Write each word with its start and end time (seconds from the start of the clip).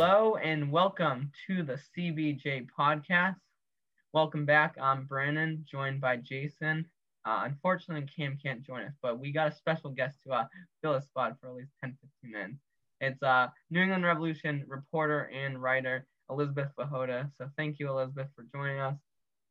Hello 0.00 0.36
and 0.36 0.70
welcome 0.70 1.32
to 1.48 1.64
the 1.64 1.76
CBJ 1.76 2.68
podcast. 2.78 3.34
Welcome 4.12 4.46
back. 4.46 4.76
I'm 4.80 5.06
Brandon, 5.06 5.66
joined 5.68 6.00
by 6.00 6.18
Jason. 6.18 6.86
Uh, 7.24 7.40
unfortunately, 7.46 8.08
Cam 8.16 8.38
can't 8.40 8.62
join 8.62 8.82
us, 8.82 8.92
but 9.02 9.18
we 9.18 9.32
got 9.32 9.48
a 9.48 9.56
special 9.56 9.90
guest 9.90 10.18
to 10.24 10.34
uh, 10.34 10.44
fill 10.80 10.94
a 10.94 11.02
spot 11.02 11.36
for 11.40 11.48
at 11.48 11.56
least 11.56 11.72
10 11.80 11.98
15 12.22 12.30
minutes. 12.30 12.60
It's 13.00 13.20
uh, 13.24 13.48
New 13.70 13.82
England 13.82 14.04
Revolution 14.04 14.64
reporter 14.68 15.32
and 15.34 15.60
writer 15.60 16.06
Elizabeth 16.30 16.68
Pehota. 16.78 17.28
So 17.36 17.50
thank 17.56 17.80
you, 17.80 17.88
Elizabeth, 17.88 18.28
for 18.36 18.44
joining 18.54 18.78
us. 18.78 18.94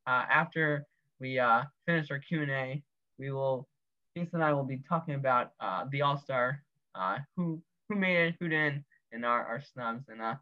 Uh, 0.07 0.23
after 0.31 0.85
we 1.19 1.39
uh, 1.39 1.63
finish 1.85 2.09
our 2.09 2.19
Q&A, 2.19 2.81
we 3.19 3.31
will, 3.31 3.67
Jason 4.15 4.35
and 4.35 4.45
I 4.45 4.53
will 4.53 4.63
be 4.63 4.81
talking 4.87 5.15
about 5.15 5.51
uh, 5.59 5.83
the 5.91 6.03
All-Star, 6.03 6.63
uh, 6.95 7.17
who 7.35 7.61
who 7.89 7.95
made 7.95 8.27
it, 8.27 8.35
who 8.39 8.49
didn't, 8.49 8.83
and 9.17 9.25
our, 9.25 9.43
our 9.43 9.61
snubs. 9.73 10.05
And 10.07 10.21
uh, 10.21 10.35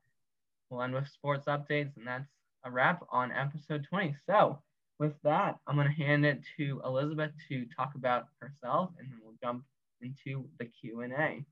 we'll 0.70 0.84
end 0.84 0.94
with 0.94 1.08
sports 1.08 1.48
updates, 1.48 1.96
and 1.98 2.06
that's 2.06 2.30
a 2.64 2.70
wrap 2.70 3.04
on 3.10 3.32
episode 3.32 3.88
20. 3.90 4.16
So 4.28 4.60
with 5.00 5.14
that, 5.24 5.58
I'm 5.66 5.76
going 5.76 5.88
to 5.88 5.94
hand 5.94 6.26
it 6.26 6.42
to 6.58 6.82
Elizabeth 6.86 7.32
to 7.50 7.66
talk 7.76 7.94
about 7.96 8.28
herself, 8.40 8.92
and 9.00 9.10
then 9.10 9.20
we'll 9.24 9.36
jump 9.42 9.64
into 10.02 10.46
the 10.60 10.66
Q&A. 10.66 11.44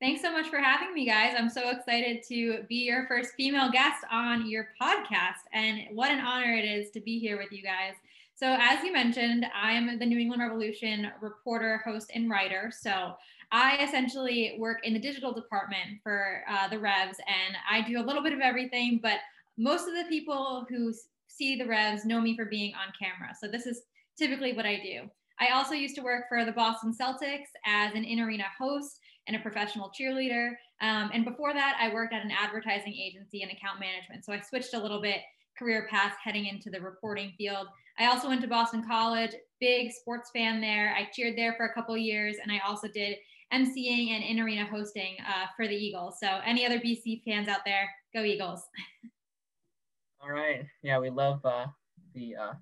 Thanks 0.00 0.22
so 0.22 0.32
much 0.32 0.48
for 0.48 0.58
having 0.58 0.94
me, 0.94 1.04
guys. 1.04 1.34
I'm 1.36 1.50
so 1.50 1.70
excited 1.70 2.22
to 2.28 2.62
be 2.68 2.84
your 2.86 3.06
first 3.08 3.34
female 3.36 3.70
guest 3.70 4.04
on 4.10 4.48
your 4.48 4.68
podcast. 4.80 5.42
And 5.52 5.80
what 5.90 6.12
an 6.12 6.20
honor 6.20 6.54
it 6.54 6.64
is 6.64 6.90
to 6.92 7.00
be 7.00 7.18
here 7.18 7.36
with 7.36 7.50
you 7.50 7.62
guys. 7.62 7.94
So, 8.36 8.56
as 8.60 8.84
you 8.84 8.92
mentioned, 8.92 9.46
I'm 9.52 9.98
the 9.98 10.06
New 10.06 10.18
England 10.18 10.40
Revolution 10.40 11.10
reporter, 11.20 11.82
host, 11.84 12.12
and 12.14 12.30
writer. 12.30 12.70
So, 12.72 13.16
I 13.50 13.82
essentially 13.82 14.56
work 14.58 14.78
in 14.84 14.92
the 14.92 15.00
digital 15.00 15.32
department 15.32 16.00
for 16.02 16.42
uh, 16.50 16.68
the 16.68 16.78
Revs, 16.78 17.18
and 17.26 17.56
I 17.70 17.86
do 17.86 18.00
a 18.00 18.04
little 18.04 18.22
bit 18.22 18.32
of 18.32 18.40
everything, 18.40 19.00
but 19.02 19.18
most 19.56 19.88
of 19.88 19.94
the 19.94 20.04
people 20.08 20.66
who 20.68 20.92
see 21.28 21.56
the 21.56 21.66
Revs 21.66 22.04
know 22.04 22.20
me 22.20 22.36
for 22.36 22.44
being 22.44 22.74
on 22.74 22.92
camera. 23.00 23.34
So, 23.40 23.48
this 23.48 23.66
is 23.66 23.82
typically 24.18 24.52
what 24.52 24.66
I 24.66 24.76
do. 24.76 25.08
I 25.40 25.52
also 25.52 25.74
used 25.74 25.94
to 25.96 26.02
work 26.02 26.24
for 26.28 26.44
the 26.44 26.52
Boston 26.52 26.92
Celtics 26.92 27.48
as 27.64 27.94
an 27.94 28.04
in 28.04 28.20
arena 28.20 28.44
host 28.58 28.98
and 29.28 29.36
a 29.36 29.40
professional 29.40 29.92
cheerleader. 29.98 30.50
Um, 30.80 31.10
and 31.14 31.24
before 31.24 31.52
that, 31.52 31.76
I 31.80 31.92
worked 31.92 32.12
at 32.12 32.24
an 32.24 32.32
advertising 32.32 32.94
agency 32.94 33.42
and 33.42 33.52
account 33.52 33.78
management. 33.78 34.24
So 34.24 34.32
I 34.32 34.40
switched 34.40 34.74
a 34.74 34.78
little 34.78 35.00
bit 35.00 35.20
career 35.56 35.86
path 35.90 36.14
heading 36.22 36.46
into 36.46 36.70
the 36.70 36.80
reporting 36.80 37.32
field. 37.36 37.68
I 37.98 38.06
also 38.06 38.28
went 38.28 38.40
to 38.42 38.48
Boston 38.48 38.84
College, 38.86 39.32
big 39.60 39.92
sports 39.92 40.30
fan 40.32 40.60
there. 40.60 40.94
I 40.96 41.08
cheered 41.12 41.36
there 41.36 41.54
for 41.54 41.66
a 41.66 41.74
couple 41.74 41.96
years, 41.96 42.36
and 42.42 42.50
I 42.50 42.60
also 42.66 42.88
did 42.88 43.16
emceeing 43.52 44.10
and 44.10 44.22
in 44.22 44.40
arena 44.40 44.66
hosting 44.66 45.16
uh, 45.26 45.46
for 45.56 45.66
the 45.66 45.74
Eagles. 45.74 46.16
So, 46.20 46.40
any 46.44 46.66
other 46.66 46.78
BC 46.78 47.22
fans 47.24 47.48
out 47.48 47.60
there, 47.64 47.90
go 48.14 48.22
Eagles. 48.22 48.62
All 50.20 50.30
right. 50.30 50.66
Yeah, 50.82 50.98
we 50.98 51.10
love 51.10 51.40
uh, 51.44 51.66
the 52.14 52.34
uh, 52.36 52.52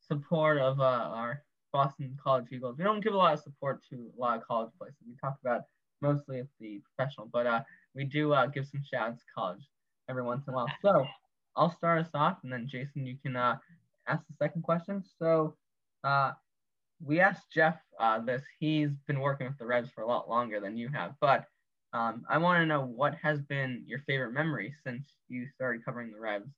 support 0.00 0.58
of 0.58 0.80
uh, 0.80 0.82
our 0.82 1.42
Boston 1.72 2.18
College 2.22 2.46
Eagles. 2.50 2.76
We 2.76 2.84
don't 2.84 3.02
give 3.02 3.14
a 3.14 3.16
lot 3.16 3.34
of 3.34 3.40
support 3.40 3.80
to 3.90 4.10
a 4.16 4.20
lot 4.20 4.38
of 4.38 4.46
college 4.46 4.70
places. 4.78 4.98
We 5.06 5.14
talk 5.20 5.38
about 5.44 5.62
mostly 6.00 6.42
the 6.60 6.82
professional, 6.96 7.30
but 7.32 7.46
uh, 7.46 7.60
we 7.94 8.04
do 8.04 8.32
uh, 8.32 8.46
give 8.46 8.66
some 8.66 8.82
shout 8.82 9.10
outs 9.10 9.20
to 9.20 9.24
college 9.34 9.62
every 10.08 10.22
once 10.22 10.44
in 10.48 10.54
a 10.54 10.56
while. 10.56 10.66
So 10.82 11.06
I'll 11.56 11.70
start 11.70 12.00
us 12.00 12.10
off, 12.14 12.38
and 12.42 12.52
then 12.52 12.66
Jason, 12.68 13.06
you 13.06 13.16
can 13.22 13.36
ask 13.36 13.60
the 14.08 14.34
second 14.38 14.62
question. 14.62 15.04
So 15.18 15.54
we 17.04 17.20
asked 17.20 17.50
Jeff 17.52 17.76
uh, 17.98 18.20
this. 18.20 18.42
He's 18.58 18.90
been 19.06 19.20
working 19.20 19.46
with 19.46 19.58
the 19.58 19.66
Revs 19.66 19.90
for 19.90 20.02
a 20.02 20.06
lot 20.06 20.28
longer 20.28 20.60
than 20.60 20.76
you 20.76 20.88
have, 20.88 21.14
but 21.20 21.44
um, 21.92 22.24
I 22.28 22.38
want 22.38 22.60
to 22.60 22.66
know 22.66 22.82
what 22.82 23.14
has 23.22 23.40
been 23.42 23.84
your 23.86 23.98
favorite 24.00 24.32
memory 24.32 24.74
since 24.84 25.04
you 25.28 25.46
started 25.54 25.84
covering 25.84 26.10
the 26.10 26.20
Revs. 26.20 26.48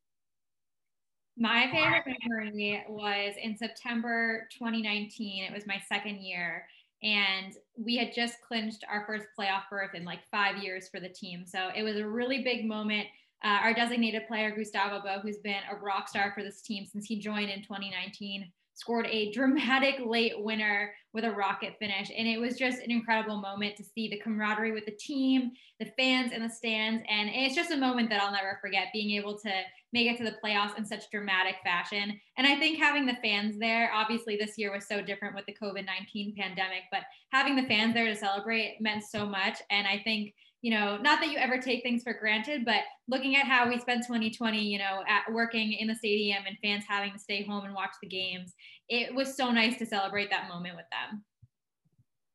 My 1.36 1.68
favorite 1.72 2.16
memory 2.28 2.84
was 2.88 3.34
in 3.42 3.56
September 3.56 4.46
2019. 4.56 5.44
It 5.44 5.52
was 5.52 5.66
my 5.66 5.82
second 5.88 6.20
year, 6.20 6.66
and 7.02 7.54
we 7.76 7.96
had 7.96 8.12
just 8.14 8.36
clinched 8.46 8.84
our 8.88 9.04
first 9.06 9.26
playoff 9.38 9.62
berth 9.68 9.94
in 9.94 10.04
like 10.04 10.20
five 10.30 10.62
years 10.62 10.88
for 10.88 11.00
the 11.00 11.08
team. 11.08 11.44
So 11.44 11.70
it 11.74 11.82
was 11.82 11.96
a 11.96 12.06
really 12.06 12.44
big 12.44 12.66
moment. 12.66 13.08
Uh, 13.42 13.58
our 13.62 13.74
designated 13.74 14.28
player, 14.28 14.54
Gustavo 14.54 15.02
Bou, 15.02 15.20
who's 15.20 15.38
been 15.38 15.60
a 15.70 15.76
rock 15.76 16.08
star 16.08 16.32
for 16.32 16.44
this 16.44 16.62
team 16.62 16.86
since 16.86 17.06
he 17.06 17.18
joined 17.18 17.50
in 17.50 17.62
2019, 17.62 18.50
scored 18.74 19.06
a 19.06 19.30
dramatic 19.32 19.96
late 20.04 20.34
winner 20.36 20.92
with 21.12 21.24
a 21.24 21.30
rocket 21.30 21.74
finish. 21.78 22.10
And 22.16 22.26
it 22.26 22.40
was 22.40 22.58
just 22.58 22.82
an 22.82 22.90
incredible 22.90 23.40
moment 23.40 23.76
to 23.76 23.84
see 23.84 24.08
the 24.08 24.18
camaraderie 24.18 24.72
with 24.72 24.84
the 24.84 24.96
team, 24.98 25.52
the 25.78 25.92
fans 25.96 26.32
in 26.32 26.42
the 26.42 26.48
stands. 26.48 27.04
And 27.08 27.30
it's 27.32 27.54
just 27.54 27.70
a 27.70 27.76
moment 27.76 28.10
that 28.10 28.20
I'll 28.20 28.32
never 28.32 28.58
forget 28.60 28.88
being 28.92 29.16
able 29.16 29.38
to 29.38 29.50
make 29.92 30.10
it 30.10 30.18
to 30.18 30.24
the 30.24 30.36
playoffs 30.44 30.76
in 30.76 30.84
such 30.84 31.08
dramatic 31.12 31.54
fashion. 31.62 32.20
And 32.36 32.46
I 32.46 32.58
think 32.58 32.78
having 32.78 33.06
the 33.06 33.16
fans 33.22 33.56
there, 33.58 33.92
obviously 33.94 34.36
this 34.36 34.58
year 34.58 34.72
was 34.72 34.88
so 34.88 35.00
different 35.00 35.36
with 35.36 35.46
the 35.46 35.54
COVID 35.54 35.86
19 35.86 36.34
pandemic, 36.36 36.82
but 36.90 37.02
having 37.30 37.54
the 37.54 37.68
fans 37.68 37.94
there 37.94 38.06
to 38.06 38.16
celebrate 38.16 38.78
meant 38.80 39.04
so 39.04 39.24
much. 39.24 39.58
And 39.70 39.86
I 39.86 40.00
think 40.02 40.34
you 40.64 40.70
know, 40.70 40.96
not 40.96 41.20
that 41.20 41.30
you 41.30 41.36
ever 41.36 41.58
take 41.58 41.82
things 41.82 42.02
for 42.02 42.14
granted, 42.14 42.64
but 42.64 42.80
looking 43.06 43.36
at 43.36 43.44
how 43.44 43.68
we 43.68 43.78
spent 43.78 44.06
2020, 44.06 44.58
you 44.58 44.78
know, 44.78 45.04
at 45.06 45.30
working 45.30 45.74
in 45.74 45.86
the 45.86 45.94
stadium 45.94 46.42
and 46.46 46.56
fans 46.62 46.84
having 46.88 47.12
to 47.12 47.18
stay 47.18 47.44
home 47.44 47.66
and 47.66 47.74
watch 47.74 47.90
the 48.00 48.08
games, 48.08 48.54
it 48.88 49.14
was 49.14 49.36
so 49.36 49.50
nice 49.50 49.76
to 49.76 49.84
celebrate 49.84 50.30
that 50.30 50.48
moment 50.48 50.74
with 50.74 50.86
them. 50.90 51.22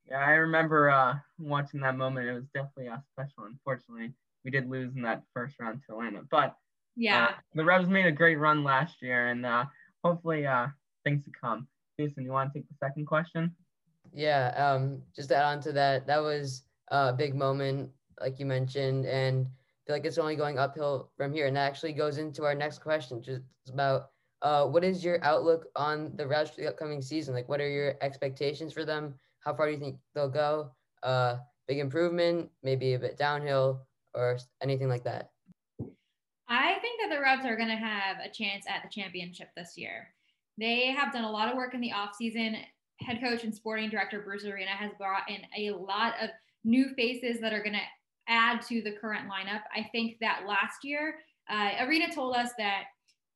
Yeah, 0.07 0.19
I 0.19 0.33
remember 0.33 0.91
uh, 0.91 1.15
watching 1.39 1.79
that 1.79 1.97
moment. 1.97 2.27
It 2.27 2.33
was 2.33 2.43
definitely 2.53 2.85
a 2.85 3.01
special. 3.13 3.45
Unfortunately, 3.45 4.13
we 4.45 4.51
did 4.51 4.69
lose 4.69 4.95
in 4.95 5.01
that 5.01 5.23
first 5.33 5.55
round 5.59 5.81
to 5.87 5.93
Atlanta, 5.93 6.21
but 6.29 6.53
yeah, 6.95 7.29
uh, 7.29 7.31
the 7.55 7.65
Revs 7.65 7.89
made 7.89 8.05
a 8.05 8.11
great 8.11 8.35
run 8.35 8.63
last 8.63 9.01
year, 9.01 9.29
and 9.29 9.43
uh, 9.43 9.65
hopefully 10.03 10.45
uh, 10.45 10.67
things 11.03 11.25
to 11.25 11.31
come. 11.31 11.67
Jason, 11.99 12.25
you 12.25 12.31
want 12.31 12.53
to 12.53 12.59
take 12.59 12.69
the 12.69 12.75
second 12.79 13.07
question? 13.07 13.55
Yeah, 14.13 14.49
um, 14.49 15.01
just 15.15 15.29
to 15.29 15.35
add 15.35 15.45
on 15.45 15.61
to 15.61 15.71
that, 15.71 16.05
that 16.05 16.21
was 16.21 16.61
a 16.89 17.11
big 17.11 17.33
moment 17.33 17.89
like 18.21 18.39
you 18.39 18.45
mentioned, 18.45 19.05
and 19.05 19.45
I 19.45 19.81
feel 19.85 19.95
like 19.95 20.05
it's 20.05 20.17
only 20.17 20.35
going 20.35 20.59
uphill 20.59 21.11
from 21.17 21.33
here. 21.33 21.47
And 21.47 21.55
that 21.55 21.67
actually 21.67 21.93
goes 21.93 22.17
into 22.17 22.43
our 22.43 22.55
next 22.55 22.79
question, 22.79 23.21
just 23.21 23.41
about 23.67 24.09
uh, 24.41 24.65
what 24.65 24.83
is 24.83 25.03
your 25.03 25.23
outlook 25.23 25.65
on 25.75 26.11
the 26.15 26.25
Revs 26.25 26.51
for 26.51 26.61
the 26.61 26.69
upcoming 26.69 27.01
season? 27.01 27.33
Like, 27.33 27.49
what 27.49 27.59
are 27.59 27.69
your 27.69 27.95
expectations 28.01 28.73
for 28.73 28.85
them? 28.85 29.15
How 29.39 29.53
far 29.53 29.67
do 29.67 29.73
you 29.73 29.79
think 29.79 29.97
they'll 30.15 30.29
go? 30.29 30.71
Uh, 31.03 31.37
big 31.67 31.79
improvement, 31.79 32.49
maybe 32.63 32.93
a 32.93 32.99
bit 32.99 33.17
downhill, 33.17 33.85
or 34.13 34.37
anything 34.61 34.89
like 34.89 35.03
that? 35.03 35.31
I 36.47 36.79
think 36.81 36.99
that 37.01 37.15
the 37.15 37.21
Revs 37.21 37.45
are 37.45 37.55
going 37.55 37.69
to 37.69 37.75
have 37.75 38.17
a 38.23 38.29
chance 38.29 38.65
at 38.67 38.81
the 38.83 38.89
championship 38.89 39.49
this 39.55 39.77
year. 39.77 40.07
They 40.57 40.87
have 40.87 41.13
done 41.13 41.23
a 41.23 41.31
lot 41.31 41.49
of 41.49 41.55
work 41.55 41.73
in 41.73 41.81
the 41.81 41.91
offseason. 41.91 42.57
Head 43.01 43.21
coach 43.21 43.43
and 43.43 43.53
sporting 43.53 43.89
director 43.89 44.19
Bruce 44.19 44.45
Arena 44.45 44.71
has 44.71 44.91
brought 44.97 45.29
in 45.29 45.41
a 45.57 45.71
lot 45.71 46.15
of 46.21 46.29
new 46.65 46.89
faces 46.95 47.39
that 47.39 47.53
are 47.53 47.63
going 47.63 47.73
to 47.73 47.79
add 48.29 48.61
to 48.67 48.81
the 48.81 48.91
current 48.91 49.29
lineup. 49.29 49.61
I 49.75 49.89
think 49.91 50.17
that 50.21 50.43
last 50.47 50.83
year, 50.83 51.15
uh, 51.49 51.71
Arena 51.81 52.13
told 52.13 52.35
us 52.35 52.51
that 52.57 52.83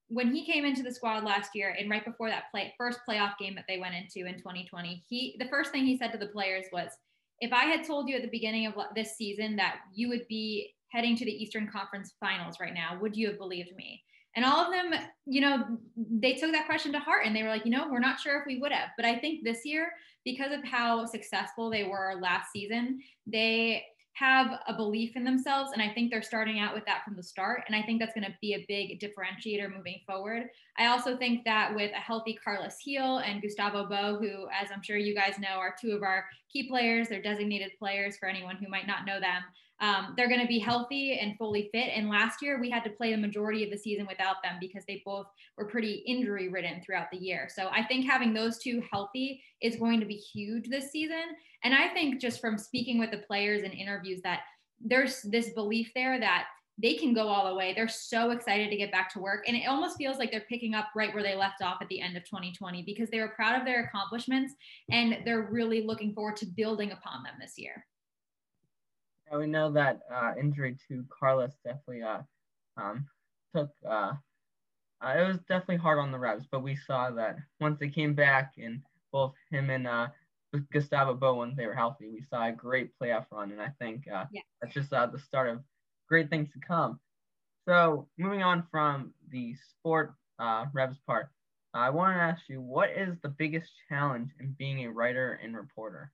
when 0.07 0.33
he 0.33 0.45
came 0.45 0.63
into 0.63 0.83
the 0.83 0.93
squad 0.93 1.23
last 1.23 1.51
year 1.55 1.75
and 1.77 1.89
right 1.89 2.05
before 2.05 2.29
that 2.29 2.51
play, 2.51 2.73
first 2.77 2.99
playoff 3.09 3.37
game 3.39 3.55
that 3.55 3.65
they 3.67 3.79
went 3.79 3.95
into 3.95 4.27
in 4.27 4.37
2020, 4.37 5.03
he 5.09 5.35
the 5.39 5.47
first 5.47 5.71
thing 5.71 5.85
he 5.85 5.97
said 5.97 6.11
to 6.11 6.17
the 6.17 6.27
players 6.27 6.65
was, 6.71 6.91
"If 7.39 7.51
I 7.51 7.65
had 7.65 7.83
told 7.83 8.07
you 8.07 8.15
at 8.15 8.21
the 8.21 8.27
beginning 8.27 8.67
of 8.67 8.75
this 8.95 9.17
season 9.17 9.55
that 9.55 9.79
you 9.93 10.09
would 10.09 10.27
be 10.27 10.73
heading 10.89 11.15
to 11.15 11.25
the 11.25 11.31
Eastern 11.31 11.67
Conference 11.67 12.13
Finals 12.19 12.59
right 12.59 12.73
now, 12.73 12.99
would 13.01 13.17
you 13.17 13.27
have 13.27 13.39
believed 13.39 13.75
me?" 13.75 14.03
And 14.35 14.45
all 14.45 14.65
of 14.65 14.71
them, 14.71 14.99
you 15.25 15.41
know, 15.41 15.77
they 15.95 16.33
took 16.33 16.51
that 16.53 16.65
question 16.65 16.91
to 16.93 16.99
heart 16.99 17.25
and 17.25 17.35
they 17.35 17.43
were 17.43 17.49
like, 17.49 17.65
you 17.65 17.71
know, 17.71 17.87
we're 17.91 17.99
not 17.99 18.19
sure 18.19 18.39
if 18.39 18.47
we 18.47 18.59
would 18.59 18.71
have. 18.71 18.89
But 18.97 19.05
I 19.05 19.19
think 19.19 19.43
this 19.43 19.63
year, 19.63 19.91
because 20.25 20.51
of 20.51 20.63
how 20.63 21.05
successful 21.05 21.69
they 21.69 21.83
were 21.83 22.19
last 22.19 22.51
season, 22.51 22.99
they 23.27 23.83
have 24.13 24.59
a 24.67 24.73
belief 24.73 25.15
in 25.15 25.23
themselves. 25.23 25.71
And 25.73 25.81
I 25.81 25.89
think 25.89 26.11
they're 26.11 26.21
starting 26.21 26.59
out 26.59 26.73
with 26.73 26.85
that 26.85 27.03
from 27.03 27.15
the 27.15 27.23
start. 27.23 27.63
And 27.67 27.75
I 27.75 27.81
think 27.81 27.99
that's 27.99 28.13
going 28.13 28.25
to 28.25 28.35
be 28.41 28.53
a 28.53 28.65
big 28.67 28.99
differentiator 28.99 29.75
moving 29.75 30.01
forward. 30.05 30.43
I 30.77 30.87
also 30.87 31.17
think 31.17 31.43
that 31.45 31.73
with 31.75 31.91
a 31.91 31.99
healthy 31.99 32.37
Carlos 32.43 32.77
Gil 32.83 33.17
and 33.19 33.41
Gustavo 33.41 33.87
Bou, 33.87 34.19
who, 34.19 34.47
as 34.49 34.69
I'm 34.71 34.83
sure 34.83 34.97
you 34.97 35.15
guys 35.15 35.39
know, 35.39 35.57
are 35.57 35.75
two 35.79 35.91
of 35.91 36.03
our 36.03 36.25
key 36.51 36.67
players, 36.69 37.09
they're 37.09 37.21
designated 37.21 37.71
players 37.79 38.17
for 38.17 38.29
anyone 38.29 38.57
who 38.57 38.69
might 38.69 38.87
not 38.87 39.05
know 39.05 39.19
them. 39.19 39.41
Um, 39.81 40.13
they're 40.15 40.29
going 40.29 40.39
to 40.39 40.47
be 40.47 40.59
healthy 40.59 41.19
and 41.19 41.37
fully 41.37 41.69
fit. 41.73 41.89
And 41.95 42.09
last 42.09 42.41
year, 42.41 42.59
we 42.59 42.69
had 42.69 42.83
to 42.85 42.89
play 42.89 43.11
the 43.11 43.17
majority 43.17 43.63
of 43.63 43.71
the 43.71 43.77
season 43.77 44.05
without 44.07 44.37
them 44.43 44.57
because 44.59 44.85
they 44.87 45.01
both 45.05 45.27
were 45.57 45.65
pretty 45.65 46.03
injury 46.07 46.47
ridden 46.47 46.81
throughout 46.81 47.11
the 47.11 47.17
year. 47.17 47.49
So 47.53 47.67
I 47.69 47.83
think 47.83 48.05
having 48.05 48.33
those 48.33 48.59
two 48.59 48.81
healthy 48.91 49.41
is 49.61 49.75
going 49.75 49.99
to 49.99 50.05
be 50.05 50.15
huge 50.15 50.69
this 50.69 50.91
season. 50.91 51.23
And 51.63 51.73
I 51.73 51.89
think 51.89 52.21
just 52.21 52.39
from 52.39 52.57
speaking 52.57 52.99
with 52.99 53.11
the 53.11 53.17
players 53.17 53.63
and 53.63 53.73
interviews 53.73 54.21
that 54.23 54.41
there's 54.79 55.21
this 55.23 55.49
belief 55.49 55.91
there 55.95 56.19
that 56.19 56.45
they 56.81 56.95
can 56.95 57.13
go 57.13 57.27
all 57.27 57.47
the 57.47 57.55
way. 57.55 57.73
They're 57.73 57.87
so 57.87 58.31
excited 58.31 58.69
to 58.69 58.77
get 58.77 58.91
back 58.91 59.11
to 59.13 59.19
work. 59.19 59.43
And 59.47 59.55
it 59.55 59.67
almost 59.67 59.97
feels 59.97 60.17
like 60.17 60.31
they're 60.31 60.45
picking 60.49 60.73
up 60.73 60.87
right 60.95 61.13
where 61.13 61.21
they 61.23 61.35
left 61.35 61.61
off 61.61 61.77
at 61.81 61.87
the 61.89 62.01
end 62.01 62.17
of 62.17 62.23
2020 62.25 62.81
because 62.83 63.09
they 63.09 63.19
were 63.19 63.29
proud 63.29 63.59
of 63.59 63.65
their 63.65 63.83
accomplishments 63.83 64.53
and 64.89 65.19
they're 65.23 65.49
really 65.51 65.85
looking 65.85 66.13
forward 66.13 66.35
to 66.37 66.45
building 66.45 66.91
upon 66.91 67.23
them 67.23 67.33
this 67.39 67.53
year. 67.57 67.85
Yeah, 69.31 69.37
we 69.37 69.47
know 69.47 69.71
that 69.71 70.01
uh, 70.13 70.33
injury 70.39 70.77
to 70.87 71.05
Carlos 71.09 71.53
definitely 71.63 72.03
uh, 72.03 72.21
um, 72.77 73.07
took. 73.55 73.69
Uh, 73.87 74.13
uh, 75.01 75.15
it 75.17 75.27
was 75.27 75.37
definitely 75.49 75.77
hard 75.77 75.99
on 75.99 76.11
the 76.11 76.19
Revs, 76.19 76.45
but 76.49 76.63
we 76.63 76.75
saw 76.75 77.11
that 77.11 77.37
once 77.59 77.77
they 77.79 77.89
came 77.89 78.13
back 78.13 78.53
and 78.57 78.81
both 79.11 79.33
him 79.51 79.69
and 79.69 79.85
uh, 79.85 80.07
Gustavo 80.71 81.13
Bou, 81.13 81.35
when 81.35 81.55
they 81.55 81.65
were 81.65 81.73
healthy, 81.73 82.09
we 82.09 82.23
saw 82.29 82.47
a 82.47 82.51
great 82.51 82.91
playoff 83.01 83.25
run, 83.31 83.51
and 83.51 83.61
I 83.61 83.69
think 83.79 84.07
uh, 84.07 84.25
yeah. 84.31 84.41
that's 84.61 84.73
just 84.73 84.93
uh, 84.93 85.07
the 85.07 85.19
start 85.19 85.49
of 85.49 85.59
great 86.07 86.29
things 86.29 86.49
to 86.53 86.59
come. 86.59 86.99
So 87.67 88.07
moving 88.17 88.43
on 88.43 88.65
from 88.71 89.13
the 89.29 89.55
sport 89.71 90.13
uh, 90.39 90.65
Revs 90.73 90.97
part, 91.07 91.29
I 91.73 91.89
want 91.89 92.15
to 92.15 92.21
ask 92.21 92.43
you, 92.49 92.61
what 92.61 92.91
is 92.91 93.15
the 93.23 93.29
biggest 93.29 93.71
challenge 93.89 94.29
in 94.39 94.55
being 94.59 94.85
a 94.85 94.91
writer 94.91 95.39
and 95.43 95.55
reporter? 95.55 96.11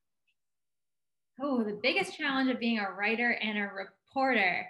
Oh, 1.41 1.63
the 1.63 1.79
biggest 1.81 2.17
challenge 2.17 2.49
of 2.49 2.59
being 2.59 2.79
a 2.79 2.91
writer 2.91 3.31
and 3.41 3.57
a 3.57 3.69
reporter. 3.73 4.67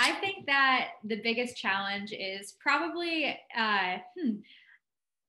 I 0.00 0.12
think 0.20 0.46
that 0.46 0.88
the 1.04 1.20
biggest 1.22 1.56
challenge 1.56 2.12
is 2.12 2.54
probably, 2.60 3.38
uh, 3.56 3.98
hmm, 4.18 4.36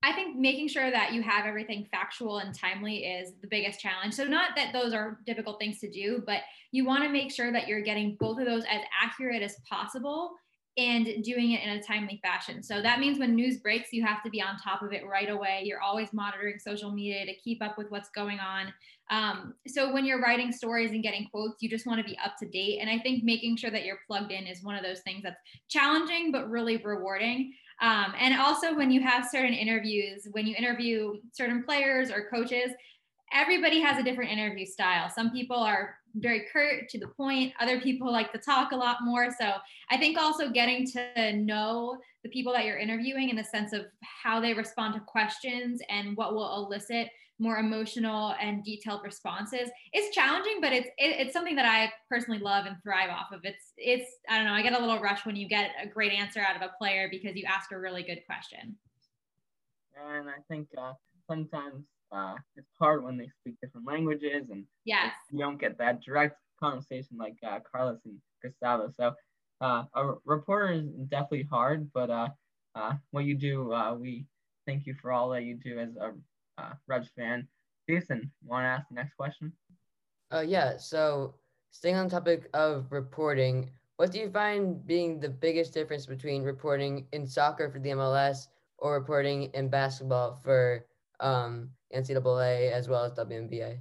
I 0.01 0.13
think 0.13 0.37
making 0.37 0.69
sure 0.69 0.89
that 0.89 1.13
you 1.13 1.21
have 1.21 1.45
everything 1.45 1.87
factual 1.91 2.39
and 2.39 2.57
timely 2.57 3.05
is 3.05 3.33
the 3.41 3.47
biggest 3.47 3.79
challenge. 3.79 4.13
So, 4.13 4.23
not 4.23 4.51
that 4.55 4.73
those 4.73 4.93
are 4.93 5.19
difficult 5.25 5.59
things 5.59 5.79
to 5.79 5.91
do, 5.91 6.23
but 6.25 6.41
you 6.71 6.85
want 6.85 7.03
to 7.03 7.09
make 7.09 7.31
sure 7.31 7.51
that 7.51 7.67
you're 7.67 7.81
getting 7.81 8.15
both 8.19 8.39
of 8.39 8.45
those 8.45 8.63
as 8.63 8.81
accurate 9.01 9.43
as 9.43 9.57
possible 9.69 10.31
and 10.77 11.23
doing 11.23 11.51
it 11.51 11.61
in 11.61 11.71
a 11.71 11.83
timely 11.83 12.19
fashion. 12.23 12.63
So 12.63 12.81
that 12.81 12.99
means 12.99 13.19
when 13.19 13.35
news 13.35 13.57
breaks, 13.57 13.91
you 13.91 14.05
have 14.05 14.23
to 14.23 14.29
be 14.29 14.41
on 14.41 14.57
top 14.57 14.81
of 14.81 14.93
it 14.93 15.05
right 15.05 15.29
away. 15.29 15.63
You're 15.65 15.81
always 15.81 16.13
monitoring 16.13 16.57
social 16.57 16.91
media 16.91 17.25
to 17.25 17.33
keep 17.35 17.61
up 17.61 17.77
with 17.77 17.91
what's 17.91 18.09
going 18.09 18.39
on. 18.39 18.73
Um, 19.09 19.55
so 19.67 19.91
when 19.91 20.05
you're 20.05 20.21
writing 20.21 20.51
stories 20.51 20.91
and 20.91 21.01
getting 21.01 21.27
quotes, 21.31 21.61
you 21.61 21.69
just 21.69 21.87
want 21.87 21.99
to 21.99 22.05
be 22.05 22.17
up 22.23 22.37
to 22.37 22.47
date. 22.47 22.79
And 22.79 22.89
I 22.89 22.99
think 22.99 23.23
making 23.23 23.57
sure 23.57 23.71
that 23.71 23.85
you're 23.85 23.99
plugged 24.07 24.31
in 24.31 24.45
is 24.45 24.63
one 24.63 24.75
of 24.75 24.83
those 24.83 24.99
things 25.01 25.23
that's 25.23 25.39
challenging, 25.67 26.31
but 26.31 26.49
really 26.49 26.77
rewarding. 26.77 27.53
Um, 27.81 28.13
and 28.19 28.39
also 28.39 28.75
when 28.75 28.91
you 28.91 29.01
have 29.01 29.27
certain 29.29 29.53
interviews, 29.53 30.27
when 30.31 30.45
you 30.45 30.55
interview 30.55 31.13
certain 31.31 31.63
players 31.63 32.11
or 32.11 32.29
coaches, 32.29 32.71
everybody 33.33 33.79
has 33.79 33.97
a 33.97 34.03
different 34.03 34.31
interview 34.31 34.65
style. 34.65 35.09
Some 35.09 35.31
people 35.31 35.57
are 35.57 35.95
very 36.15 36.45
curt 36.51 36.89
to 36.89 36.99
the 36.99 37.07
point. 37.07 37.53
Other 37.59 37.79
people 37.79 38.11
like 38.11 38.31
to 38.31 38.39
talk 38.39 38.71
a 38.71 38.75
lot 38.75 38.97
more. 39.03 39.29
So 39.39 39.53
I 39.89 39.97
think 39.97 40.17
also 40.17 40.49
getting 40.49 40.85
to 40.91 41.33
know 41.33 41.97
the 42.23 42.29
people 42.29 42.51
that 42.53 42.65
you're 42.65 42.77
interviewing 42.77 43.29
in 43.29 43.35
the 43.35 43.43
sense 43.43 43.71
of 43.71 43.85
how 44.01 44.39
they 44.39 44.53
respond 44.53 44.95
to 44.95 44.99
questions 45.01 45.81
and 45.89 46.17
what 46.17 46.33
will 46.33 46.65
elicit 46.65 47.09
more 47.39 47.57
emotional 47.57 48.35
and 48.41 48.63
detailed 48.63 49.01
responses. 49.03 49.69
It's 49.93 50.13
challenging 50.15 50.57
but 50.61 50.73
it's 50.73 50.87
it, 50.97 51.19
it's 51.19 51.33
something 51.33 51.55
that 51.55 51.65
i 51.65 51.91
personally 52.09 52.39
love 52.39 52.65
and 52.65 52.75
thrive 52.83 53.09
off 53.09 53.31
of. 53.31 53.41
It's 53.43 53.73
it's 53.77 54.11
i 54.29 54.37
don't 54.37 54.45
know 54.45 54.53
i 54.53 54.61
get 54.61 54.73
a 54.73 54.79
little 54.79 54.99
rush 54.99 55.25
when 55.25 55.35
you 55.35 55.47
get 55.47 55.71
a 55.81 55.87
great 55.87 56.13
answer 56.13 56.41
out 56.41 56.55
of 56.55 56.61
a 56.61 56.71
player 56.77 57.07
because 57.09 57.35
you 57.35 57.45
ask 57.47 57.71
a 57.71 57.79
really 57.79 58.03
good 58.03 58.19
question. 58.25 58.75
And 59.97 60.29
i 60.29 60.41
think 60.47 60.67
uh, 60.77 60.93
sometimes 61.27 61.85
uh, 62.11 62.35
it's 62.55 62.67
hard 62.79 63.03
when 63.03 63.17
they 63.17 63.29
speak 63.39 63.55
different 63.61 63.85
languages 63.85 64.49
and 64.49 64.65
yes. 64.85 65.11
you 65.31 65.39
don't 65.39 65.59
get 65.59 65.77
that 65.77 66.01
direct 66.01 66.37
conversation 66.59 67.17
like 67.17 67.35
uh, 67.47 67.59
Carlos 67.71 67.99
and 68.05 68.17
Gustavo. 68.41 68.91
So 68.97 69.13
uh, 69.61 69.83
a 69.93 70.13
reporter 70.25 70.71
is 70.71 70.85
definitely 71.09 71.47
hard, 71.49 71.89
but 71.93 72.09
uh, 72.09 72.29
uh, 72.75 72.93
what 73.11 73.25
you 73.25 73.35
do, 73.35 73.73
uh, 73.73 73.93
we 73.93 74.25
thank 74.65 74.85
you 74.85 74.95
for 75.01 75.11
all 75.11 75.29
that 75.29 75.43
you 75.43 75.55
do 75.55 75.79
as 75.79 75.89
a 75.97 76.13
uh, 76.59 76.73
Revs 76.87 77.09
fan. 77.15 77.47
Jason, 77.89 78.31
want 78.45 78.63
to 78.63 78.67
ask 78.67 78.87
the 78.89 78.95
next 78.95 79.15
question? 79.15 79.51
Uh, 80.31 80.43
yeah. 80.45 80.77
So 80.77 81.35
staying 81.71 81.95
on 81.95 82.07
the 82.07 82.11
topic 82.11 82.49
of 82.53 82.91
reporting, 82.91 83.69
what 83.97 84.11
do 84.11 84.19
you 84.19 84.29
find 84.29 84.85
being 84.85 85.19
the 85.19 85.29
biggest 85.29 85.73
difference 85.73 86.05
between 86.05 86.43
reporting 86.43 87.07
in 87.11 87.25
soccer 87.25 87.69
for 87.69 87.79
the 87.79 87.89
MLS 87.89 88.47
or 88.77 88.93
reporting 88.93 89.51
in 89.53 89.69
basketball 89.69 90.39
for 90.43 90.85
um, 91.19 91.69
NCAA 91.93 92.71
as 92.71 92.87
well 92.87 93.03
as 93.03 93.13
WNBA? 93.13 93.79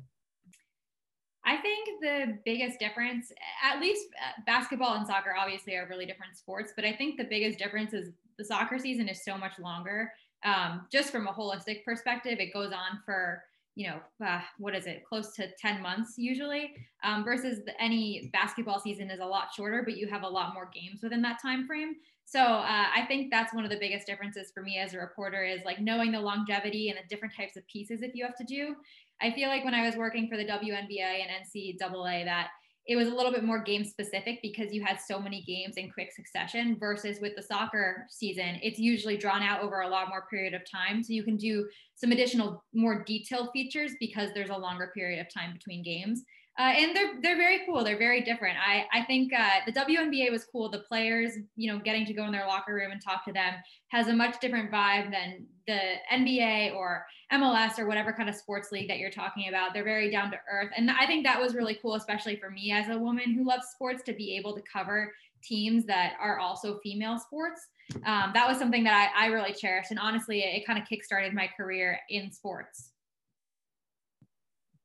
I 1.44 1.56
think 1.56 1.88
the 2.00 2.38
biggest 2.44 2.78
difference, 2.78 3.32
at 3.62 3.80
least 3.80 4.06
uh, 4.22 4.42
basketball 4.44 4.94
and 4.94 5.06
soccer, 5.06 5.34
obviously 5.38 5.76
are 5.76 5.86
really 5.88 6.04
different 6.04 6.36
sports, 6.36 6.72
but 6.76 6.84
I 6.84 6.92
think 6.92 7.16
the 7.16 7.24
biggest 7.24 7.58
difference 7.58 7.94
is 7.94 8.10
the 8.36 8.44
soccer 8.44 8.78
season 8.78 9.08
is 9.08 9.24
so 9.24 9.36
much 9.38 9.58
longer. 9.58 10.12
Um, 10.44 10.86
just 10.90 11.10
from 11.10 11.26
a 11.26 11.32
holistic 11.32 11.84
perspective, 11.84 12.38
it 12.38 12.52
goes 12.52 12.72
on 12.72 13.00
for 13.04 13.42
you 13.74 13.88
know 13.88 14.26
uh, 14.26 14.40
what 14.58 14.74
is 14.74 14.86
it? 14.86 15.04
Close 15.08 15.32
to 15.36 15.48
10 15.60 15.80
months 15.80 16.14
usually 16.16 16.74
um, 17.04 17.24
versus 17.24 17.64
the, 17.64 17.80
any 17.80 18.28
basketball 18.32 18.80
season 18.80 19.08
is 19.08 19.20
a 19.20 19.24
lot 19.24 19.48
shorter 19.54 19.82
but 19.84 19.96
you 19.96 20.08
have 20.08 20.24
a 20.24 20.28
lot 20.28 20.52
more 20.52 20.68
games 20.74 21.00
within 21.02 21.22
that 21.22 21.40
time 21.40 21.66
frame. 21.66 21.94
So 22.24 22.40
uh, 22.40 22.86
i 22.94 23.04
think 23.06 23.30
that's 23.30 23.54
one 23.54 23.64
of 23.64 23.70
the 23.70 23.78
biggest 23.78 24.06
differences 24.06 24.50
for 24.52 24.62
me 24.62 24.78
as 24.78 24.94
a 24.94 24.98
reporter 24.98 25.44
is 25.44 25.60
like 25.64 25.80
knowing 25.80 26.10
the 26.12 26.20
longevity 26.20 26.90
and 26.90 26.98
the 26.98 27.08
different 27.08 27.34
types 27.34 27.56
of 27.56 27.66
pieces 27.68 28.02
if 28.02 28.14
you 28.14 28.24
have 28.24 28.36
to 28.36 28.44
do. 28.44 28.74
I 29.22 29.30
feel 29.32 29.48
like 29.48 29.64
when 29.64 29.74
i 29.74 29.86
was 29.86 29.96
working 29.96 30.28
for 30.28 30.36
the 30.36 30.44
WNBA 30.44 31.22
and 31.22 31.30
ncaa 31.46 32.24
that 32.24 32.48
it 32.88 32.96
was 32.96 33.08
a 33.08 33.14
little 33.14 33.30
bit 33.30 33.44
more 33.44 33.62
game 33.62 33.84
specific 33.84 34.38
because 34.40 34.72
you 34.72 34.82
had 34.82 34.98
so 34.98 35.20
many 35.20 35.42
games 35.42 35.76
in 35.76 35.90
quick 35.90 36.10
succession 36.10 36.76
versus 36.80 37.20
with 37.20 37.36
the 37.36 37.42
soccer 37.42 38.06
season 38.08 38.58
it's 38.62 38.78
usually 38.78 39.16
drawn 39.16 39.42
out 39.42 39.60
over 39.60 39.82
a 39.82 39.88
lot 39.88 40.08
more 40.08 40.26
period 40.30 40.54
of 40.54 40.62
time. 40.68 41.02
So 41.02 41.12
you 41.12 41.22
can 41.22 41.36
do 41.36 41.68
some 41.94 42.12
additional 42.12 42.64
more 42.72 43.04
detailed 43.04 43.50
features 43.52 43.92
because 44.00 44.30
there's 44.34 44.50
a 44.50 44.56
longer 44.56 44.90
period 44.94 45.20
of 45.20 45.32
time 45.32 45.52
between 45.52 45.82
games 45.82 46.24
uh, 46.58 46.62
and 46.62 46.96
they're 46.96 47.20
they're 47.22 47.36
very 47.36 47.60
cool. 47.64 47.84
They're 47.84 47.98
very 47.98 48.20
different. 48.22 48.58
I 48.58 48.84
I 48.92 49.04
think 49.04 49.32
uh, 49.32 49.60
the 49.64 49.72
WNBA 49.72 50.30
was 50.32 50.44
cool. 50.44 50.68
The 50.68 50.80
players, 50.80 51.32
you 51.54 51.72
know, 51.72 51.78
getting 51.78 52.04
to 52.06 52.12
go 52.12 52.24
in 52.24 52.32
their 52.32 52.46
locker 52.46 52.74
room 52.74 52.90
and 52.90 53.00
talk 53.00 53.24
to 53.26 53.32
them 53.32 53.54
has 53.88 54.08
a 54.08 54.12
much 54.12 54.40
different 54.40 54.72
vibe 54.72 55.12
than 55.12 55.46
the 55.68 55.78
NBA 56.12 56.74
or 56.74 57.06
MLS 57.32 57.78
or 57.78 57.86
whatever 57.86 58.12
kind 58.12 58.28
of 58.28 58.34
sports 58.34 58.72
league 58.72 58.88
that 58.88 58.98
you're 58.98 59.10
talking 59.10 59.48
about. 59.48 59.72
They're 59.72 59.84
very 59.84 60.10
down 60.10 60.32
to 60.32 60.38
earth, 60.50 60.70
and 60.76 60.90
I 60.90 61.06
think 61.06 61.24
that 61.26 61.40
was 61.40 61.54
really 61.54 61.78
cool, 61.80 61.94
especially 61.94 62.34
for 62.36 62.50
me 62.50 62.72
as 62.72 62.88
a 62.88 62.98
woman 62.98 63.32
who 63.34 63.46
loves 63.46 63.68
sports, 63.68 64.02
to 64.04 64.12
be 64.12 64.36
able 64.36 64.54
to 64.56 64.62
cover 64.70 65.12
teams 65.44 65.84
that 65.84 66.14
are 66.20 66.40
also 66.40 66.80
female 66.80 67.20
sports. 67.20 67.68
Um, 68.04 68.32
that 68.34 68.48
was 68.48 68.58
something 68.58 68.82
that 68.82 69.12
I, 69.16 69.26
I 69.26 69.28
really 69.28 69.52
cherished, 69.52 69.92
and 69.92 70.00
honestly, 70.00 70.40
it, 70.40 70.56
it 70.56 70.66
kind 70.66 70.78
of 70.80 70.88
kickstarted 70.88 71.32
my 71.32 71.48
career 71.56 72.00
in 72.10 72.32
sports. 72.32 72.90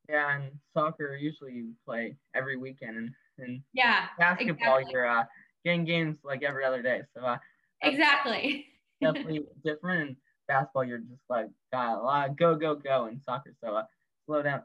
Yeah, 0.08 0.36
and 0.36 0.52
soccer 0.74 1.16
usually 1.16 1.52
you 1.52 1.72
play 1.86 2.16
every 2.34 2.56
weekend, 2.56 2.96
and, 2.96 3.10
and 3.38 3.62
yeah, 3.72 4.06
basketball 4.18 4.76
exactly. 4.76 4.92
you're 4.92 5.06
uh, 5.06 5.24
getting 5.64 5.84
games 5.84 6.18
like 6.22 6.42
every 6.42 6.64
other 6.64 6.82
day. 6.82 7.02
So 7.14 7.24
uh, 7.24 7.38
exactly, 7.82 8.66
definitely 9.00 9.46
different. 9.64 10.10
In 10.10 10.16
basketball, 10.46 10.84
you're 10.84 10.98
just 10.98 11.22
like 11.30 11.48
got 11.72 11.98
a 11.98 12.02
lot 12.02 12.36
go 12.36 12.54
go 12.54 12.74
go, 12.74 13.06
and 13.06 13.20
soccer, 13.22 13.54
so 13.62 13.76
uh, 13.76 13.84
slow 14.26 14.42
down. 14.42 14.62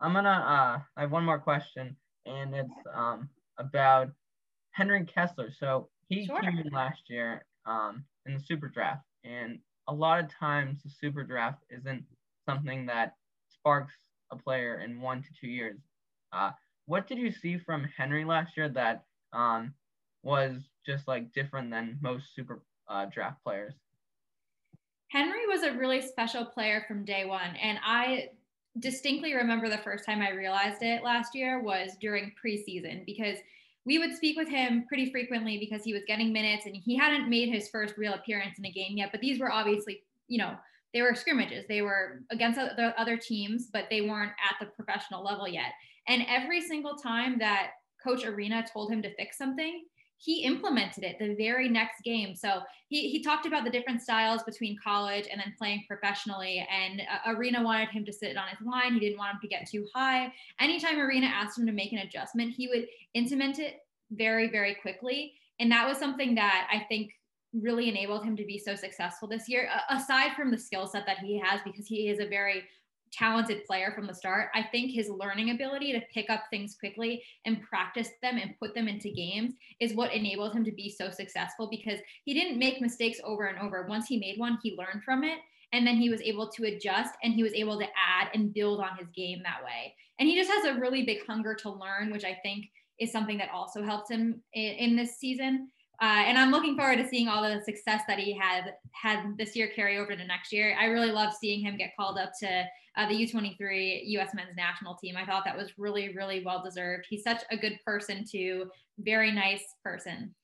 I'm 0.00 0.12
gonna 0.14 0.30
uh, 0.30 0.82
I 0.96 1.00
have 1.00 1.12
one 1.12 1.24
more 1.24 1.38
question, 1.38 1.96
and 2.26 2.54
it's 2.54 2.70
um 2.92 3.28
about 3.58 4.08
Henry 4.72 5.04
Kessler. 5.04 5.52
So 5.56 5.90
he 6.08 6.26
sure. 6.26 6.40
came 6.40 6.58
in 6.58 6.72
last 6.72 7.02
year 7.08 7.44
um 7.66 8.04
in 8.26 8.34
the 8.34 8.40
super 8.40 8.66
draft, 8.68 9.04
and 9.22 9.60
a 9.86 9.94
lot 9.94 10.22
of 10.22 10.28
times 10.28 10.82
the 10.82 10.90
super 10.90 11.22
draft 11.22 11.62
isn't 11.70 12.04
something 12.46 12.86
that 12.86 13.14
sparks 13.48 13.94
a 14.32 14.36
player 14.36 14.80
in 14.84 15.00
one 15.00 15.22
to 15.22 15.28
two 15.40 15.46
years. 15.46 15.78
Uh, 16.32 16.50
what 16.86 17.06
did 17.06 17.18
you 17.18 17.30
see 17.30 17.58
from 17.58 17.86
Henry 17.96 18.24
last 18.24 18.56
year 18.56 18.68
that 18.70 19.04
um, 19.32 19.72
was 20.22 20.62
just 20.84 21.06
like 21.06 21.32
different 21.32 21.70
than 21.70 21.98
most 22.00 22.34
super 22.34 22.62
uh, 22.88 23.06
draft 23.06 23.42
players? 23.44 23.74
Henry 25.08 25.46
was 25.46 25.62
a 25.62 25.72
really 25.72 26.00
special 26.00 26.44
player 26.44 26.84
from 26.88 27.04
day 27.04 27.26
one. 27.26 27.54
And 27.62 27.78
I 27.84 28.30
distinctly 28.80 29.34
remember 29.34 29.68
the 29.68 29.78
first 29.78 30.06
time 30.06 30.22
I 30.22 30.30
realized 30.30 30.82
it 30.82 31.04
last 31.04 31.34
year 31.34 31.62
was 31.62 31.96
during 32.00 32.32
preseason 32.42 33.04
because 33.04 33.36
we 33.84 33.98
would 33.98 34.16
speak 34.16 34.38
with 34.38 34.48
him 34.48 34.86
pretty 34.88 35.10
frequently 35.10 35.58
because 35.58 35.84
he 35.84 35.92
was 35.92 36.02
getting 36.06 36.32
minutes 36.32 36.66
and 36.66 36.74
he 36.74 36.96
hadn't 36.96 37.28
made 37.28 37.50
his 37.50 37.68
first 37.68 37.98
real 37.98 38.14
appearance 38.14 38.58
in 38.58 38.64
a 38.64 38.70
game 38.70 38.96
yet. 38.96 39.10
But 39.12 39.20
these 39.20 39.38
were 39.38 39.52
obviously, 39.52 40.02
you 40.28 40.38
know, 40.38 40.56
they 40.92 41.02
were 41.02 41.14
scrimmages. 41.14 41.64
They 41.68 41.82
were 41.82 42.22
against 42.30 42.58
the 42.58 42.94
other 43.00 43.16
teams, 43.16 43.68
but 43.72 43.86
they 43.90 44.02
weren't 44.02 44.32
at 44.48 44.56
the 44.60 44.66
professional 44.66 45.24
level 45.24 45.48
yet. 45.48 45.72
And 46.08 46.24
every 46.28 46.60
single 46.60 46.96
time 46.96 47.38
that 47.38 47.70
Coach 48.02 48.24
Arena 48.24 48.64
told 48.72 48.90
him 48.90 49.02
to 49.02 49.14
fix 49.14 49.38
something, 49.38 49.84
he 50.18 50.44
implemented 50.44 51.02
it 51.02 51.18
the 51.18 51.34
very 51.34 51.68
next 51.68 52.02
game. 52.02 52.36
So 52.36 52.60
he, 52.88 53.08
he 53.10 53.22
talked 53.22 53.44
about 53.44 53.64
the 53.64 53.70
different 53.70 54.02
styles 54.02 54.44
between 54.44 54.76
college 54.82 55.26
and 55.30 55.40
then 55.40 55.54
playing 55.58 55.84
professionally. 55.88 56.66
And 56.70 57.00
uh, 57.00 57.32
Arena 57.32 57.62
wanted 57.62 57.88
him 57.88 58.04
to 58.04 58.12
sit 58.12 58.36
on 58.36 58.46
his 58.48 58.64
line. 58.64 58.94
He 58.94 59.00
didn't 59.00 59.18
want 59.18 59.32
him 59.32 59.40
to 59.42 59.48
get 59.48 59.68
too 59.68 59.86
high. 59.92 60.32
Anytime 60.60 61.00
Arena 61.00 61.26
asked 61.26 61.58
him 61.58 61.66
to 61.66 61.72
make 61.72 61.92
an 61.92 61.98
adjustment, 61.98 62.54
he 62.54 62.68
would 62.68 62.86
implement 63.14 63.58
it 63.58 63.80
very, 64.12 64.48
very 64.48 64.76
quickly. 64.76 65.34
And 65.58 65.72
that 65.72 65.88
was 65.88 65.98
something 65.98 66.36
that 66.36 66.68
I 66.72 66.84
think 66.88 67.12
really 67.52 67.88
enabled 67.88 68.24
him 68.24 68.36
to 68.36 68.44
be 68.44 68.58
so 68.58 68.74
successful 68.74 69.28
this 69.28 69.48
year, 69.48 69.68
aside 69.90 70.34
from 70.36 70.50
the 70.50 70.58
skill 70.58 70.86
set 70.86 71.06
that 71.06 71.18
he 71.18 71.38
has, 71.38 71.60
because 71.64 71.86
he 71.86 72.08
is 72.08 72.18
a 72.18 72.26
very 72.26 72.64
talented 73.12 73.64
player 73.66 73.92
from 73.94 74.06
the 74.06 74.14
start. 74.14 74.48
I 74.54 74.62
think 74.62 74.90
his 74.90 75.10
learning 75.10 75.50
ability 75.50 75.92
to 75.92 76.00
pick 76.12 76.30
up 76.30 76.44
things 76.50 76.76
quickly 76.78 77.22
and 77.44 77.62
practice 77.62 78.08
them 78.22 78.38
and 78.38 78.58
put 78.58 78.74
them 78.74 78.88
into 78.88 79.10
games 79.10 79.52
is 79.80 79.94
what 79.94 80.12
enabled 80.12 80.54
him 80.54 80.64
to 80.64 80.72
be 80.72 80.88
so 80.88 81.10
successful 81.10 81.68
because 81.70 82.00
he 82.24 82.32
didn't 82.32 82.58
make 82.58 82.80
mistakes 82.80 83.20
over 83.22 83.46
and 83.46 83.58
over. 83.58 83.86
Once 83.86 84.06
he 84.06 84.18
made 84.18 84.38
one, 84.38 84.58
he 84.62 84.76
learned 84.76 85.04
from 85.04 85.24
it 85.24 85.38
and 85.72 85.86
then 85.86 85.96
he 85.96 86.10
was 86.10 86.20
able 86.22 86.48
to 86.48 86.64
adjust 86.64 87.14
and 87.22 87.34
he 87.34 87.42
was 87.42 87.54
able 87.54 87.78
to 87.78 87.84
add 87.86 88.28
and 88.34 88.54
build 88.54 88.80
on 88.80 88.96
his 88.98 89.08
game 89.08 89.42
that 89.42 89.62
way. 89.64 89.94
And 90.18 90.28
he 90.28 90.38
just 90.38 90.50
has 90.50 90.64
a 90.64 90.80
really 90.80 91.04
big 91.04 91.26
hunger 91.26 91.54
to 91.56 91.70
learn, 91.70 92.12
which 92.12 92.24
I 92.24 92.38
think 92.42 92.66
is 92.98 93.10
something 93.10 93.38
that 93.38 93.50
also 93.52 93.82
helps 93.82 94.10
him 94.10 94.42
in, 94.52 94.74
in 94.74 94.96
this 94.96 95.18
season. 95.18 95.68
Uh, 96.02 96.24
and 96.26 96.36
I'm 96.36 96.50
looking 96.50 96.76
forward 96.76 96.96
to 96.96 97.08
seeing 97.08 97.28
all 97.28 97.42
the 97.42 97.62
success 97.62 98.02
that 98.08 98.18
he 98.18 98.36
had 98.36 98.74
had 98.90 99.38
this 99.38 99.54
year 99.54 99.68
carry 99.68 99.98
over 99.98 100.16
to 100.16 100.26
next 100.26 100.52
year. 100.52 100.76
I 100.78 100.86
really 100.86 101.12
love 101.12 101.32
seeing 101.32 101.60
him 101.60 101.76
get 101.76 101.92
called 101.96 102.18
up 102.18 102.32
to 102.40 102.64
uh, 102.96 103.08
the 103.08 103.14
U23 103.14 104.02
U.S. 104.06 104.34
Men's 104.34 104.56
National 104.56 104.96
Team. 104.96 105.16
I 105.16 105.24
thought 105.24 105.44
that 105.44 105.56
was 105.56 105.78
really, 105.78 106.12
really 106.12 106.42
well 106.44 106.60
deserved. 106.60 107.06
He's 107.08 107.22
such 107.22 107.42
a 107.52 107.56
good 107.56 107.78
person 107.86 108.24
too, 108.28 108.66
very 108.98 109.30
nice 109.30 109.62
person. 109.84 110.34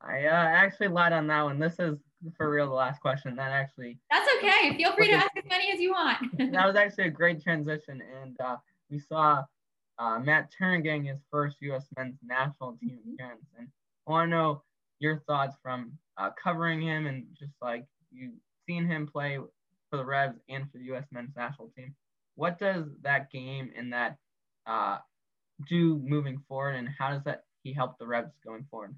I 0.00 0.24
uh, 0.24 0.30
actually 0.30 0.88
lied 0.88 1.12
on 1.12 1.26
that 1.26 1.42
one. 1.42 1.58
This 1.58 1.78
is 1.78 1.98
for 2.38 2.50
real 2.50 2.68
the 2.68 2.72
last 2.72 3.02
question. 3.02 3.36
That 3.36 3.52
actually. 3.52 3.98
That's 4.10 4.28
okay. 4.38 4.78
Feel 4.78 4.94
free 4.94 5.08
to 5.08 5.14
ask 5.14 5.30
as 5.36 5.44
many 5.46 5.70
as 5.70 5.78
you 5.78 5.92
want. 5.92 6.18
that 6.38 6.66
was 6.66 6.76
actually 6.76 7.04
a 7.04 7.10
great 7.10 7.42
transition, 7.42 8.02
and 8.22 8.40
uh, 8.40 8.56
we 8.90 8.98
saw 8.98 9.44
uh, 9.98 10.18
Matt 10.18 10.52
Turner 10.56 10.80
getting 10.80 11.04
his 11.04 11.20
first 11.30 11.56
U.S. 11.60 11.86
Men's 11.96 12.18
National 12.24 12.76
Team 12.80 12.98
mm-hmm. 13.00 13.14
appearance, 13.14 13.46
and 13.58 13.68
I 14.06 14.10
want 14.10 14.30
to 14.30 14.36
know 14.36 14.62
your 14.98 15.18
thoughts 15.26 15.56
from 15.62 15.92
uh, 16.16 16.30
covering 16.42 16.80
him 16.80 17.06
and 17.06 17.26
just 17.38 17.52
like 17.60 17.84
you 18.12 18.32
seeing 18.66 18.86
him 18.86 19.06
play 19.06 19.38
for 19.90 19.96
the 19.96 20.04
Revs 20.04 20.38
and 20.48 20.70
for 20.70 20.78
the 20.78 20.84
U.S. 20.84 21.04
Men's 21.10 21.34
National 21.36 21.70
Team. 21.76 21.94
What 22.36 22.58
does 22.58 22.86
that 23.02 23.30
game 23.30 23.70
and 23.76 23.92
that 23.92 24.16
uh, 24.66 24.98
do 25.68 26.00
moving 26.04 26.42
forward, 26.48 26.74
and 26.74 26.88
how 26.98 27.10
does 27.10 27.22
that 27.24 27.44
he 27.62 27.72
help 27.72 27.98
the 27.98 28.06
Revs 28.06 28.32
going 28.44 28.66
forward? 28.70 28.94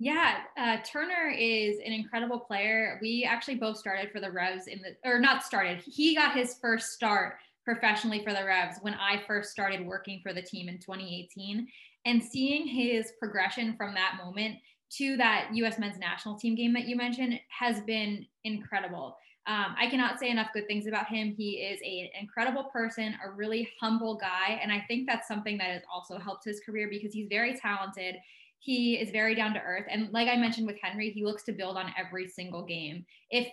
Yeah, 0.00 0.38
uh, 0.56 0.76
Turner 0.84 1.32
is 1.36 1.78
an 1.78 1.92
incredible 1.92 2.38
player. 2.38 2.98
We 3.02 3.26
actually 3.28 3.56
both 3.56 3.76
started 3.76 4.12
for 4.12 4.20
the 4.20 4.30
Revs 4.30 4.68
in 4.68 4.80
the, 4.80 5.08
or 5.08 5.18
not 5.18 5.42
started. 5.42 5.82
He 5.84 6.14
got 6.14 6.36
his 6.36 6.56
first 6.60 6.92
start 6.92 7.34
professionally 7.68 8.24
for 8.24 8.32
the 8.32 8.42
Revs 8.42 8.78
when 8.80 8.94
I 8.94 9.22
first 9.26 9.50
started 9.50 9.84
working 9.84 10.20
for 10.22 10.32
the 10.32 10.40
team 10.40 10.70
in 10.70 10.78
2018. 10.78 11.68
And 12.06 12.22
seeing 12.22 12.66
his 12.66 13.12
progression 13.18 13.76
from 13.76 13.92
that 13.92 14.14
moment 14.24 14.56
to 14.92 15.18
that 15.18 15.50
U.S. 15.52 15.78
men's 15.78 15.98
national 15.98 16.38
team 16.38 16.54
game 16.54 16.72
that 16.72 16.88
you 16.88 16.96
mentioned 16.96 17.38
has 17.50 17.82
been 17.82 18.24
incredible. 18.44 19.18
Um, 19.46 19.74
I 19.78 19.86
cannot 19.90 20.18
say 20.18 20.30
enough 20.30 20.48
good 20.54 20.66
things 20.66 20.86
about 20.86 21.08
him. 21.08 21.34
He 21.36 21.56
is 21.56 21.78
an 21.82 22.08
incredible 22.18 22.70
person, 22.72 23.14
a 23.22 23.30
really 23.32 23.68
humble 23.78 24.16
guy. 24.16 24.58
And 24.62 24.72
I 24.72 24.82
think 24.88 25.06
that's 25.06 25.28
something 25.28 25.58
that 25.58 25.68
has 25.68 25.82
also 25.92 26.18
helped 26.18 26.46
his 26.46 26.60
career 26.64 26.88
because 26.90 27.12
he's 27.12 27.28
very 27.28 27.54
talented 27.54 28.14
he 28.60 28.94
is 28.96 29.10
very 29.10 29.36
down 29.36 29.54
to 29.54 29.60
earth 29.60 29.84
and 29.88 30.10
like 30.12 30.26
i 30.26 30.36
mentioned 30.36 30.66
with 30.66 30.76
henry 30.82 31.10
he 31.10 31.24
looks 31.24 31.44
to 31.44 31.52
build 31.52 31.76
on 31.76 31.94
every 31.96 32.26
single 32.26 32.64
game 32.64 33.06
if 33.30 33.46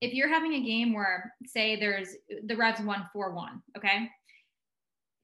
if 0.00 0.14
you're 0.14 0.28
having 0.28 0.54
a 0.54 0.60
game 0.60 0.92
where 0.92 1.34
say 1.46 1.78
there's 1.78 2.16
the 2.44 2.56
revs 2.56 2.80
won 2.80 3.08
4-1 3.14 3.60
okay? 3.76 4.08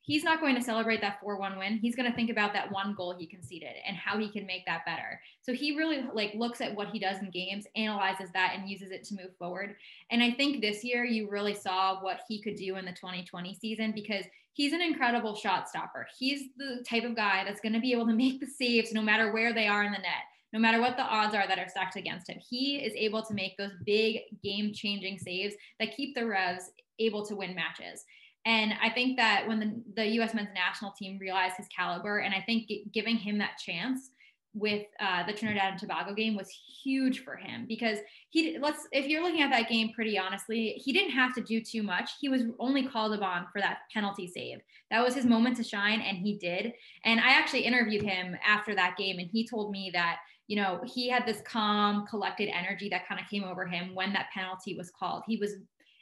He's 0.06 0.23
not 0.23 0.40
going 0.40 0.54
to 0.54 0.62
celebrate 0.62 1.00
that 1.00 1.18
4-1 1.21 1.59
win. 1.59 1.78
He's 1.78 1.97
going 1.97 2.09
to 2.09 2.14
think 2.14 2.30
about 2.30 2.52
that 2.52 2.71
one 2.71 2.95
goal 2.95 3.16
he 3.18 3.26
conceded 3.26 3.73
and 3.85 3.97
how 3.97 4.16
he 4.16 4.30
can 4.30 4.47
make 4.47 4.64
that 4.66 4.87
better. 4.87 5.21
So 5.42 5.52
he 5.52 5.76
really 5.76 6.04
like 6.14 6.33
looks 6.37 6.61
at 6.61 6.73
what 6.73 6.90
he 6.90 7.00
does 7.00 7.18
in 7.18 7.30
games 7.33 7.66
analyzes 7.75 8.30
that 8.33 8.52
and 8.54 8.71
uses 8.71 8.92
it 8.92 9.02
to 9.04 9.16
move 9.16 9.37
forward. 9.37 9.75
And 10.12 10.23
i 10.23 10.30
think 10.30 10.61
this 10.61 10.85
year 10.85 11.04
you 11.04 11.28
really 11.28 11.54
saw 11.54 12.00
what 12.00 12.21
he 12.28 12.40
could 12.40 12.54
do 12.54 12.76
in 12.76 12.85
the 12.85 12.92
2020 12.92 13.52
season 13.54 13.90
because 13.92 14.25
he's 14.52 14.73
an 14.73 14.80
incredible 14.80 15.35
shot 15.35 15.68
stopper. 15.68 16.06
He's 16.16 16.50
the 16.56 16.85
type 16.88 17.02
of 17.02 17.16
guy 17.16 17.42
that's 17.45 17.61
going 17.61 17.73
to 17.73 17.80
be 17.80 17.92
able 17.92 18.06
to 18.06 18.14
make 18.14 18.38
the 18.38 18.47
saves 18.47 18.92
no 18.92 19.02
matter 19.02 19.33
where 19.33 19.52
they 19.52 19.66
are 19.66 19.83
in 19.83 19.90
the 19.90 19.99
net 19.99 20.25
no 20.52 20.60
matter 20.60 20.80
what 20.80 20.96
the 20.96 21.02
odds 21.02 21.34
are 21.34 21.46
that 21.46 21.58
are 21.58 21.68
stacked 21.68 21.96
against 21.96 22.28
him 22.28 22.38
he 22.48 22.76
is 22.76 22.92
able 22.96 23.22
to 23.22 23.34
make 23.34 23.56
those 23.56 23.72
big 23.84 24.20
game 24.42 24.72
changing 24.72 25.18
saves 25.18 25.54
that 25.80 25.96
keep 25.96 26.14
the 26.14 26.26
revs 26.26 26.70
able 26.98 27.24
to 27.24 27.36
win 27.36 27.54
matches 27.54 28.04
and 28.46 28.74
I 28.80 28.90
think 28.90 29.16
that 29.16 29.42
when 29.48 29.58
the, 29.58 29.82
the 29.96 30.06
U.S. 30.14 30.32
men's 30.32 30.50
national 30.54 30.92
team 30.92 31.18
realized 31.18 31.56
his 31.56 31.66
caliber, 31.66 32.18
and 32.18 32.32
I 32.32 32.40
think 32.46 32.70
giving 32.92 33.16
him 33.16 33.38
that 33.38 33.58
chance 33.58 34.10
with 34.54 34.86
uh, 35.00 35.26
the 35.26 35.34
Trinidad 35.34 35.72
and 35.72 35.78
Tobago 35.78 36.14
game 36.14 36.34
was 36.34 36.48
huge 36.82 37.24
for 37.24 37.36
him 37.36 37.66
because 37.68 37.98
he 38.30 38.56
let's 38.58 38.88
if 38.90 39.06
you're 39.06 39.22
looking 39.22 39.42
at 39.42 39.50
that 39.50 39.68
game 39.68 39.92
pretty 39.92 40.18
honestly, 40.18 40.80
he 40.82 40.92
didn't 40.92 41.10
have 41.10 41.34
to 41.34 41.42
do 41.42 41.60
too 41.60 41.82
much. 41.82 42.12
He 42.20 42.28
was 42.28 42.42
only 42.58 42.86
called 42.86 43.12
upon 43.12 43.46
for 43.52 43.60
that 43.60 43.80
penalty 43.92 44.26
save. 44.26 44.60
That 44.90 45.04
was 45.04 45.14
his 45.14 45.26
moment 45.26 45.56
to 45.56 45.64
shine, 45.64 46.00
and 46.00 46.16
he 46.16 46.38
did. 46.38 46.72
And 47.04 47.20
I 47.20 47.32
actually 47.32 47.62
interviewed 47.62 48.02
him 48.02 48.36
after 48.46 48.74
that 48.76 48.96
game, 48.96 49.18
and 49.18 49.28
he 49.28 49.46
told 49.46 49.72
me 49.72 49.90
that 49.92 50.18
you 50.46 50.56
know 50.56 50.80
he 50.84 51.08
had 51.08 51.26
this 51.26 51.40
calm, 51.42 52.06
collected 52.06 52.48
energy 52.48 52.88
that 52.88 53.06
kind 53.08 53.20
of 53.20 53.28
came 53.28 53.44
over 53.44 53.66
him 53.66 53.94
when 53.94 54.12
that 54.12 54.28
penalty 54.32 54.76
was 54.76 54.90
called. 54.90 55.22
He 55.26 55.36
was 55.36 55.54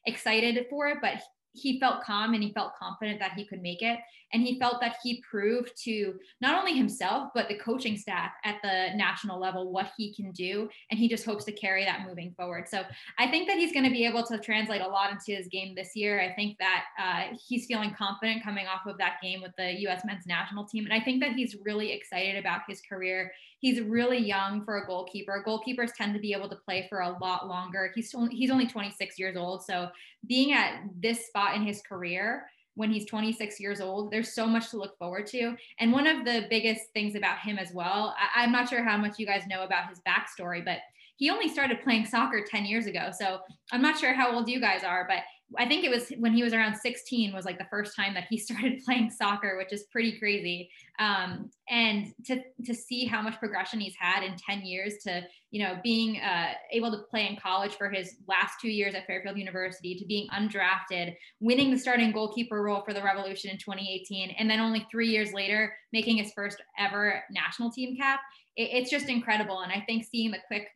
excited 0.07 0.67
for 0.69 0.89
it, 0.89 0.99
but 1.01 1.15
he 1.53 1.79
felt 1.79 2.03
calm 2.03 2.35
and 2.35 2.43
he 2.43 2.53
felt 2.53 2.75
confident 2.79 3.21
that 3.21 3.33
he 3.33 3.47
could 3.47 3.63
make 3.63 3.81
it. 3.81 3.99
And 4.35 4.43
he 4.43 4.59
felt 4.59 4.81
that 4.81 4.97
he 5.03 5.23
proved 5.23 5.73
to 5.85 6.19
not 6.41 6.59
only 6.59 6.77
himself, 6.77 7.31
but 7.35 7.49
the 7.49 7.57
coaching 7.57 7.97
staff 7.97 8.33
at 8.45 8.57
the 8.63 8.91
national 8.97 9.41
level 9.41 9.73
what 9.73 9.93
he 9.97 10.13
can 10.13 10.33
do. 10.33 10.69
And 10.91 10.99
he 10.99 11.09
just 11.09 11.25
hopes 11.25 11.45
to 11.45 11.53
carry 11.53 11.85
that 11.85 12.07
moving 12.07 12.35
forward. 12.37 12.69
So 12.69 12.83
I 13.19 13.29
think 13.29 13.47
that 13.47 13.57
he's 13.57 13.73
going 13.73 13.85
to 13.85 13.93
be 13.93 14.05
able 14.05 14.25
to 14.25 14.39
translate 14.39 14.81
a 14.81 14.89
lot 14.89 15.13
into 15.13 15.41
his 15.41 15.47
game 15.47 15.75
this 15.77 15.95
year. 15.95 16.21
I 16.21 16.35
think 16.35 16.59
that 16.59 16.85
uh, 16.99 17.37
he's 17.47 17.67
feeling 17.67 17.95
confident 17.97 18.43
coming 18.43 18.67
off 18.67 18.87
of 18.87 18.99
that 18.99 19.19
game 19.23 19.41
with 19.41 19.53
the 19.57 19.81
U.S. 19.83 20.03
men's 20.05 20.27
national 20.27 20.65
team. 20.65 20.85
And 20.85 20.93
I 20.93 21.01
think 21.01 21.23
that 21.23 21.33
he's 21.33 21.57
really 21.65 21.93
excited 21.93 22.37
about 22.37 22.63
his 22.69 22.81
career. 22.81 23.33
He's 23.61 23.81
really 23.81 24.19
young 24.19 24.65
for 24.65 24.79
a 24.79 24.87
goalkeeper. 24.87 25.45
Goalkeepers 25.47 25.95
tend 25.95 26.13
to 26.15 26.21
be 26.21 26.33
able 26.33 26.49
to 26.49 26.57
play 26.57 26.87
for 26.89 27.01
a 27.01 27.17
lot 27.23 27.49
longer. 27.49 27.93
He's 27.95 28.13
only, 28.15 28.35
he's 28.35 28.51
only 28.51 28.67
26 28.67 29.17
years 29.17 29.37
old. 29.37 29.65
So 29.65 29.91
being 30.27 30.53
at 30.53 30.83
this 31.01 31.27
spot 31.27 31.55
in 31.55 31.63
his 31.63 31.81
career 31.81 32.47
when 32.75 32.91
he's 32.91 33.07
26 33.07 33.61
years 33.61 33.81
old. 33.81 34.11
There's 34.11 34.35
so 34.35 34.47
much 34.47 34.71
to 34.71 34.77
look 34.77 34.99
forward 34.99 35.27
to. 35.29 35.57
And 35.79 35.93
one 35.93 36.07
of 36.07 36.25
the 36.25 36.47
biggest 36.51 36.83
things 36.93 37.15
about 37.15 37.39
him 37.39 37.59
as 37.59 37.73
well, 37.73 38.15
I, 38.37 38.45
am 38.45 38.53
not 38.53 38.69
sure 38.69 38.83
how 38.83 38.97
much 38.97 39.19
you 39.19 39.27
guys 39.27 39.47
know 39.49 39.63
about 39.63 39.89
his 39.89 40.01
backstory, 40.07 40.65
but 40.65 40.79
he 41.17 41.31
only 41.31 41.49
started 41.49 41.83
playing 41.83 42.07
soccer 42.07 42.45
10 42.45 42.65
years 42.65 42.87
ago. 42.87 43.11
So 43.17 43.39
I'm 43.73 43.83
not 43.83 43.99
sure 43.99 44.13
how 44.13 44.35
old 44.35 44.49
you 44.49 44.61
guys 44.61 44.83
are, 44.83 45.07
but 45.09 45.19
I 45.59 45.67
think 45.67 45.85
it 45.85 45.91
was 45.91 46.11
when 46.19 46.33
he 46.33 46.43
was 46.43 46.53
around 46.53 46.77
16 46.77 47.33
was 47.35 47.45
like 47.45 47.59
the 47.59 47.67
first 47.71 47.97
time 47.97 48.15
that 48.15 48.27
he 48.31 48.39
started 48.39 48.83
playing 48.85 49.11
soccer, 49.11 49.57
which 49.57 49.73
is 49.73 49.85
pretty 49.93 50.19
crazy. 50.19 50.71
Um, 50.99 51.51
and 51.69 52.13
to 52.27 52.41
to 52.65 52.75
see 52.75 53.05
how 53.07 53.21
much 53.23 53.39
progression 53.39 53.81
he's 53.81 53.97
had 53.99 54.23
in 54.23 54.37
10 54.37 54.65
years 54.65 54.95
to 55.05 55.23
you 55.51 55.63
know 55.63 55.79
being 55.83 56.21
uh, 56.21 56.53
able 56.71 56.91
to 56.93 57.03
play 57.11 57.29
in 57.29 57.37
college 57.37 57.73
for 57.73 57.91
his 57.91 58.17
last 58.29 58.55
two 58.61 58.71
years 58.71 58.95
at 58.95 59.07
Fairfield 59.07 59.39
University 59.39 59.95
to 59.97 60.07
being 60.07 60.29
undrafted, 60.29 61.15
winning 61.41 61.71
the 61.71 61.79
starting 61.79 62.13
goalkeeper 62.13 62.63
role 62.63 62.83
for 62.85 62.95
the 62.95 63.03
Revolution 63.03 63.51
in 63.51 63.59
2018, 63.59 64.37
and 64.39 64.49
then 64.49 64.61
only 64.61 64.87
three 64.91 65.09
years 65.09 65.33
later 65.33 65.75
making 65.93 66.17
his 66.17 66.33
first 66.35 66.63
ever 66.79 67.23
national 67.31 67.71
team 67.71 67.97
cap. 67.97 68.21
It, 68.57 68.71
it's 68.73 68.91
just 68.91 69.09
incredible, 69.09 69.61
and 69.61 69.73
I 69.73 69.83
think 69.87 70.05
seeing 70.05 70.31
the 70.31 70.39
quick 70.47 70.69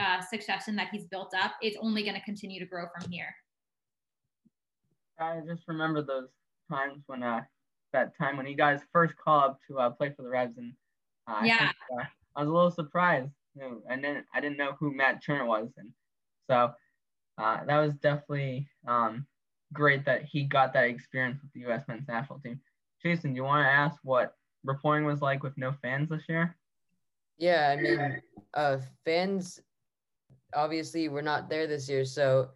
uh, 0.00 0.20
succession 0.20 0.76
that 0.76 0.88
he's 0.90 1.04
built 1.04 1.34
up, 1.34 1.52
it's 1.60 1.76
only 1.80 2.02
going 2.02 2.14
to 2.14 2.22
continue 2.22 2.60
to 2.60 2.66
grow 2.66 2.86
from 2.94 3.10
here. 3.10 3.34
I 5.22 5.40
just 5.46 5.62
remember 5.68 6.02
those 6.02 6.28
times 6.70 7.02
when 7.06 7.22
uh 7.22 7.42
that 7.92 8.16
time 8.16 8.36
when 8.36 8.46
you 8.46 8.56
guys 8.56 8.80
first 8.92 9.14
called 9.22 9.44
up 9.44 9.58
to 9.68 9.78
uh, 9.78 9.90
play 9.90 10.12
for 10.16 10.22
the 10.22 10.28
Revs, 10.28 10.56
and 10.56 10.72
uh, 11.28 11.42
yeah, 11.44 11.54
I, 11.54 11.58
think, 11.58 11.74
uh, 12.00 12.04
I 12.36 12.40
was 12.40 12.48
a 12.48 12.52
little 12.52 12.70
surprised, 12.70 13.30
and 13.88 14.02
then 14.02 14.24
I 14.34 14.40
didn't 14.40 14.56
know 14.56 14.72
who 14.78 14.94
Matt 14.94 15.22
Turner 15.24 15.44
was, 15.44 15.68
and 15.76 15.90
so 16.48 16.72
uh, 17.38 17.64
that 17.66 17.78
was 17.78 17.94
definitely 17.94 18.68
um, 18.86 19.26
great 19.72 20.04
that 20.04 20.24
he 20.24 20.44
got 20.44 20.72
that 20.72 20.84
experience 20.84 21.40
with 21.42 21.52
the 21.52 21.60
U.S. 21.60 21.84
men's 21.88 22.08
national 22.08 22.40
team. 22.40 22.60
Jason, 23.02 23.32
do 23.32 23.36
you 23.36 23.44
want 23.44 23.66
to 23.66 23.70
ask 23.70 23.98
what 24.02 24.34
reporting 24.64 25.04
was 25.04 25.20
like 25.20 25.42
with 25.42 25.56
no 25.56 25.72
fans 25.82 26.08
this 26.08 26.22
year? 26.28 26.56
Yeah, 27.38 27.74
I 27.76 27.80
mean, 27.80 28.22
uh, 28.54 28.78
fans 29.04 29.60
obviously 30.54 31.08
were 31.08 31.22
not 31.22 31.48
there 31.48 31.66
this 31.66 31.88
year, 31.88 32.04
so 32.04 32.50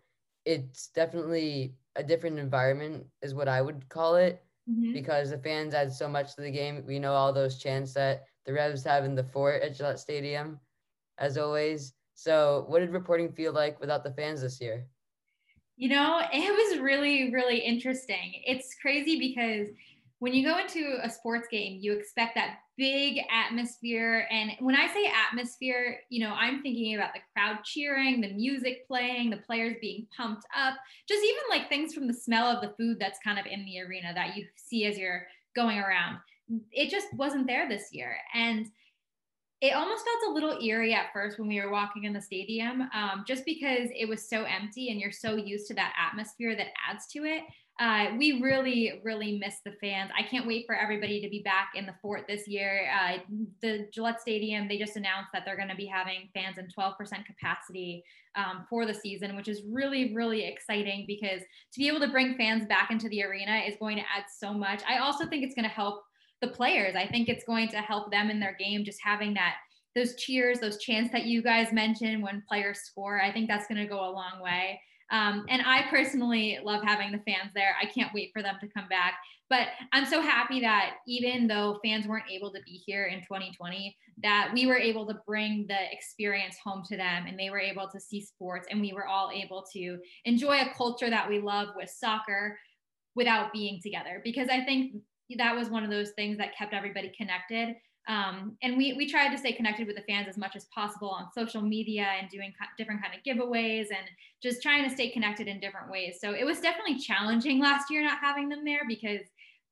it's 0.44 0.88
definitely 0.88 1.75
a 1.97 2.03
different 2.03 2.38
environment 2.38 3.05
is 3.23 3.35
what 3.35 3.49
I 3.49 3.62
would 3.62 3.88
call 3.88 4.17
it 4.17 4.43
mm-hmm. 4.69 4.93
because 4.93 5.31
the 5.31 5.38
fans 5.38 5.75
add 5.75 5.93
so 5.93 6.09
much 6.09 6.35
to 6.35 6.43
the 6.43 6.50
game. 6.50 6.85
We 6.87 6.99
know 6.99 7.12
all 7.12 7.33
those 7.33 7.59
chants 7.59 7.95
that 7.95 8.25
the 8.45 8.53
Revs 8.53 8.85
have 8.85 9.05
in 9.05 9.15
the 9.15 9.25
fort 9.25 9.62
at 9.62 9.76
Gillette 9.76 9.99
Stadium, 9.99 10.61
as 11.19 11.37
always. 11.37 11.95
So, 12.15 12.65
what 12.69 12.81
did 12.81 12.91
reporting 12.91 13.33
feel 13.33 13.53
like 13.53 13.79
without 13.81 14.05
the 14.05 14.12
fans 14.12 14.41
this 14.41 14.61
year? 14.61 14.87
You 15.76 15.91
know, 15.91 16.23
it 16.33 16.71
was 16.73 16.81
really, 16.81 17.33
really 17.35 17.59
interesting. 17.59 18.43
It's 18.47 18.75
crazy 18.81 19.19
because 19.19 19.69
when 20.21 20.33
you 20.33 20.47
go 20.47 20.59
into 20.59 20.99
a 21.03 21.11
sports 21.11 21.49
game, 21.50 21.79
you 21.81 21.93
expect 21.93 22.35
that 22.37 22.61
big 22.76 23.21
atmosphere. 23.30 24.26
And 24.30 24.52
when 24.61 24.76
I 24.76 24.87
say 24.92 25.11
atmosphere, 25.28 25.99
you 26.11 26.21
know, 26.21 26.35
I'm 26.35 26.62
thinking 26.62 26.95
about 26.95 27.14
the 27.14 27.21
crowd 27.33 27.64
cheering, 27.64 28.21
the 28.21 28.33
music 28.33 28.87
playing, 28.87 29.30
the 29.30 29.38
players 29.38 29.76
being 29.80 30.06
pumped 30.16 30.47
up, 30.56 30.75
just 31.09 31.25
even 31.25 31.42
like 31.50 31.68
things 31.68 31.95
from 31.95 32.06
the 32.06 32.14
smell 32.14 32.47
of 32.47 32.61
the 32.61 32.75
food 32.76 32.99
that's 33.00 33.18
kind 33.25 33.38
of 33.38 33.47
in 33.47 33.64
the 33.64 33.80
arena 33.80 34.12
that 34.14 34.37
you 34.37 34.47
see 34.56 34.85
as 34.85 34.99
you're 34.99 35.26
going 35.54 35.78
around. 35.78 36.18
It 36.71 36.90
just 36.90 37.09
wasn't 37.14 37.47
there 37.47 37.68
this 37.68 37.88
year. 37.92 38.16
And 38.35 38.66
it 39.62 39.75
almost 39.75 40.04
felt 40.04 40.30
a 40.30 40.35
little 40.35 40.62
eerie 40.62 40.92
at 40.92 41.12
first 41.12 41.38
when 41.38 41.49
we 41.49 41.61
were 41.61 41.71
walking 41.71 42.04
in 42.04 42.12
the 42.12 42.21
stadium, 42.21 42.83
um, 42.95 43.25
just 43.26 43.45
because 43.47 43.88
it 43.97 44.06
was 44.06 44.28
so 44.28 44.45
empty 44.45 44.90
and 44.90 45.00
you're 45.00 45.11
so 45.11 45.35
used 45.37 45.66
to 45.68 45.75
that 45.75 45.95
atmosphere 45.99 46.54
that 46.56 46.68
adds 46.88 47.06
to 47.12 47.25
it. 47.25 47.42
Uh, 47.78 48.06
we 48.16 48.40
really, 48.40 49.00
really 49.04 49.38
miss 49.38 49.56
the 49.64 49.73
fans. 49.83 50.11
I 50.18 50.23
can't 50.23 50.47
wait 50.47 50.64
for 50.66 50.75
everybody 50.75 51.21
to 51.21 51.28
be 51.28 51.42
back 51.42 51.73
in 51.75 51.85
the 51.85 51.95
fort 52.00 52.26
this 52.26 52.49
year. 52.49 52.88
Uh, 52.90 53.18
the 53.61 53.87
Gillette 53.92 54.21
Stadium, 54.21 54.66
they 54.66 54.78
just 54.78 54.97
announced 54.97 55.28
that 55.35 55.45
they're 55.45 55.56
going 55.56 55.68
to 55.68 55.76
be 55.76 55.85
having 55.85 56.30
fans 56.33 56.56
in 56.56 56.68
12% 56.68 56.97
capacity 57.26 58.02
um, 58.35 58.64
for 58.71 58.87
the 58.87 58.95
season, 58.95 59.37
which 59.37 59.49
is 59.49 59.62
really, 59.71 60.14
really 60.14 60.47
exciting 60.47 61.04
because 61.06 61.40
to 61.40 61.78
be 61.78 61.87
able 61.87 62.00
to 62.00 62.09
bring 62.09 62.37
fans 62.37 62.66
back 62.66 62.90
into 62.90 63.11
the 63.11 63.23
arena 63.23 63.61
is 63.66 63.76
going 63.78 63.97
to 63.97 64.02
add 64.02 64.25
so 64.35 64.54
much. 64.54 64.83
I 64.88 64.99
also 64.99 65.26
think 65.26 65.45
it's 65.45 65.54
going 65.54 65.68
to 65.68 65.71
help 65.71 66.02
the 66.40 66.49
players. 66.49 66.97
I 66.97 67.06
think 67.06 67.28
it's 67.28 67.45
going 67.45 67.68
to 67.68 67.78
help 67.78 68.11
them 68.11 68.30
in 68.30 68.40
their 68.40 68.56
game, 68.59 68.85
just 68.85 69.00
having 69.02 69.35
that 69.35 69.56
those 69.95 70.14
cheers, 70.16 70.61
those 70.61 70.76
chants 70.76 71.11
that 71.11 71.25
you 71.25 71.42
guys 71.42 71.73
mentioned 71.73 72.23
when 72.23 72.45
players 72.47 72.80
score. 72.80 73.18
I 73.21 73.33
think 73.33 73.49
that's 73.49 73.66
going 73.66 73.80
to 73.80 73.88
go 73.88 73.99
a 73.99 74.12
long 74.12 74.42
way. 74.42 74.78
Um, 75.11 75.47
and 75.49 75.63
I 75.65 75.83
personally 75.89 76.59
love 76.65 76.83
having 76.83 77.13
the 77.13 77.19
fans 77.19 77.53
there. 77.55 77.77
I 77.81 77.87
can't 77.87 78.13
wait 78.15 78.31
for 78.33 78.43
them 78.43 78.57
to 78.61 78.69
come 78.69 78.89
back. 78.89 79.15
But 79.49 79.69
I'm 79.93 80.07
so 80.07 80.21
happy 80.21 80.61
that 80.61 80.97
even 81.07 81.47
though 81.47 81.79
fans 81.85 82.07
weren't 82.07 82.31
able 82.31 82.53
to 82.53 82.61
be 82.65 82.83
here 82.85 83.05
in 83.05 83.21
2020, 83.21 83.97
that 84.23 84.51
we 84.53 84.67
were 84.67 84.77
able 84.77 85.07
to 85.07 85.21
bring 85.27 85.67
the 85.69 85.93
experience 85.93 86.57
home 86.63 86.83
to 86.89 86.97
them 86.97 87.27
and 87.27 87.39
they 87.39 87.51
were 87.51 87.61
able 87.61 87.89
to 87.89 88.01
see 88.01 88.21
sports 88.21 88.67
and 88.71 88.81
we 88.81 88.93
were 88.93 89.07
all 89.07 89.31
able 89.33 89.65
to 89.75 89.99
enjoy 90.25 90.61
a 90.61 90.75
culture 90.77 91.11
that 91.11 91.29
we 91.29 91.39
love 91.39 91.69
with 91.77 91.91
soccer 91.91 92.59
without 93.15 93.53
being 93.53 93.81
together. 93.81 94.21
Because 94.25 94.49
I 94.49 94.65
think 94.65 94.95
that 95.37 95.55
was 95.55 95.69
one 95.69 95.85
of 95.85 95.91
those 95.91 96.11
things 96.13 96.39
that 96.39 96.57
kept 96.57 96.75
everybody 96.75 97.13
connected 97.17 97.77
um, 98.09 98.57
and 98.63 98.77
we, 98.77 98.93
we 98.93 99.09
tried 99.11 99.31
to 99.31 99.39
stay 99.39 99.53
connected 99.53 99.87
with 99.87 99.97
the 99.97 100.03
fans 100.03 100.29
as 100.29 100.37
much 100.37 100.55
as 100.55 100.67
possible 100.67 101.11
on 101.11 101.27
social 101.33 101.61
media 101.61 102.07
and 102.21 102.31
doing 102.31 102.53
different 102.79 103.03
kind 103.03 103.15
of 103.15 103.23
giveaways 103.25 103.87
and 103.89 104.07
just 104.41 104.63
trying 104.63 104.89
to 104.89 104.95
stay 104.95 105.11
connected 105.11 105.49
in 105.49 105.59
different 105.59 105.91
ways. 105.91 106.19
So 106.21 106.33
it 106.33 106.45
was 106.45 106.61
definitely 106.61 106.99
challenging 106.99 107.61
last 107.63 107.91
year 107.91 108.03
not 108.03 108.19
having 108.21 108.49
them 108.49 108.65
there 108.65 108.83
because 108.87 109.23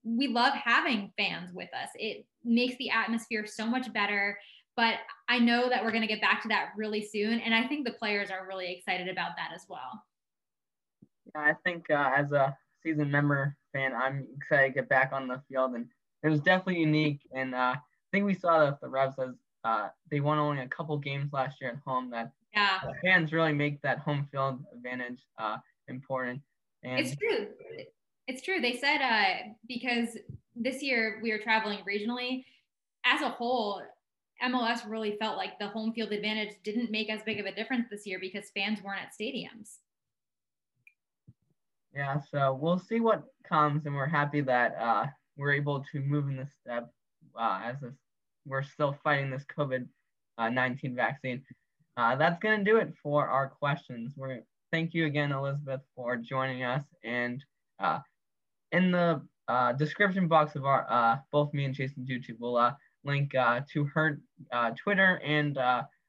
we 0.03 0.29
love 0.29 0.53
having 0.53 1.13
fans 1.17 1.53
with 1.55 1.69
us. 1.75 1.91
It 1.95 2.27
makes 2.45 2.77
the 2.77 2.91
atmosphere 2.91 3.47
so 3.47 3.67
much 3.67 3.93
better. 3.93 4.39
But 4.77 4.97
I 5.29 5.39
know 5.39 5.69
that 5.69 5.85
we're 5.85 5.93
going 5.93 6.03
to 6.03 6.09
get 6.09 6.21
back 6.21 6.43
to 6.43 6.49
that 6.49 6.71
really 6.77 7.03
soon. 7.03 7.39
And 7.39 7.55
I 7.55 7.67
think 7.69 7.87
the 7.87 7.93
players 7.93 8.31
are 8.31 8.47
really 8.49 8.73
excited 8.73 9.09
about 9.09 9.31
that 9.37 9.51
as 9.55 9.65
well. 9.69 10.03
Yeah, 11.33 11.43
I 11.43 11.55
think 11.65 11.89
uh, 11.91 12.11
as 12.17 12.33
a 12.33 12.57
season 12.83 13.11
member 13.11 13.57
fan, 13.73 13.93
I'm 13.95 14.27
excited 14.37 14.75
to 14.75 14.75
get 14.81 14.89
back 14.89 15.13
on 15.13 15.29
the 15.29 15.41
field. 15.49 15.75
And 15.75 15.87
it 16.25 16.29
was 16.29 16.41
definitely 16.41 16.81
unique. 16.81 17.21
And 17.33 17.55
uh, 17.55 17.77
think 18.15 18.27
we 18.27 18.35
saw 18.35 18.65
that 18.65 18.81
the 18.81 18.89
Revs 18.89 19.19
as 19.19 19.35
uh, 19.65 19.89
they 20.11 20.21
won 20.21 20.39
only 20.39 20.63
a 20.63 20.69
couple 20.69 20.97
games 20.99 21.33
last 21.33 21.61
year 21.61 21.71
at 21.71 21.79
home. 21.85 22.11
That 22.11 22.31
yeah. 22.55 22.79
fans 23.03 23.33
really 23.33 23.53
make 23.53 23.83
that 23.83 23.99
home 23.99 24.29
field 24.31 24.61
advantage 24.73 25.19
uh, 25.39 25.57
important. 25.89 26.41
And 26.85 27.01
it's 27.01 27.17
true. 27.17 27.49
It's 28.29 28.43
true. 28.43 28.61
They 28.61 28.77
said 28.77 28.99
uh, 29.03 29.53
because 29.67 30.17
this 30.55 30.83
year 30.83 31.19
we 31.23 31.33
are 31.33 31.39
traveling 31.39 31.81
regionally, 31.89 32.45
as 33.05 33.21
a 33.21 33.31
whole, 33.31 33.83
MLS 34.45 34.89
really 34.89 35.17
felt 35.19 35.37
like 35.37 35.59
the 35.59 35.69
home 35.69 35.93
field 35.93 36.13
advantage 36.13 36.55
didn't 36.63 36.91
make 36.91 37.11
as 37.11 37.23
big 37.23 37.41
of 37.41 37.47
a 37.47 37.55
difference 37.55 37.87
this 37.91 38.07
year 38.07 38.19
because 38.21 38.51
fans 38.55 38.81
weren't 38.83 39.01
at 39.01 39.13
stadiums. 39.19 39.79
Yeah, 41.95 42.21
so 42.31 42.59
we'll 42.61 42.79
see 42.79 43.01
what 43.01 43.25
comes, 43.49 43.87
and 43.87 43.95
we're 43.95 44.07
happy 44.07 44.41
that 44.43 44.77
uh, 44.81 45.07
we're 45.37 45.53
able 45.53 45.85
to 45.93 46.01
move 46.01 46.29
in 46.29 46.37
this 46.37 46.51
step 46.61 46.91
uh, 47.39 47.61
as 47.65 47.81
this 47.81 47.95
we're 48.47 48.63
still 48.63 48.97
fighting 49.03 49.31
this 49.31 49.45
COVID 49.57 49.87
uh, 50.39 50.49
19 50.49 50.95
vaccine. 50.95 51.43
Uh, 51.97 52.17
that's 52.17 52.39
going 52.41 52.59
to 52.59 52.65
do 52.65 52.79
it 52.79 52.93
for 53.03 53.29
our 53.29 53.49
questions. 53.49 54.15
We're 54.17 54.41
thank 54.73 54.93
you 54.93 55.07
again, 55.07 55.31
Elizabeth, 55.31 55.81
for 55.95 56.17
joining 56.17 56.65
us. 56.65 56.83
And 57.05 57.43
uh, 57.79 58.01
in 58.73 58.91
the 58.91 59.23
uh, 59.47 59.73
description 59.75 60.27
box 60.27 60.57
of 60.57 60.65
our 60.65 60.87
uh, 60.91 61.19
both 61.31 61.53
me 61.55 61.65
and 61.65 61.75
Jason's 61.75 62.09
YouTube, 62.09 62.37
we'll 62.41 62.57
uh, 62.57 62.73
link 63.05 63.33
to 63.33 63.85
her 63.95 64.21
Twitter 64.83 65.21
and 65.25 65.59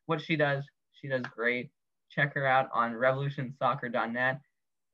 what 0.08 0.21
she 0.21 0.36
does. 0.36 0.63
She 0.93 1.08
does 1.08 1.24
great. 1.36 1.69
Check 2.10 2.34
her 2.34 2.48
out 2.48 2.69
on 2.74 2.93
revolutionsoccer.net. 2.93 4.39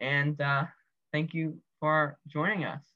And 0.01 0.41
thank 1.13 1.33
you 1.33 1.57
for 1.79 2.17
joining 2.27 2.65
us. 2.65 2.90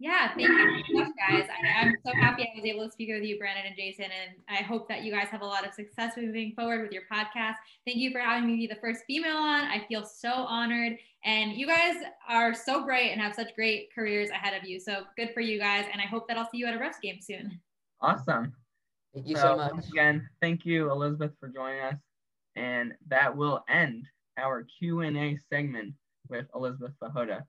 Yeah, 0.00 0.34
thank 0.34 0.48
you 0.48 0.82
so 0.88 0.92
much, 0.94 1.12
guys. 1.28 1.46
I, 1.62 1.82
am 1.82 1.94
so 2.06 2.12
happy 2.14 2.42
I 2.42 2.56
was 2.56 2.64
able 2.64 2.86
to 2.86 2.90
speak 2.90 3.10
with 3.10 3.22
you, 3.22 3.38
Brandon 3.38 3.66
and 3.66 3.76
Jason, 3.76 4.06
and 4.06 4.34
I 4.48 4.62
hope 4.62 4.88
that 4.88 5.04
you 5.04 5.12
guys 5.12 5.28
have 5.28 5.42
a 5.42 5.46
lot 5.46 5.66
of 5.66 5.74
success 5.74 6.14
moving 6.16 6.54
forward 6.56 6.80
with 6.80 6.90
your 6.90 7.02
podcast. 7.12 7.56
Thank 7.84 7.98
you 7.98 8.10
for 8.10 8.18
having 8.18 8.46
me 8.46 8.56
be 8.56 8.66
the 8.66 8.80
first 8.80 9.02
female 9.06 9.36
on. 9.36 9.64
I 9.64 9.84
feel 9.88 10.06
so 10.06 10.32
honored, 10.32 10.96
and 11.26 11.52
you 11.52 11.66
guys 11.66 11.96
are 12.26 12.54
so 12.54 12.82
bright 12.82 13.12
and 13.12 13.20
have 13.20 13.34
such 13.34 13.54
great 13.54 13.94
careers 13.94 14.30
ahead 14.30 14.58
of 14.58 14.66
you. 14.66 14.80
So 14.80 15.02
good 15.18 15.34
for 15.34 15.42
you 15.42 15.58
guys, 15.58 15.84
and 15.92 16.00
I 16.00 16.06
hope 16.06 16.26
that 16.28 16.38
I'll 16.38 16.48
see 16.48 16.56
you 16.56 16.66
at 16.66 16.74
a 16.74 16.78
Revs 16.78 16.96
game 17.02 17.18
soon. 17.20 17.60
Awesome. 18.00 18.54
Thank 19.12 19.28
you 19.28 19.36
so, 19.36 19.42
so 19.42 19.74
much. 19.74 19.86
Again, 19.90 20.26
thank 20.40 20.64
you, 20.64 20.90
Elizabeth, 20.90 21.32
for 21.38 21.50
joining 21.50 21.82
us, 21.82 21.96
and 22.56 22.94
that 23.08 23.36
will 23.36 23.62
end 23.68 24.06
our 24.38 24.64
Q 24.78 25.00
and 25.00 25.18
A 25.18 25.36
segment 25.50 25.92
with 26.30 26.46
Elizabeth 26.54 26.92
Pehota. 27.02 27.42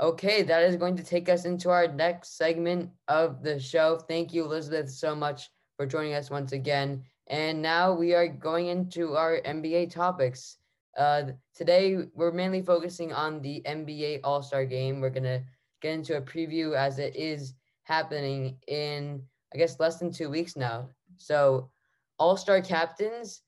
Okay, 0.00 0.42
that 0.42 0.62
is 0.64 0.74
going 0.74 0.96
to 0.96 1.04
take 1.04 1.28
us 1.28 1.44
into 1.44 1.70
our 1.70 1.86
next 1.86 2.36
segment 2.36 2.90
of 3.06 3.44
the 3.44 3.60
show. 3.60 3.96
Thank 3.96 4.34
you, 4.34 4.44
Elizabeth, 4.44 4.90
so 4.90 5.14
much 5.14 5.50
for 5.76 5.86
joining 5.86 6.14
us 6.14 6.30
once 6.30 6.50
again. 6.50 7.04
And 7.28 7.62
now 7.62 7.92
we 7.92 8.12
are 8.12 8.26
going 8.26 8.66
into 8.66 9.14
our 9.14 9.40
NBA 9.42 9.92
topics. 9.92 10.56
Uh, 10.98 11.32
today, 11.54 12.06
we're 12.12 12.32
mainly 12.32 12.60
focusing 12.60 13.12
on 13.12 13.40
the 13.40 13.62
NBA 13.66 14.20
All 14.24 14.42
Star 14.42 14.64
game. 14.64 15.00
We're 15.00 15.10
going 15.10 15.22
to 15.22 15.42
get 15.80 15.94
into 15.94 16.16
a 16.16 16.20
preview 16.20 16.76
as 16.76 16.98
it 16.98 17.14
is 17.14 17.54
happening 17.84 18.56
in, 18.66 19.22
I 19.54 19.58
guess, 19.58 19.78
less 19.78 19.98
than 19.98 20.10
two 20.10 20.28
weeks 20.28 20.56
now. 20.56 20.88
So, 21.18 21.70
All 22.18 22.36
Star 22.36 22.60
captains, 22.60 23.42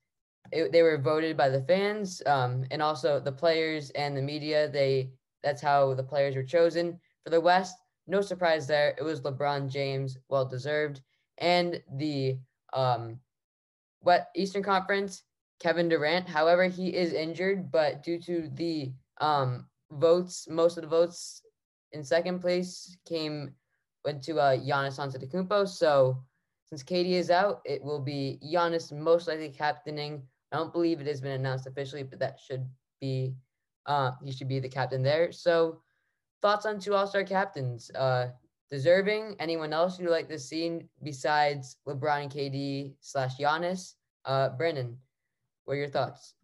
it, 0.53 0.71
they 0.71 0.83
were 0.83 0.99
voted 0.99 1.37
by 1.37 1.49
the 1.49 1.63
fans 1.63 2.23
um, 2.25 2.65
and 2.71 2.81
also 2.81 3.19
the 3.19 3.33
players 3.33 3.91
and 3.91 4.17
the 4.17 4.23
media. 4.23 4.69
They 4.69 5.11
that's 5.47 5.63
how 5.63 5.95
the 5.95 6.03
players 6.03 6.35
were 6.35 6.43
chosen. 6.43 6.99
For 7.23 7.31
the 7.31 7.41
West, 7.41 7.77
no 8.09 8.21
surprise 8.21 8.67
there. 8.67 8.97
It 8.99 9.05
was 9.05 9.21
LeBron 9.21 9.71
James, 9.71 10.19
well 10.29 10.45
deserved. 10.45 11.03
And 11.39 11.81
the 11.95 12.39
um, 12.73 13.21
what 14.01 14.31
Eastern 14.35 14.65
Conference, 14.65 15.23
Kevin 15.61 15.89
Durant. 15.89 16.29
However, 16.29 16.65
he 16.65 16.89
is 16.89 17.13
injured, 17.13 17.71
but 17.71 18.03
due 18.03 18.21
to 18.23 18.51
the 18.55 18.93
um, 19.21 19.67
votes, 19.93 20.49
most 20.51 20.79
of 20.79 20.83
the 20.83 20.89
votes 20.89 21.43
in 21.93 22.03
second 22.03 22.41
place 22.41 22.97
came 23.09 23.55
went 24.05 24.23
to 24.25 24.41
uh, 24.41 24.57
Giannis 24.57 24.99
Antetokounmpo. 24.99 25.69
So 25.69 26.19
since 26.65 26.83
KD 26.83 27.11
is 27.11 27.31
out, 27.31 27.61
it 27.65 27.85
will 27.85 28.01
be 28.01 28.41
Giannis 28.45 28.93
most 28.93 29.29
likely 29.29 29.51
captaining. 29.51 30.23
I 30.51 30.57
don't 30.57 30.73
believe 30.73 31.01
it 31.01 31.07
has 31.07 31.21
been 31.21 31.33
announced 31.33 31.69
officially, 31.69 32.03
but 32.03 32.19
that 32.19 32.41
should 32.41 32.69
be 33.01 33.37
uh, 33.87 34.13
he 34.25 34.33
should 34.33 34.49
be 34.49 34.61
the 34.61 34.69
captain 34.69 35.03
there. 35.03 35.33
So, 35.33 35.81
thoughts 36.43 36.67
on 36.67 36.79
two 36.79 36.95
All 36.95 37.07
Star 37.07 37.25
captains? 37.25 37.91
Uh, 37.95 38.29
deserving. 38.71 39.37
Anyone 39.39 39.73
else 39.73 39.99
you'd 39.99 40.11
like 40.11 40.29
to 40.29 40.39
see 40.39 40.81
besides 41.03 41.77
LeBron 41.87 42.23
and 42.23 42.31
KD 42.31 42.95
slash 43.01 43.37
Giannis? 43.39 43.95
Uh, 44.25 44.51
Brennan, 44.51 44.99
what 45.65 45.75
are 45.75 45.79
your 45.79 45.89
thoughts? 45.89 46.35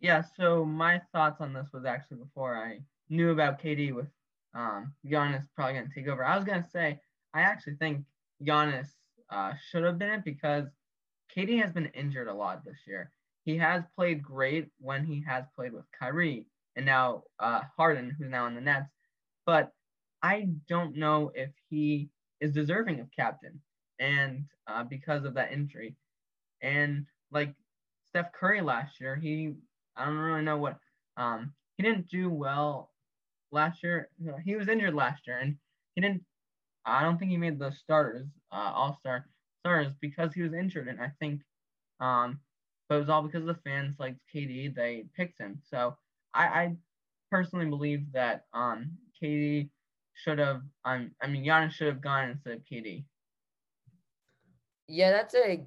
Yeah, 0.00 0.22
so 0.36 0.64
my 0.64 1.00
thoughts 1.12 1.40
on 1.40 1.52
this 1.52 1.68
was 1.72 1.84
actually 1.84 2.18
before 2.18 2.56
I 2.56 2.80
knew 3.08 3.30
about 3.30 3.62
KD 3.62 3.94
with 3.94 4.08
um, 4.54 4.92
Giannis 5.06 5.44
probably 5.54 5.74
going 5.74 5.88
to 5.88 5.94
take 5.94 6.08
over. 6.08 6.24
I 6.24 6.36
was 6.36 6.44
going 6.44 6.62
to 6.62 6.68
say, 6.68 7.00
I 7.32 7.42
actually 7.42 7.76
think 7.76 8.04
Giannis 8.42 8.88
uh, 9.30 9.52
should 9.70 9.84
have 9.84 9.98
been 9.98 10.10
it 10.10 10.24
because 10.24 10.66
KD 11.36 11.60
has 11.60 11.72
been 11.72 11.86
injured 11.86 12.28
a 12.28 12.34
lot 12.34 12.64
this 12.64 12.78
year 12.86 13.10
he 13.44 13.56
has 13.58 13.82
played 13.96 14.22
great 14.22 14.68
when 14.80 15.04
he 15.04 15.22
has 15.26 15.44
played 15.54 15.72
with 15.72 15.84
Kyrie 15.98 16.46
and 16.76 16.86
now 16.86 17.24
uh, 17.38 17.62
Harden, 17.76 18.14
who's 18.18 18.30
now 18.30 18.46
in 18.46 18.54
the 18.54 18.60
Nets. 18.60 18.90
But 19.46 19.72
I 20.22 20.48
don't 20.68 20.96
know 20.96 21.30
if 21.34 21.50
he 21.70 22.08
is 22.40 22.52
deserving 22.52 23.00
of 23.00 23.08
captain, 23.16 23.60
and 23.98 24.44
uh, 24.66 24.84
because 24.84 25.24
of 25.24 25.34
that 25.34 25.52
injury, 25.52 25.96
and 26.62 27.06
like 27.30 27.54
Steph 28.08 28.32
Curry 28.32 28.60
last 28.62 29.00
year, 29.00 29.16
he 29.16 29.54
I 29.96 30.06
don't 30.06 30.16
really 30.16 30.42
know 30.42 30.58
what 30.58 30.78
um, 31.16 31.52
he 31.76 31.82
didn't 31.82 32.08
do 32.08 32.30
well 32.30 32.90
last 33.52 33.82
year. 33.82 34.08
He 34.44 34.56
was 34.56 34.68
injured 34.68 34.94
last 34.94 35.26
year, 35.26 35.38
and 35.38 35.56
he 35.94 36.00
didn't 36.00 36.24
I 36.86 37.02
don't 37.02 37.18
think 37.18 37.30
he 37.30 37.36
made 37.36 37.58
the 37.58 37.72
starters, 37.72 38.26
uh, 38.52 38.72
All 38.74 38.96
Star 39.00 39.26
starters, 39.60 39.92
because 40.00 40.34
he 40.34 40.42
was 40.42 40.52
injured, 40.52 40.88
and 40.88 41.00
I 41.00 41.12
think, 41.18 41.40
um, 42.00 42.40
but 42.94 42.98
it 42.98 43.00
was 43.00 43.08
all 43.08 43.22
because 43.22 43.44
the 43.44 43.58
fans 43.64 43.96
liked 43.98 44.20
KD. 44.32 44.72
They 44.72 45.06
picked 45.16 45.40
him, 45.40 45.58
so 45.68 45.96
I, 46.32 46.44
I 46.44 46.76
personally 47.28 47.66
believe 47.66 48.12
that 48.12 48.44
um 48.54 48.92
KD 49.20 49.68
should 50.14 50.38
have. 50.38 50.62
Um, 50.84 51.10
I 51.20 51.26
mean, 51.26 51.44
Giannis 51.44 51.72
should 51.72 51.88
have 51.88 52.00
gone 52.00 52.30
instead 52.30 52.52
of 52.52 52.60
KD. 52.70 53.04
Yeah, 54.86 55.10
that's 55.10 55.34
a 55.34 55.64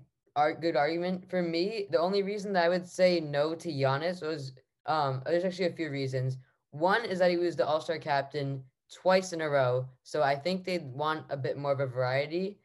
good 0.61 0.77
argument 0.77 1.29
for 1.29 1.41
me. 1.41 1.87
The 1.91 1.99
only 1.99 2.23
reason 2.23 2.53
that 2.53 2.63
I 2.63 2.69
would 2.69 2.87
say 2.87 3.19
no 3.19 3.55
to 3.55 3.69
Giannis 3.69 4.21
was 4.21 4.53
um, 4.85 5.21
there's 5.25 5.43
actually 5.43 5.65
a 5.65 5.73
few 5.73 5.89
reasons. 5.89 6.37
One 6.71 7.03
is 7.03 7.19
that 7.19 7.31
he 7.31 7.37
was 7.37 7.57
the 7.57 7.67
All 7.67 7.81
Star 7.81 7.97
captain 7.97 8.63
twice 8.93 9.33
in 9.33 9.41
a 9.41 9.49
row, 9.49 9.85
so 10.03 10.23
I 10.23 10.35
think 10.35 10.63
they'd 10.63 10.93
want 10.93 11.25
a 11.29 11.35
bit 11.35 11.57
more 11.57 11.73
of 11.73 11.81
a 11.81 11.87
variety. 11.87 12.59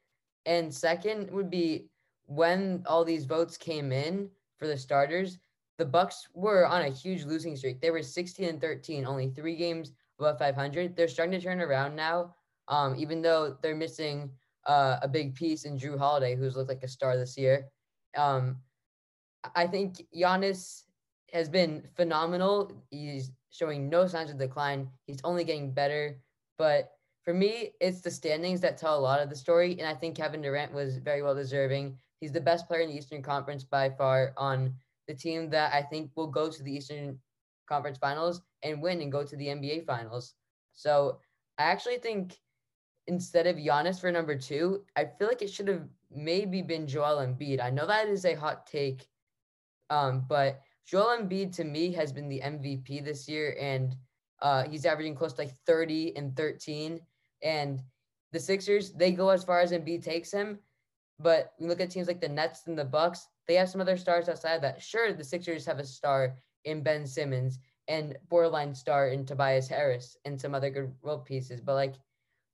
And 0.47 0.73
second 0.73 1.33
would 1.33 1.51
be 1.51 1.89
when 2.27 2.85
all 2.87 3.05
these 3.05 3.25
votes 3.25 3.57
came 3.57 3.91
in 3.91 4.31
for 4.63 4.69
the 4.69 4.79
starters, 4.79 5.39
the 5.77 5.85
Bucks 5.85 6.29
were 6.35 6.65
on 6.65 6.83
a 6.83 6.89
huge 6.89 7.25
losing 7.25 7.57
streak. 7.57 7.81
They 7.81 7.91
were 7.91 8.01
16 8.01 8.49
and 8.49 8.61
13, 8.61 9.05
only 9.05 9.29
three 9.31 9.57
games 9.57 9.91
above 10.21 10.39
500. 10.39 10.95
They're 10.95 11.09
starting 11.09 11.33
to 11.33 11.45
turn 11.45 11.61
around 11.61 11.97
now, 11.97 12.37
um, 12.69 12.95
even 12.97 13.23
though 13.23 13.57
they're 13.61 13.75
missing 13.75 14.31
uh, 14.69 14.99
a 15.03 15.09
big 15.09 15.35
piece 15.35 15.65
in 15.65 15.77
Jrue 15.77 15.99
Holiday, 15.99 16.37
who's 16.37 16.55
looked 16.55 16.69
like 16.69 16.85
a 16.85 16.89
star 16.89 17.17
this 17.17 17.37
year. 17.37 17.67
Um, 18.17 18.59
I 19.57 19.67
think 19.67 20.01
Giannis 20.15 20.85
has 21.33 21.49
been 21.49 21.83
phenomenal. 21.97 22.71
He's 22.91 23.33
showing 23.51 23.89
no 23.89 24.07
signs 24.07 24.31
of 24.31 24.39
decline. 24.39 24.89
He's 25.07 25.21
only 25.25 25.43
getting 25.43 25.73
better. 25.73 26.21
But 26.57 26.93
for 27.25 27.35
me, 27.35 27.71
it's 27.81 28.01
the 28.01 28.13
standings 28.13 28.61
that 28.61 28.79
tell 28.79 28.97
a 28.97 29.01
lot 29.01 29.19
of 29.19 29.29
the 29.29 29.35
story. 29.35 29.73
And 29.73 29.89
I 29.89 29.95
think 29.95 30.17
Kevin 30.17 30.41
Durant 30.41 30.73
was 30.73 30.99
very 30.99 31.23
well 31.23 31.35
deserving. 31.35 31.99
He's 32.23 32.31
the 32.31 32.41
best 32.41 32.69
player 32.69 32.83
in 32.83 32.89
the 32.89 32.97
Eastern 32.97 33.21
Conference 33.21 33.65
by 33.65 33.91
far 33.91 34.33
on 34.37 34.73
the 35.09 35.15
team 35.15 35.51
that 35.51 35.75
I 35.75 35.83
think 35.83 36.13
will 36.15 36.29
go 36.29 36.49
to 36.49 36.63
the 36.63 36.73
Eastern 36.73 37.19
Conference 37.69 37.99
Finals 37.99 38.43
and 38.63 38.81
win 38.81 39.03
and 39.03 39.11
go 39.11 39.25
to 39.25 39.37
the 39.37 39.49
NBA 39.49 39.87
Finals. 39.87 40.35
So 40.73 41.19
I 41.59 41.65
actually 41.65 41.99
think 41.99 42.39
instead 43.09 43.49
of 43.49 43.57
Giannis 43.57 44.01
for 44.01 44.13
number 44.13 44.39
two, 44.39 44.85
I 44.95 45.07
feel 45.07 45.27
like 45.27 45.43
it 45.43 45.51
should 45.51 45.67
have 45.67 45.89
maybe 46.15 46.63
been 46.63 46.87
Joel 46.87 47.27
Embiid. 47.27 47.61
I 47.61 47.71
know 47.71 47.89
that 47.89 48.07
is 48.07 48.25
a 48.25 48.35
hot 48.35 48.69
take, 48.69 49.09
um, 49.91 50.25
but 50.29 50.61
Joel 50.87 51.19
Embiid 51.19 51.53
to 51.57 51.65
me 51.65 51.91
has 51.91 52.13
been 52.13 52.29
the 52.29 52.41
MVP 52.41 53.05
this 53.05 53.29
year, 53.29 53.57
and 53.61 53.97
uh, 54.41 54.63
he's 54.69 54.87
averaging 54.87 55.17
close 55.17 55.33
to 55.33 55.43
like 55.43 55.57
30 55.67 56.17
and 56.17 56.37
13. 56.37 57.01
And 57.43 57.83
the 58.31 58.39
Sixers, 58.39 58.93
they 58.93 59.11
go 59.11 59.31
as 59.31 59.43
far 59.43 59.59
as 59.59 59.73
Embiid 59.73 60.05
takes 60.05 60.31
him. 60.31 60.61
But 61.23 61.53
we 61.59 61.69
look 61.69 61.81
at 61.81 61.91
teams 61.91 62.09
like 62.09 62.21
the 62.21 62.29
Nets 62.29 62.67
and 62.67 62.79
the 62.79 62.85
Bucks, 62.85 63.29
they 63.47 63.55
have 63.55 63.69
some 63.69 63.81
other 63.81 63.97
stars 63.97 64.29
outside 64.29 64.55
of 64.55 64.63
that. 64.63 64.83
Sure, 64.83 65.13
the 65.13 65.25
Sixers 65.25 65.67
have 65.67 65.79
a 65.79 65.85
star 65.85 66.37
in 66.65 66.83
Ben 66.83 67.07
Simmons 67.07 67.59
and 67.89 68.17
borderline 68.29 68.75
star 68.75 69.09
in 69.09 69.25
Tobias 69.27 69.69
Harris 69.69 70.17
and 70.25 70.41
some 70.41 70.55
other 70.55 70.71
good 70.71 70.93
role 71.03 71.19
pieces. 71.19 71.61
But 71.61 71.75
like 71.75 71.95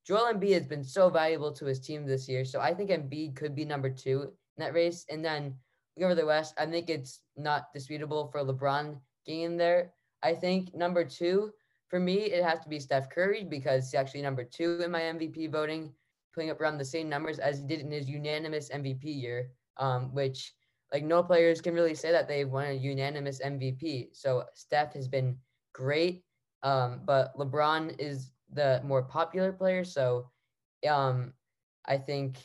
Joel 0.05 0.33
Embiid 0.33 0.53
has 0.53 0.65
been 0.65 0.83
so 0.83 1.09
valuable 1.09 1.51
to 1.53 1.65
his 1.65 1.79
team 1.79 2.05
this 2.05 2.27
year. 2.27 2.43
So 2.45 2.59
I 2.59 2.73
think 2.73 2.89
Embiid 2.89 3.35
could 3.35 3.55
be 3.55 3.65
number 3.65 3.89
two 3.89 4.23
in 4.23 4.29
that 4.57 4.73
race. 4.73 5.05
And 5.09 5.23
then 5.23 5.55
over 6.01 6.15
the 6.15 6.25
West, 6.25 6.55
I 6.57 6.65
think 6.65 6.89
it's 6.89 7.21
not 7.37 7.73
disputable 7.73 8.27
for 8.31 8.43
LeBron 8.43 8.99
getting 9.25 9.57
there. 9.57 9.93
I 10.23 10.33
think 10.33 10.73
number 10.73 11.05
two, 11.05 11.51
for 11.89 11.99
me, 11.99 12.15
it 12.31 12.43
has 12.43 12.59
to 12.61 12.69
be 12.69 12.79
Steph 12.79 13.09
Curry 13.09 13.43
because 13.43 13.85
he's 13.85 13.99
actually 13.99 14.21
number 14.21 14.43
two 14.43 14.81
in 14.81 14.91
my 14.91 15.01
MVP 15.01 15.51
voting, 15.51 15.93
putting 16.39 16.51
up 16.51 16.61
around 16.61 16.77
the 16.77 16.85
same 16.85 17.09
numbers 17.09 17.37
as 17.37 17.59
he 17.59 17.65
did 17.65 17.81
in 17.81 17.91
his 17.91 18.07
unanimous 18.07 18.69
MVP 18.69 19.03
year, 19.03 19.49
um, 19.75 20.13
which 20.13 20.53
like 20.93 21.03
no 21.03 21.21
players 21.21 21.59
can 21.59 21.73
really 21.73 21.93
say 21.93 22.13
that 22.13 22.29
they've 22.29 22.49
won 22.49 22.67
a 22.67 22.71
unanimous 22.71 23.41
MVP. 23.41 24.07
So 24.13 24.45
Steph 24.53 24.93
has 24.93 25.09
been 25.09 25.35
great, 25.73 26.23
um, 26.63 27.01
but 27.03 27.35
LeBron 27.35 27.93
is 27.99 28.31
the 28.53 28.79
more 28.85 29.03
popular 29.03 29.51
player. 29.51 29.83
So 29.83 30.29
um, 30.89 31.33
I 31.85 31.97
think 31.97 32.37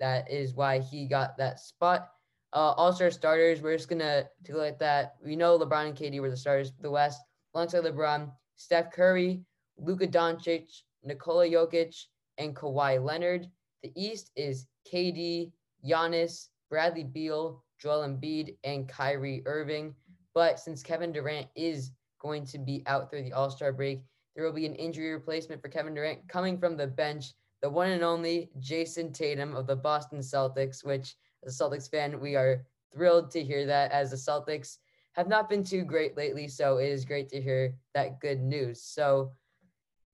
that 0.00 0.30
is 0.30 0.54
why 0.54 0.78
he 0.78 1.06
got 1.06 1.36
that 1.36 1.60
spot. 1.60 2.08
Uh, 2.54 2.72
All 2.78 2.94
Star 2.94 3.10
starters, 3.10 3.60
we're 3.60 3.76
just 3.76 3.90
gonna 3.90 4.24
a 4.48 4.52
look 4.56 4.78
that. 4.78 5.16
We 5.22 5.36
know 5.36 5.58
LeBron 5.58 5.88
and 5.88 5.96
KD 5.96 6.18
were 6.22 6.30
the 6.30 6.36
starters 6.36 6.70
for 6.70 6.80
the 6.80 6.90
West. 6.90 7.20
Alongside 7.54 7.84
LeBron, 7.84 8.30
Steph 8.56 8.90
Curry, 8.90 9.42
Luka 9.76 10.06
Doncic, 10.06 10.64
Nikola 11.04 11.46
Jokic, 11.46 11.94
and 12.38 12.54
Kawhi 12.54 13.02
Leonard. 13.02 13.48
The 13.82 13.92
East 13.94 14.30
is 14.36 14.66
KD, 14.90 15.52
Giannis, 15.86 16.48
Bradley 16.70 17.04
Beal, 17.04 17.62
Joel 17.78 18.08
Embiid, 18.08 18.56
and 18.64 18.88
Kyrie 18.88 19.42
Irving. 19.46 19.94
But 20.34 20.58
since 20.58 20.82
Kevin 20.82 21.12
Durant 21.12 21.46
is 21.54 21.90
going 22.20 22.46
to 22.46 22.58
be 22.58 22.82
out 22.86 23.10
through 23.10 23.22
the 23.22 23.32
All 23.32 23.50
Star 23.50 23.72
break, 23.72 24.02
there 24.34 24.44
will 24.44 24.52
be 24.52 24.66
an 24.66 24.74
injury 24.74 25.12
replacement 25.12 25.62
for 25.62 25.68
Kevin 25.68 25.94
Durant 25.94 26.26
coming 26.28 26.58
from 26.58 26.76
the 26.76 26.86
bench, 26.86 27.34
the 27.62 27.70
one 27.70 27.90
and 27.90 28.02
only 28.02 28.50
Jayson 28.58 29.12
Tatum 29.12 29.54
of 29.54 29.66
the 29.66 29.76
Boston 29.76 30.18
Celtics, 30.18 30.84
which 30.84 31.14
as 31.46 31.60
a 31.60 31.64
Celtics 31.64 31.90
fan, 31.90 32.20
we 32.20 32.36
are 32.36 32.64
thrilled 32.92 33.30
to 33.32 33.42
hear 33.44 33.66
that 33.66 33.92
as 33.92 34.10
the 34.10 34.16
Celtics 34.16 34.78
have 35.12 35.28
not 35.28 35.48
been 35.48 35.62
too 35.62 35.84
great 35.84 36.16
lately. 36.16 36.48
So 36.48 36.78
it 36.78 36.88
is 36.88 37.04
great 37.04 37.28
to 37.30 37.40
hear 37.40 37.74
that 37.94 38.20
good 38.20 38.40
news. 38.40 38.82
So, 38.82 39.32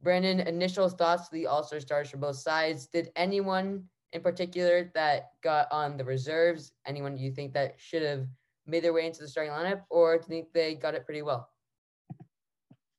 Brandon, 0.03 0.41
initial 0.41 0.89
thoughts 0.89 1.29
to 1.29 1.35
the 1.35 1.47
All 1.47 1.63
Star 1.63 1.81
stars 1.81 2.11
for 2.11 2.17
both 2.17 2.37
sides. 2.37 2.87
Did 2.87 3.11
anyone 3.17 3.85
in 4.13 4.23
particular 4.23 4.91
that 4.95 5.33
got 5.43 5.71
on 5.71 5.97
the 5.97 6.05
reserves? 6.05 6.73
Anyone 6.87 7.19
you 7.19 7.31
think 7.31 7.53
that 7.55 7.75
should 7.79 8.03
have 8.03 8.27
made 8.67 8.83
their 8.83 8.93
way 8.93 9.07
into 9.07 9.21
the 9.21 9.29
starting 9.29 9.53
lineup, 9.53 9.83
or 9.91 10.17
do 10.17 10.23
you 10.23 10.29
think 10.29 10.53
they 10.53 10.75
got 10.75 10.95
it 10.95 11.05
pretty 11.05 11.23
well? 11.23 11.51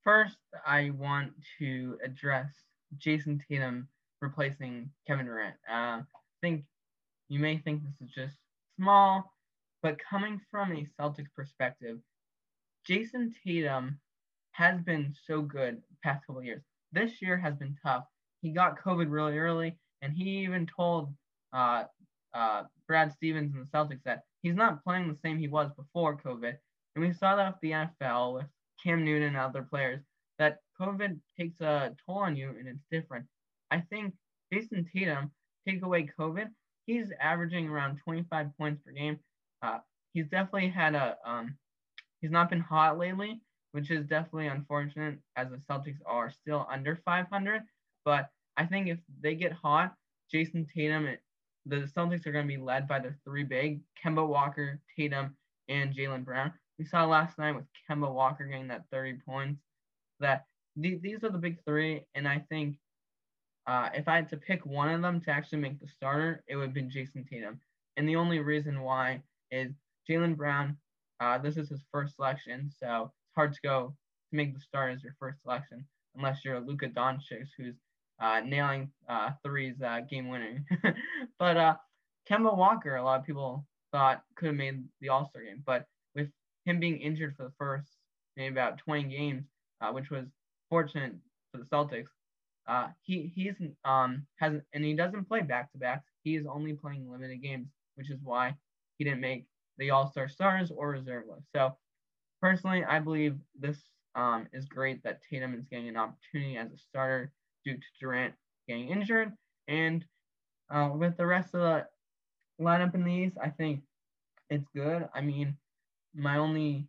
First, 0.03 0.37
I 0.65 0.91
want 0.91 1.31
to 1.59 1.97
address 2.03 2.51
Jayson 2.97 3.41
Tatum 3.47 3.87
replacing 4.21 4.89
Kevin 5.07 5.25
Durant. 5.25 5.55
Uh, 5.69 6.01
I 6.01 6.03
think 6.41 6.63
you 7.29 7.39
may 7.39 7.57
think 7.57 7.83
this 7.83 8.07
is 8.07 8.13
just 8.13 8.35
small, 8.77 9.33
but 9.81 9.97
coming 10.07 10.39
from 10.49 10.71
a 10.71 10.85
Celtics 10.99 11.33
perspective, 11.35 11.99
Jayson 12.85 13.33
Tatum 13.43 13.99
has 14.51 14.81
been 14.81 15.13
so 15.25 15.41
good 15.41 15.81
past 16.03 16.25
couple 16.25 16.43
years. 16.43 16.63
This 16.91 17.21
year 17.21 17.37
has 17.37 17.55
been 17.55 17.77
tough. 17.83 18.05
He 18.41 18.51
got 18.51 18.81
COVID 18.83 19.09
really 19.09 19.37
early, 19.37 19.77
and 20.01 20.13
he 20.13 20.43
even 20.43 20.67
told 20.67 21.13
uh, 21.53 21.83
uh, 22.33 22.63
Brad 22.87 23.11
Stevens 23.13 23.53
and 23.53 23.65
the 23.65 23.77
Celtics 23.77 24.03
that 24.05 24.23
he's 24.41 24.55
not 24.55 24.83
playing 24.83 25.07
the 25.07 25.17
same 25.23 25.37
he 25.37 25.47
was 25.47 25.71
before 25.77 26.17
COVID. 26.17 26.55
And 26.95 27.05
we 27.05 27.13
saw 27.13 27.35
that 27.35 27.53
with 27.53 27.61
the 27.61 27.71
NFL 27.71 28.33
with 28.33 28.45
Cam 28.83 29.05
Newton 29.05 29.29
and 29.29 29.37
other 29.37 29.63
players 29.63 30.01
that 30.39 30.57
COVID 30.79 31.19
takes 31.39 31.61
a 31.61 31.93
toll 32.05 32.17
on 32.17 32.35
you 32.35 32.49
and 32.57 32.67
it's 32.67 32.83
different. 32.91 33.25
I 33.69 33.81
think 33.81 34.13
Jayson 34.51 34.87
Tatum, 34.91 35.31
take 35.67 35.83
away 35.83 36.09
COVID, 36.19 36.47
he's 36.85 37.11
averaging 37.21 37.69
around 37.69 37.99
25 38.03 38.47
points 38.57 38.81
per 38.83 38.91
game. 38.91 39.19
Uh, 39.61 39.79
he's 40.13 40.27
definitely 40.27 40.69
had 40.69 40.95
a 40.95 41.15
um, 41.25 41.55
he's 42.19 42.31
not 42.31 42.49
been 42.49 42.59
hot 42.59 42.97
lately, 42.97 43.39
which 43.71 43.91
is 43.91 44.05
definitely 44.05 44.47
unfortunate 44.47 45.17
as 45.35 45.49
the 45.49 45.57
Celtics 45.69 45.99
are 46.05 46.29
still 46.29 46.67
under 46.69 46.99
500. 47.05 47.61
But 48.05 48.29
I 48.57 48.65
think 48.65 48.87
if 48.87 48.99
they 49.21 49.35
get 49.35 49.51
hot, 49.51 49.95
Jayson 50.33 50.67
Tatum, 50.73 51.07
the 51.65 51.77
Celtics 51.95 52.25
are 52.25 52.31
going 52.31 52.47
to 52.47 52.57
be 52.57 52.61
led 52.61 52.87
by 52.87 52.99
the 52.99 53.13
three 53.23 53.43
big 53.43 53.81
Kemba 54.03 54.27
Walker, 54.27 54.79
Tatum, 54.95 55.35
and 55.69 55.95
Jaylen 55.95 56.25
Brown. 56.25 56.53
We 56.79 56.85
saw 56.85 57.05
last 57.05 57.37
night 57.37 57.55
with 57.55 57.65
Kemba 57.89 58.11
Walker 58.11 58.45
getting 58.45 58.67
that 58.69 58.85
30 58.91 59.19
points. 59.25 59.61
That 60.19 60.45
th- 60.81 61.01
these 61.01 61.23
are 61.23 61.29
the 61.29 61.37
big 61.37 61.63
three, 61.65 62.05
and 62.15 62.27
I 62.27 62.39
think 62.49 62.77
uh, 63.67 63.89
if 63.93 64.07
I 64.07 64.15
had 64.15 64.29
to 64.29 64.37
pick 64.37 64.65
one 64.65 64.89
of 64.89 65.01
them 65.01 65.21
to 65.21 65.31
actually 65.31 65.59
make 65.59 65.79
the 65.79 65.87
starter, 65.87 66.43
it 66.47 66.55
would 66.55 66.65
have 66.65 66.73
been 66.73 66.89
Jayson 66.89 67.25
Tatum. 67.29 67.59
And 67.97 68.07
the 68.07 68.15
only 68.15 68.39
reason 68.39 68.81
why 68.81 69.21
is 69.51 69.71
Jaylen 70.09 70.35
Brown. 70.35 70.77
Uh, 71.19 71.37
this 71.37 71.57
is 71.57 71.69
his 71.69 71.83
first 71.91 72.15
selection, 72.15 72.71
so 72.79 73.11
hard 73.35 73.53
to 73.53 73.59
go 73.63 73.93
to 74.29 74.35
make 74.35 74.53
the 74.53 74.59
start 74.59 74.93
as 74.93 75.03
your 75.03 75.15
first 75.19 75.41
selection 75.41 75.85
unless 76.15 76.43
you're 76.43 76.59
Luka 76.59 76.87
Doncic, 76.87 77.47
who's 77.57 77.75
uh, 78.19 78.41
nailing 78.45 78.91
uh, 79.09 79.31
threes 79.43 79.75
uh, 79.81 80.01
game 80.09 80.29
winning. 80.29 80.65
but 81.39 81.57
uh, 81.57 81.75
Kemba 82.29 82.55
Walker, 82.55 82.95
a 82.95 83.03
lot 83.03 83.19
of 83.19 83.25
people 83.25 83.65
thought 83.91 84.23
could 84.35 84.47
have 84.47 84.55
made 84.55 84.83
the 84.99 85.09
All 85.09 85.27
Star 85.29 85.43
game, 85.43 85.63
but 85.65 85.85
with 86.15 86.27
him 86.65 86.79
being 86.79 86.97
injured 86.97 87.35
for 87.35 87.43
the 87.43 87.53
first 87.57 87.87
maybe 88.37 88.53
about 88.53 88.77
20 88.79 89.03
games, 89.03 89.45
uh, 89.81 89.91
which 89.91 90.09
was 90.09 90.25
fortunate 90.69 91.13
for 91.51 91.57
the 91.57 91.65
Celtics, 91.65 92.07
uh, 92.67 92.87
he 93.01 93.31
he's 93.35 93.55
um 93.85 94.25
has 94.35 94.53
and 94.73 94.85
he 94.85 94.93
doesn't 94.93 95.27
play 95.27 95.41
back 95.41 95.71
to 95.71 95.79
backs. 95.79 96.05
He 96.23 96.35
is 96.35 96.45
only 96.45 96.73
playing 96.73 97.11
limited 97.11 97.41
games, 97.41 97.67
which 97.95 98.11
is 98.11 98.19
why 98.23 98.55
he 98.97 99.03
didn't 99.03 99.19
make 99.19 99.45
the 99.77 99.89
All 99.89 100.09
Star 100.11 100.29
stars 100.29 100.71
or 100.71 100.91
reserve 100.91 101.23
list. 101.27 101.47
So 101.55 101.75
personally, 102.41 102.83
I 102.83 102.99
believe 102.99 103.37
this 103.59 103.77
um 104.15 104.47
is 104.53 104.65
great 104.65 105.03
that 105.03 105.21
Tatum 105.29 105.53
is 105.53 105.65
getting 105.69 105.89
an 105.89 105.97
opportunity 105.97 106.57
as 106.57 106.71
a 106.71 106.77
starter 106.77 107.31
due 107.65 107.75
to 107.75 107.83
Durant 107.99 108.33
getting 108.67 108.89
injured. 108.89 109.33
And 109.67 110.05
uh, 110.69 110.89
with 110.95 111.17
the 111.17 111.25
rest 111.25 111.53
of 111.53 111.61
the 111.61 111.87
lineup 112.61 112.95
in 112.95 113.03
the 113.03 113.11
East, 113.13 113.37
I 113.41 113.49
think 113.49 113.81
it's 114.49 114.67
good. 114.75 115.07
I 115.13 115.21
mean, 115.21 115.57
my 116.15 116.37
only 116.37 116.87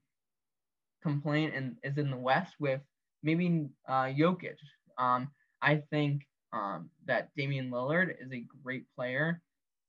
complaint 1.03 1.55
in, 1.55 1.77
is 1.83 1.99
in 1.99 2.11
the 2.11 2.17
West 2.17 2.55
with 2.59 2.81
maybe 3.23 3.69
uh, 3.89 4.05
Jokic. 4.05 4.57
Um, 4.99 5.31
I 5.61 5.83
think 5.91 6.23
um, 6.53 6.91
that 7.07 7.31
Damian 7.37 7.71
Lillard 7.71 8.15
is 8.21 8.33
a 8.33 8.45
great 8.63 8.85
player. 8.97 9.41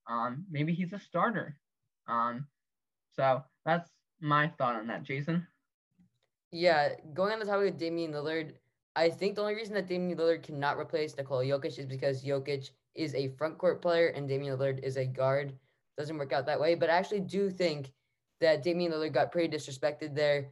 Um, 0.10 0.46
maybe 0.52 0.74
he's 0.74 0.94
a 0.94 1.00
starter. 1.00 1.58
Um, 2.08 2.48
so 3.16 3.44
that's 3.66 3.90
my 4.22 4.50
thought 4.58 4.76
on 4.76 4.88
that, 4.88 5.04
Jason. 5.04 5.48
Yeah, 6.54 6.90
going 7.16 7.34
on 7.34 7.40
the 7.40 7.46
topic 7.46 7.74
of 7.74 7.78
Damian 7.80 8.12
Lillard, 8.12 8.52
I 8.96 9.10
think 9.10 9.34
the 9.34 9.42
only 9.42 9.56
reason 9.56 9.74
that 9.74 9.88
Damian 9.88 10.16
Lillard 10.20 10.44
cannot 10.44 10.78
replace 10.78 11.18
Nikola 11.18 11.44
Jokic 11.44 11.80
is 11.80 11.88
because 11.88 12.24
Jokic 12.24 12.70
is 12.94 13.16
a 13.16 13.30
front 13.30 13.58
court 13.58 13.82
player 13.82 14.10
and 14.10 14.30
Damian 14.30 14.56
Lillard 14.56 14.78
is 14.84 14.98
a 14.98 15.06
guard. 15.06 15.56
Doesn't 15.98 16.16
work 16.16 16.32
out 16.32 16.46
that 16.46 16.60
way, 16.62 16.76
but 16.76 16.92
I 16.92 16.94
actually 16.94 17.22
do 17.22 17.50
think 17.50 17.92
that 18.40 18.62
Damian 18.62 18.92
Lillard 18.92 19.14
got 19.14 19.32
pretty 19.32 19.58
disrespected 19.58 20.14
there. 20.14 20.52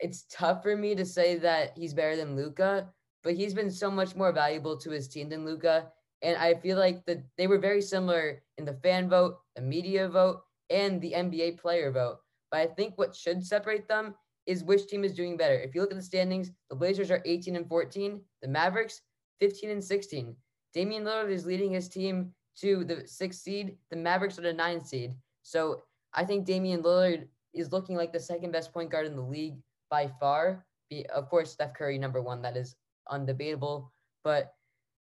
It's 0.00 0.26
tough 0.30 0.62
for 0.62 0.76
me 0.76 0.94
to 0.94 1.06
say 1.06 1.38
that 1.38 1.72
he's 1.74 1.94
better 1.94 2.14
than 2.14 2.36
Luka, 2.36 2.86
but 3.24 3.32
he's 3.32 3.54
been 3.54 3.70
so 3.70 3.90
much 3.90 4.14
more 4.14 4.32
valuable 4.32 4.76
to 4.76 4.90
his 4.90 5.08
team 5.08 5.30
than 5.30 5.46
Luka. 5.46 5.90
And 6.20 6.36
I 6.36 6.56
feel 6.56 6.76
like 6.76 7.06
that 7.06 7.24
they 7.38 7.46
were 7.46 7.58
very 7.58 7.80
similar 7.80 8.42
in 8.58 8.66
the 8.66 8.74
fan 8.82 9.08
vote, 9.08 9.38
the 9.56 9.62
media 9.62 10.10
vote, 10.10 10.42
and 10.68 11.00
the 11.00 11.12
NBA 11.12 11.58
player 11.58 11.90
vote. 11.90 12.18
But 12.50 12.60
I 12.60 12.66
think 12.66 12.98
what 12.98 13.16
should 13.16 13.42
separate 13.42 13.88
them 13.88 14.14
is 14.48 14.64
which 14.64 14.86
team 14.86 15.04
is 15.04 15.12
doing 15.12 15.36
better. 15.36 15.60
If 15.60 15.74
you 15.74 15.82
look 15.82 15.90
at 15.90 15.98
the 15.98 16.02
standings, 16.02 16.50
the 16.70 16.74
Blazers 16.74 17.10
are 17.10 17.20
18 17.26 17.54
and 17.54 17.68
14, 17.68 18.18
the 18.40 18.48
Mavericks 18.48 19.02
15 19.40 19.68
and 19.68 19.84
16. 19.84 20.34
Damian 20.72 21.04
Lillard 21.04 21.30
is 21.30 21.44
leading 21.44 21.70
his 21.70 21.88
team 21.90 22.32
to 22.60 22.82
the 22.82 23.06
sixth 23.06 23.42
seed, 23.42 23.76
the 23.90 23.96
Mavericks 23.96 24.38
are 24.38 24.42
the 24.42 24.52
ninth 24.52 24.86
seed. 24.86 25.12
So 25.42 25.82
I 26.14 26.24
think 26.24 26.46
Damian 26.46 26.82
Lillard 26.82 27.28
is 27.52 27.72
looking 27.72 27.94
like 27.94 28.10
the 28.10 28.18
second 28.18 28.50
best 28.50 28.72
point 28.72 28.90
guard 28.90 29.06
in 29.06 29.16
the 29.16 29.22
league 29.22 29.58
by 29.90 30.10
far. 30.18 30.64
Be, 30.88 31.04
of 31.14 31.28
course, 31.28 31.52
Steph 31.52 31.74
Curry, 31.74 31.98
number 31.98 32.22
one, 32.22 32.40
that 32.40 32.56
is 32.56 32.74
undebatable. 33.10 33.90
But 34.24 34.54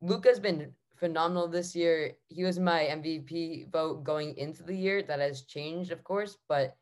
Luka's 0.02 0.42
been 0.42 0.74
phenomenal 0.98 1.48
this 1.48 1.74
year. 1.74 2.12
He 2.28 2.44
was 2.44 2.60
my 2.60 2.82
MVP 2.82 3.72
vote 3.72 4.04
going 4.04 4.38
into 4.38 4.62
the 4.62 4.76
year. 4.76 5.02
That 5.02 5.22
has 5.22 5.44
changed, 5.44 5.92
of 5.92 6.04
course, 6.04 6.38
but 6.50 6.76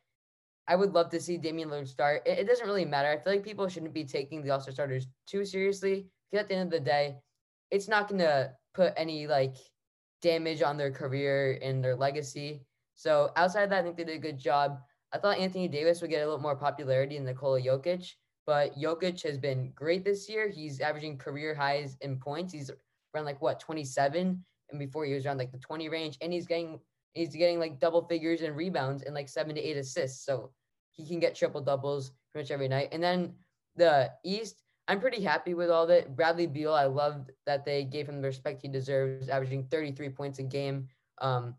I 0.70 0.76
would 0.76 0.94
love 0.94 1.10
to 1.10 1.20
see 1.20 1.38
Damian 1.38 1.70
Lillard 1.70 1.88
start. 1.88 2.22
It, 2.28 2.40
it 2.40 2.48
doesn't 2.48 2.68
really 2.68 2.86
matter. 2.86 3.10
I 3.10 3.18
feel 3.18 3.34
like 3.34 3.44
people 3.44 3.68
shouldn't 3.68 3.94
be 3.94 4.06
taking 4.06 4.44
the 4.44 4.52
All 4.52 4.62
Star 4.62 4.72
starters 4.72 5.08
too 5.28 5.44
seriously 5.44 6.06
because 6.32 6.44
at 6.44 6.48
the 6.48 6.56
end 6.56 6.72
of 6.72 6.80
the 6.80 6.86
day, 6.86 7.16
it's 7.72 7.88
not 7.88 8.08
going 8.08 8.20
to 8.20 8.52
put 8.76 8.94
any 8.96 9.26
like 9.26 9.56
damage 10.22 10.62
on 10.62 10.78
their 10.78 10.92
career 10.92 11.58
and 11.64 11.84
their 11.84 11.96
legacy. 11.96 12.62
So 12.94 13.32
outside 13.36 13.64
of 13.64 13.72
that, 13.72 13.80
I 13.80 13.84
think 13.84 13.98
they 13.98 14.04
did 14.04 14.18
a 14.18 14.20
good 14.20 14.38
job. 14.38 14.80
I 15.12 15.18
thought 15.18 15.40
Anthony 15.40 15.68
Davis 15.68 16.02
would 16.02 16.12
get 16.12 16.22
a 16.22 16.26
little 16.26 16.40
more 16.40 16.56
popularity 16.56 17.16
than 17.18 17.26
Nikola 17.26 17.60
Jokic, 17.60 18.14
but 18.46 18.78
Jokic 18.78 19.24
has 19.24 19.40
been 19.40 19.72
great 19.74 20.06
this 20.06 20.30
year. 20.30 20.50
He's 20.50 20.82
averaging 20.82 21.18
career 21.18 21.56
highs 21.56 21.98
in 22.02 22.20
points. 22.20 22.54
He's 22.54 22.70
around 23.16 23.26
like 23.26 23.42
what 23.42 23.60
27, 23.60 24.44
and 24.70 24.80
before 24.80 25.06
he 25.06 25.14
was 25.16 25.26
around 25.26 25.40
like 25.40 25.52
the 25.52 25.58
20 25.58 25.90
range, 25.90 26.18
and 26.22 26.32
he's 26.32 26.46
getting 26.46 26.80
he's 27.14 27.36
getting 27.36 27.60
like 27.60 27.80
double 27.80 28.06
figures 28.08 28.42
in 28.42 28.54
rebounds 28.54 29.02
and 29.02 29.16
like 29.16 29.30
seven 29.30 29.56
to 29.56 29.62
eight 29.62 29.78
assists. 29.78 30.26
So 30.26 30.52
he 31.00 31.08
can 31.08 31.20
get 31.20 31.36
triple 31.36 31.62
doubles 31.62 32.12
pretty 32.32 32.46
much 32.46 32.52
every 32.52 32.68
night. 32.68 32.90
And 32.92 33.02
then 33.02 33.34
the 33.76 34.12
East, 34.24 34.64
I'm 34.88 35.00
pretty 35.00 35.22
happy 35.24 35.54
with 35.54 35.70
all 35.70 35.88
that. 35.88 36.16
Bradley 36.16 36.48
Beal, 36.48 36.74
I 36.74 36.86
loved 36.86 37.32
that 37.46 37.66
they 37.66 37.84
gave 37.84 38.08
him 38.08 38.22
the 38.22 38.28
respect 38.28 38.62
he 38.62 38.68
deserves, 38.68 39.30
averaging 39.30 39.64
33 39.66 40.10
points 40.10 40.40
a 40.40 40.44
game, 40.44 40.88
um, 41.22 41.56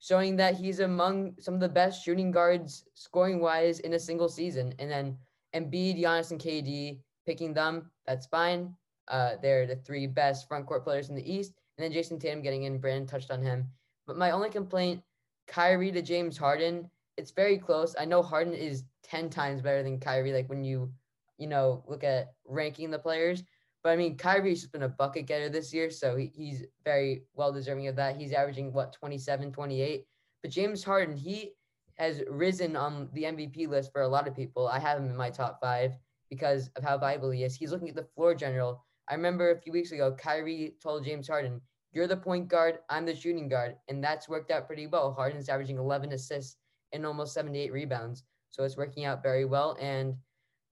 showing 0.00 0.36
that 0.36 0.56
he's 0.56 0.80
among 0.80 1.34
some 1.38 1.54
of 1.54 1.60
the 1.60 1.68
best 1.68 2.04
shooting 2.04 2.30
guards 2.30 2.84
scoring 2.94 3.40
wise 3.40 3.80
in 3.80 3.94
a 3.94 3.98
single 3.98 4.28
season. 4.28 4.74
And 4.78 4.90
then 4.90 5.16
Embiid, 5.54 6.00
Giannis, 6.00 6.30
and 6.30 6.40
KD 6.40 7.00
picking 7.26 7.54
them, 7.54 7.90
that's 8.06 8.26
fine. 8.26 8.74
Uh, 9.08 9.36
they're 9.42 9.66
the 9.66 9.76
three 9.76 10.06
best 10.06 10.48
front 10.48 10.66
court 10.66 10.84
players 10.84 11.08
in 11.08 11.14
the 11.14 11.32
East. 11.32 11.54
And 11.76 11.84
then 11.84 11.92
Jayson 11.92 12.18
Tatum 12.18 12.42
getting 12.42 12.64
in, 12.64 12.78
Brandon 12.78 13.06
touched 13.06 13.30
on 13.30 13.42
him. 13.42 13.66
But 14.06 14.16
my 14.16 14.30
only 14.30 14.50
complaint, 14.50 15.02
Kyrie 15.46 15.92
to 15.92 16.02
James 16.02 16.36
Harden, 16.36 16.90
it's 17.20 17.32
very 17.32 17.58
close. 17.58 17.94
I 18.00 18.06
know 18.06 18.22
Harden 18.22 18.54
is 18.54 18.84
10 19.02 19.28
times 19.28 19.60
better 19.60 19.82
than 19.82 20.00
Kyrie, 20.00 20.32
like 20.32 20.48
when 20.48 20.64
you, 20.64 20.90
you 21.36 21.46
know, 21.46 21.84
look 21.86 22.02
at 22.02 22.32
ranking 22.46 22.90
the 22.90 22.98
players. 22.98 23.42
But 23.82 23.90
I 23.90 23.96
mean, 23.96 24.16
Kyrie's 24.16 24.62
just 24.62 24.72
been 24.72 24.84
a 24.84 24.88
bucket 24.88 25.26
getter 25.26 25.50
this 25.50 25.72
year, 25.72 25.90
so 25.90 26.16
he, 26.16 26.32
he's 26.34 26.64
very 26.82 27.24
well 27.34 27.52
deserving 27.52 27.88
of 27.88 27.96
that. 27.96 28.16
He's 28.16 28.32
averaging, 28.32 28.72
what, 28.72 28.94
27, 28.94 29.52
28. 29.52 30.06
But 30.42 30.50
James 30.50 30.82
Harden, 30.82 31.14
he 31.14 31.52
has 31.96 32.22
risen 32.30 32.74
on 32.74 33.10
the 33.12 33.24
MVP 33.24 33.68
list 33.68 33.92
for 33.92 34.00
a 34.00 34.08
lot 34.08 34.26
of 34.26 34.34
people. 34.34 34.66
I 34.66 34.78
have 34.78 34.98
him 34.98 35.10
in 35.10 35.16
my 35.16 35.28
top 35.28 35.60
five 35.60 35.92
because 36.30 36.70
of 36.76 36.82
how 36.82 36.96
valuable 36.96 37.30
he 37.30 37.44
is. 37.44 37.54
He's 37.54 37.70
looking 37.70 37.90
at 37.90 37.96
the 37.96 38.08
floor 38.14 38.34
general. 38.34 38.82
I 39.10 39.14
remember 39.14 39.50
a 39.50 39.60
few 39.60 39.74
weeks 39.74 39.92
ago, 39.92 40.16
Kyrie 40.18 40.76
told 40.82 41.04
James 41.04 41.28
Harden, 41.28 41.60
You're 41.92 42.06
the 42.06 42.16
point 42.16 42.48
guard, 42.48 42.78
I'm 42.88 43.04
the 43.04 43.14
shooting 43.14 43.48
guard. 43.48 43.76
And 43.88 44.02
that's 44.02 44.26
worked 44.26 44.50
out 44.50 44.66
pretty 44.66 44.86
well. 44.86 45.12
Harden's 45.12 45.50
averaging 45.50 45.76
11 45.76 46.12
assists 46.12 46.56
and 46.92 47.06
almost 47.06 47.34
78 47.34 47.72
rebounds. 47.72 48.24
So 48.50 48.64
it's 48.64 48.76
working 48.76 49.04
out 49.04 49.22
very 49.22 49.44
well. 49.44 49.76
And 49.80 50.14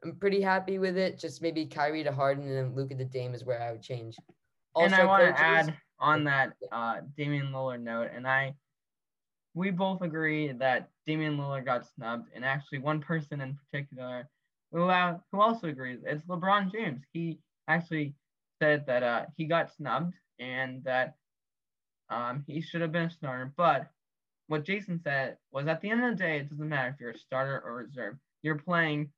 I'm 0.05 0.17
pretty 0.17 0.41
happy 0.41 0.79
with 0.79 0.97
it. 0.97 1.19
Just 1.19 1.43
maybe 1.43 1.67
Kyrie 1.67 2.05
to 2.05 2.13
Harden 2.13 2.45
and 2.45 2.57
then 2.57 2.75
Luka 2.75 2.95
to 2.95 3.05
Dame 3.05 3.35
is 3.35 3.45
where 3.45 3.63
I 3.63 3.73
would 3.73 3.83
change. 3.83 4.17
Also, 4.75 4.87
and 4.87 4.95
I 4.95 5.05
want 5.05 5.25
to 5.25 5.41
add 5.41 5.77
on 5.99 6.25
that 6.25 6.53
uh, 6.71 6.97
Damian 7.17 7.53
Lillard 7.53 7.83
note, 7.83 8.11
and 8.15 8.27
I, 8.27 8.55
we 9.55 9.71
both 9.71 10.03
agree 10.03 10.53
that 10.53 10.91
Damian 11.07 11.37
Lillard 11.37 11.65
got 11.65 11.87
snubbed, 11.87 12.29
and 12.35 12.45
actually 12.45 12.79
one 12.79 13.01
person 13.01 13.41
in 13.41 13.57
particular 13.57 14.29
who, 14.71 14.85
uh, 14.85 15.19
who 15.33 15.41
also 15.41 15.69
agrees, 15.69 16.01
it's 16.05 16.25
LeBron 16.27 16.71
James. 16.71 17.01
He 17.13 17.41
actually 17.67 18.15
said 18.61 18.87
that 18.87 19.03
uh, 19.03 19.27
he 19.37 19.47
got 19.47 19.75
snubbed 19.75 20.15
and 20.39 20.85
that 20.85 21.17
um, 22.11 22.45
he 22.47 22.61
should 22.61 22.81
have 22.81 22.93
been 22.93 23.05
a 23.05 23.11
starter, 23.11 23.53
but 23.57 23.89
what 24.49 24.65
Jason 24.65 24.99
said 24.99 25.37
was 25.53 25.67
at 25.67 25.81
the 25.81 25.91
end 25.91 26.05
of 26.05 26.17
the 26.17 26.23
day, 26.23 26.39
it 26.39 26.51
doesn't 26.51 26.69
matter 26.69 26.89
if 26.89 27.01
you're 27.01 27.11
a 27.11 27.19
starter 27.19 27.63
or 27.65 27.77
reserve. 27.77 28.17
You're 28.43 28.59
playing. 28.59 29.11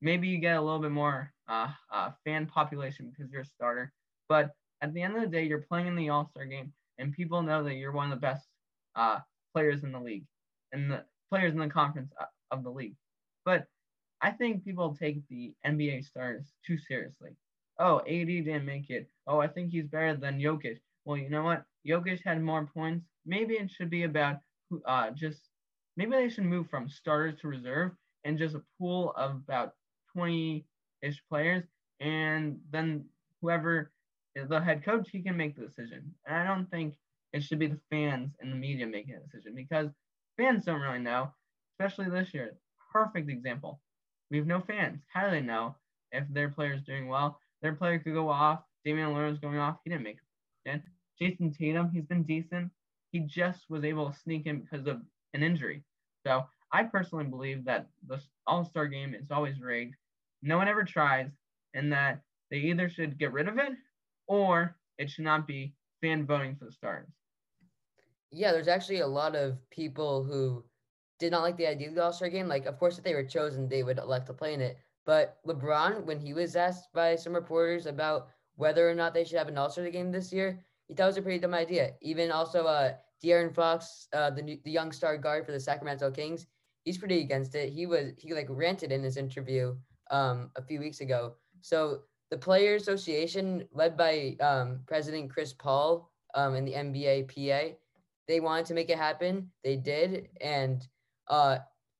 Maybe 0.00 0.28
you 0.28 0.38
get 0.38 0.56
a 0.56 0.60
little 0.60 0.78
bit 0.80 0.90
more 0.90 1.32
uh, 1.48 1.68
uh, 1.92 2.10
fan 2.24 2.46
population 2.46 3.10
because 3.10 3.32
you're 3.32 3.42
a 3.42 3.46
starter, 3.46 3.92
but 4.28 4.54
at 4.82 4.92
the 4.92 5.00
end 5.00 5.16
of 5.16 5.22
the 5.22 5.28
day, 5.28 5.44
you're 5.44 5.62
playing 5.62 5.86
in 5.86 5.96
the 5.96 6.10
All 6.10 6.28
Star 6.28 6.44
game, 6.44 6.72
and 6.98 7.12
people 7.12 7.42
know 7.42 7.64
that 7.64 7.74
you're 7.74 7.92
one 7.92 8.12
of 8.12 8.18
the 8.18 8.20
best 8.20 8.46
uh, 8.96 9.20
players 9.54 9.82
in 9.82 9.92
the 9.92 10.00
league, 10.00 10.26
and 10.72 10.90
the 10.90 11.04
players 11.30 11.52
in 11.52 11.58
the 11.58 11.68
conference 11.68 12.12
uh, 12.20 12.26
of 12.50 12.62
the 12.62 12.70
league. 12.70 12.96
But 13.44 13.66
I 14.20 14.30
think 14.30 14.64
people 14.64 14.94
take 14.94 15.26
the 15.28 15.54
NBA 15.66 16.04
stars 16.04 16.52
too 16.66 16.76
seriously. 16.76 17.30
Oh, 17.78 18.00
AD 18.00 18.26
didn't 18.26 18.64
make 18.66 18.90
it. 18.90 19.08
Oh, 19.26 19.40
I 19.40 19.48
think 19.48 19.70
he's 19.70 19.86
better 19.86 20.16
than 20.16 20.38
Jokic. 20.38 20.78
Well, 21.04 21.16
you 21.16 21.30
know 21.30 21.42
what? 21.42 21.64
Jokic 21.86 22.20
had 22.24 22.42
more 22.42 22.66
points. 22.66 23.06
Maybe 23.26 23.54
it 23.54 23.70
should 23.70 23.90
be 23.90 24.04
about 24.04 24.38
uh, 24.86 25.10
just 25.10 25.40
maybe 25.96 26.12
they 26.12 26.28
should 26.28 26.44
move 26.44 26.68
from 26.68 26.88
starters 26.88 27.40
to 27.40 27.48
reserve 27.48 27.92
and 28.24 28.38
just 28.38 28.54
a 28.54 28.62
pool 28.78 29.12
of 29.16 29.32
about 29.32 29.74
20 30.12 30.64
ish 31.02 31.22
players. 31.28 31.64
And 32.00 32.58
then 32.70 33.04
whoever 33.40 33.92
is 34.34 34.48
the 34.48 34.60
head 34.60 34.84
coach, 34.84 35.08
he 35.10 35.22
can 35.22 35.36
make 35.36 35.56
the 35.56 35.66
decision. 35.66 36.14
And 36.26 36.36
I 36.36 36.46
don't 36.46 36.70
think 36.70 36.94
it 37.32 37.42
should 37.42 37.58
be 37.58 37.66
the 37.66 37.80
fans 37.90 38.32
and 38.40 38.50
the 38.52 38.56
media 38.56 38.86
making 38.86 39.14
a 39.14 39.20
decision 39.20 39.54
because 39.54 39.88
fans 40.36 40.64
don't 40.64 40.80
really 40.80 40.98
know, 41.00 41.32
especially 41.72 42.10
this 42.10 42.32
year. 42.34 42.56
Perfect 42.92 43.28
example. 43.28 43.80
We 44.30 44.38
have 44.38 44.46
no 44.46 44.60
fans. 44.60 45.00
How 45.12 45.24
do 45.24 45.30
they 45.30 45.40
know 45.40 45.74
if 46.12 46.24
their 46.30 46.48
player 46.48 46.74
is 46.74 46.82
doing 46.82 47.08
well? 47.08 47.38
Their 47.62 47.74
player 47.74 47.98
could 47.98 48.14
go 48.14 48.28
off. 48.28 48.60
Damian 48.84 49.10
Lillard's 49.10 49.38
going 49.38 49.58
off. 49.58 49.78
He 49.84 49.90
didn't 49.90 50.04
make 50.04 50.18
it. 50.66 50.82
Jayson 51.20 51.56
Tatum, 51.56 51.90
he's 51.90 52.04
been 52.04 52.24
decent 52.24 52.70
he 53.14 53.20
just 53.20 53.70
was 53.70 53.84
able 53.84 54.10
to 54.10 54.18
sneak 54.18 54.46
in 54.46 54.58
because 54.58 54.88
of 54.88 55.00
an 55.34 55.42
injury. 55.44 55.84
So 56.26 56.44
I 56.72 56.82
personally 56.82 57.24
believe 57.24 57.64
that 57.64 57.86
the 58.08 58.20
All 58.48 58.64
Star 58.64 58.88
game 58.88 59.14
is 59.14 59.30
always 59.30 59.60
rigged. 59.60 59.94
No 60.42 60.58
one 60.58 60.66
ever 60.66 60.82
tries, 60.82 61.30
and 61.74 61.92
that 61.92 62.22
they 62.50 62.56
either 62.58 62.88
should 62.88 63.16
get 63.16 63.32
rid 63.32 63.46
of 63.46 63.56
it 63.58 63.72
or 64.26 64.76
it 64.98 65.08
should 65.08 65.24
not 65.24 65.46
be 65.46 65.74
fan 66.02 66.26
voting 66.26 66.56
for 66.56 66.64
the 66.64 66.72
stars. 66.72 67.08
Yeah, 68.32 68.50
there's 68.50 68.66
actually 68.66 68.98
a 68.98 69.06
lot 69.06 69.36
of 69.36 69.58
people 69.70 70.24
who 70.24 70.64
did 71.20 71.30
not 71.30 71.42
like 71.42 71.56
the 71.56 71.68
idea 71.68 71.88
of 71.90 71.94
the 71.94 72.02
All 72.02 72.12
Star 72.12 72.28
game. 72.28 72.48
Like, 72.48 72.66
of 72.66 72.80
course, 72.80 72.98
if 72.98 73.04
they 73.04 73.14
were 73.14 73.22
chosen, 73.22 73.68
they 73.68 73.84
would 73.84 73.98
elect 73.98 74.26
to 74.26 74.34
play 74.34 74.54
in 74.54 74.60
it. 74.60 74.76
But 75.06 75.38
LeBron, 75.46 76.04
when 76.04 76.18
he 76.18 76.34
was 76.34 76.56
asked 76.56 76.92
by 76.92 77.14
some 77.14 77.32
reporters 77.32 77.86
about 77.86 78.30
whether 78.56 78.90
or 78.90 78.94
not 78.94 79.14
they 79.14 79.22
should 79.22 79.38
have 79.38 79.46
an 79.48 79.56
All 79.56 79.70
Star 79.70 79.88
game 79.88 80.10
this 80.10 80.32
year, 80.32 80.64
he 80.88 80.94
thought 80.94 81.04
it 81.04 81.06
was 81.06 81.16
a 81.18 81.22
pretty 81.22 81.38
dumb 81.38 81.54
idea. 81.54 81.92
Even 82.00 82.32
also, 82.32 82.66
uh, 82.66 82.94
De'Aaron 83.24 83.54
Fox, 83.54 84.08
uh, 84.12 84.30
the 84.30 84.60
the 84.64 84.70
young 84.70 84.92
star 84.92 85.16
guard 85.16 85.46
for 85.46 85.52
the 85.52 85.60
Sacramento 85.60 86.10
Kings, 86.10 86.46
he's 86.84 86.98
pretty 86.98 87.20
against 87.20 87.54
it. 87.54 87.72
He 87.72 87.86
was 87.86 88.12
he 88.18 88.34
like 88.34 88.46
ranted 88.50 88.92
in 88.92 89.02
his 89.02 89.16
interview 89.16 89.74
um, 90.10 90.50
a 90.56 90.62
few 90.62 90.80
weeks 90.80 91.00
ago. 91.00 91.34
So 91.60 92.02
the 92.30 92.38
Player 92.38 92.74
Association, 92.74 93.66
led 93.72 93.96
by 93.96 94.36
um, 94.40 94.80
President 94.86 95.30
Chris 95.30 95.52
Paul, 95.52 96.10
um, 96.34 96.54
in 96.54 96.64
the 96.64 96.72
NBA 96.72 97.28
PA. 97.28 97.74
They 98.26 98.40
wanted 98.40 98.66
to 98.66 98.74
make 98.74 98.90
it 98.90 98.98
happen. 98.98 99.50
They 99.62 99.76
did. 99.76 100.28
And 100.40 100.86
uh, 101.28 101.58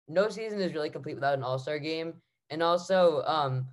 no 0.08 0.28
season 0.28 0.60
is 0.60 0.74
really 0.74 0.90
complete 0.90 1.14
without 1.14 1.34
an 1.34 1.42
all 1.42 1.58
star 1.58 1.78
game. 1.78 2.14
And 2.50 2.62
also, 2.62 3.22
um, 3.26 3.66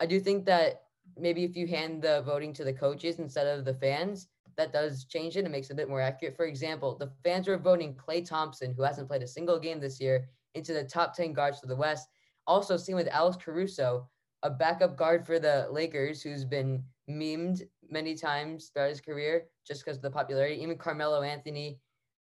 I 0.00 0.06
do 0.06 0.18
think 0.18 0.44
that 0.46 0.82
maybe 1.16 1.44
if 1.44 1.56
you 1.56 1.66
hand 1.66 2.02
the 2.02 2.22
voting 2.22 2.52
to 2.54 2.64
the 2.64 2.72
coaches 2.72 3.18
instead 3.18 3.46
of 3.46 3.64
the 3.64 3.74
fans, 3.74 4.28
that 4.56 4.72
does 4.72 5.04
change 5.04 5.36
it 5.36 5.44
and 5.44 5.52
makes 5.52 5.68
it 5.68 5.74
a 5.74 5.76
bit 5.76 5.88
more 5.88 6.00
accurate. 6.00 6.36
For 6.36 6.46
example, 6.46 6.96
the 6.96 7.10
fans 7.22 7.46
were 7.46 7.58
voting 7.58 7.94
Klay 7.94 8.26
Thompson, 8.26 8.74
who 8.74 8.82
hasn't 8.82 9.08
played 9.08 9.22
a 9.22 9.26
single 9.26 9.58
game 9.58 9.80
this 9.80 10.00
year, 10.00 10.28
into 10.54 10.72
the 10.72 10.84
top 10.84 11.14
10 11.14 11.32
guards 11.32 11.60
for 11.60 11.66
the 11.66 11.76
West. 11.76 12.08
Also, 12.46 12.76
seen 12.76 12.94
with 12.94 13.08
Alex 13.08 13.36
Caruso, 13.36 14.08
a 14.42 14.50
backup 14.50 14.96
guard 14.96 15.26
for 15.26 15.38
the 15.38 15.66
Lakers, 15.70 16.22
who's 16.22 16.44
been 16.44 16.82
memed 17.08 17.62
many 17.90 18.14
times 18.14 18.70
throughout 18.72 18.88
his 18.88 19.00
career 19.00 19.44
just 19.66 19.84
because 19.84 19.96
of 19.96 20.02
the 20.02 20.10
popularity. 20.10 20.62
Even 20.62 20.78
Carmelo 20.78 21.22
Anthony, 21.22 21.78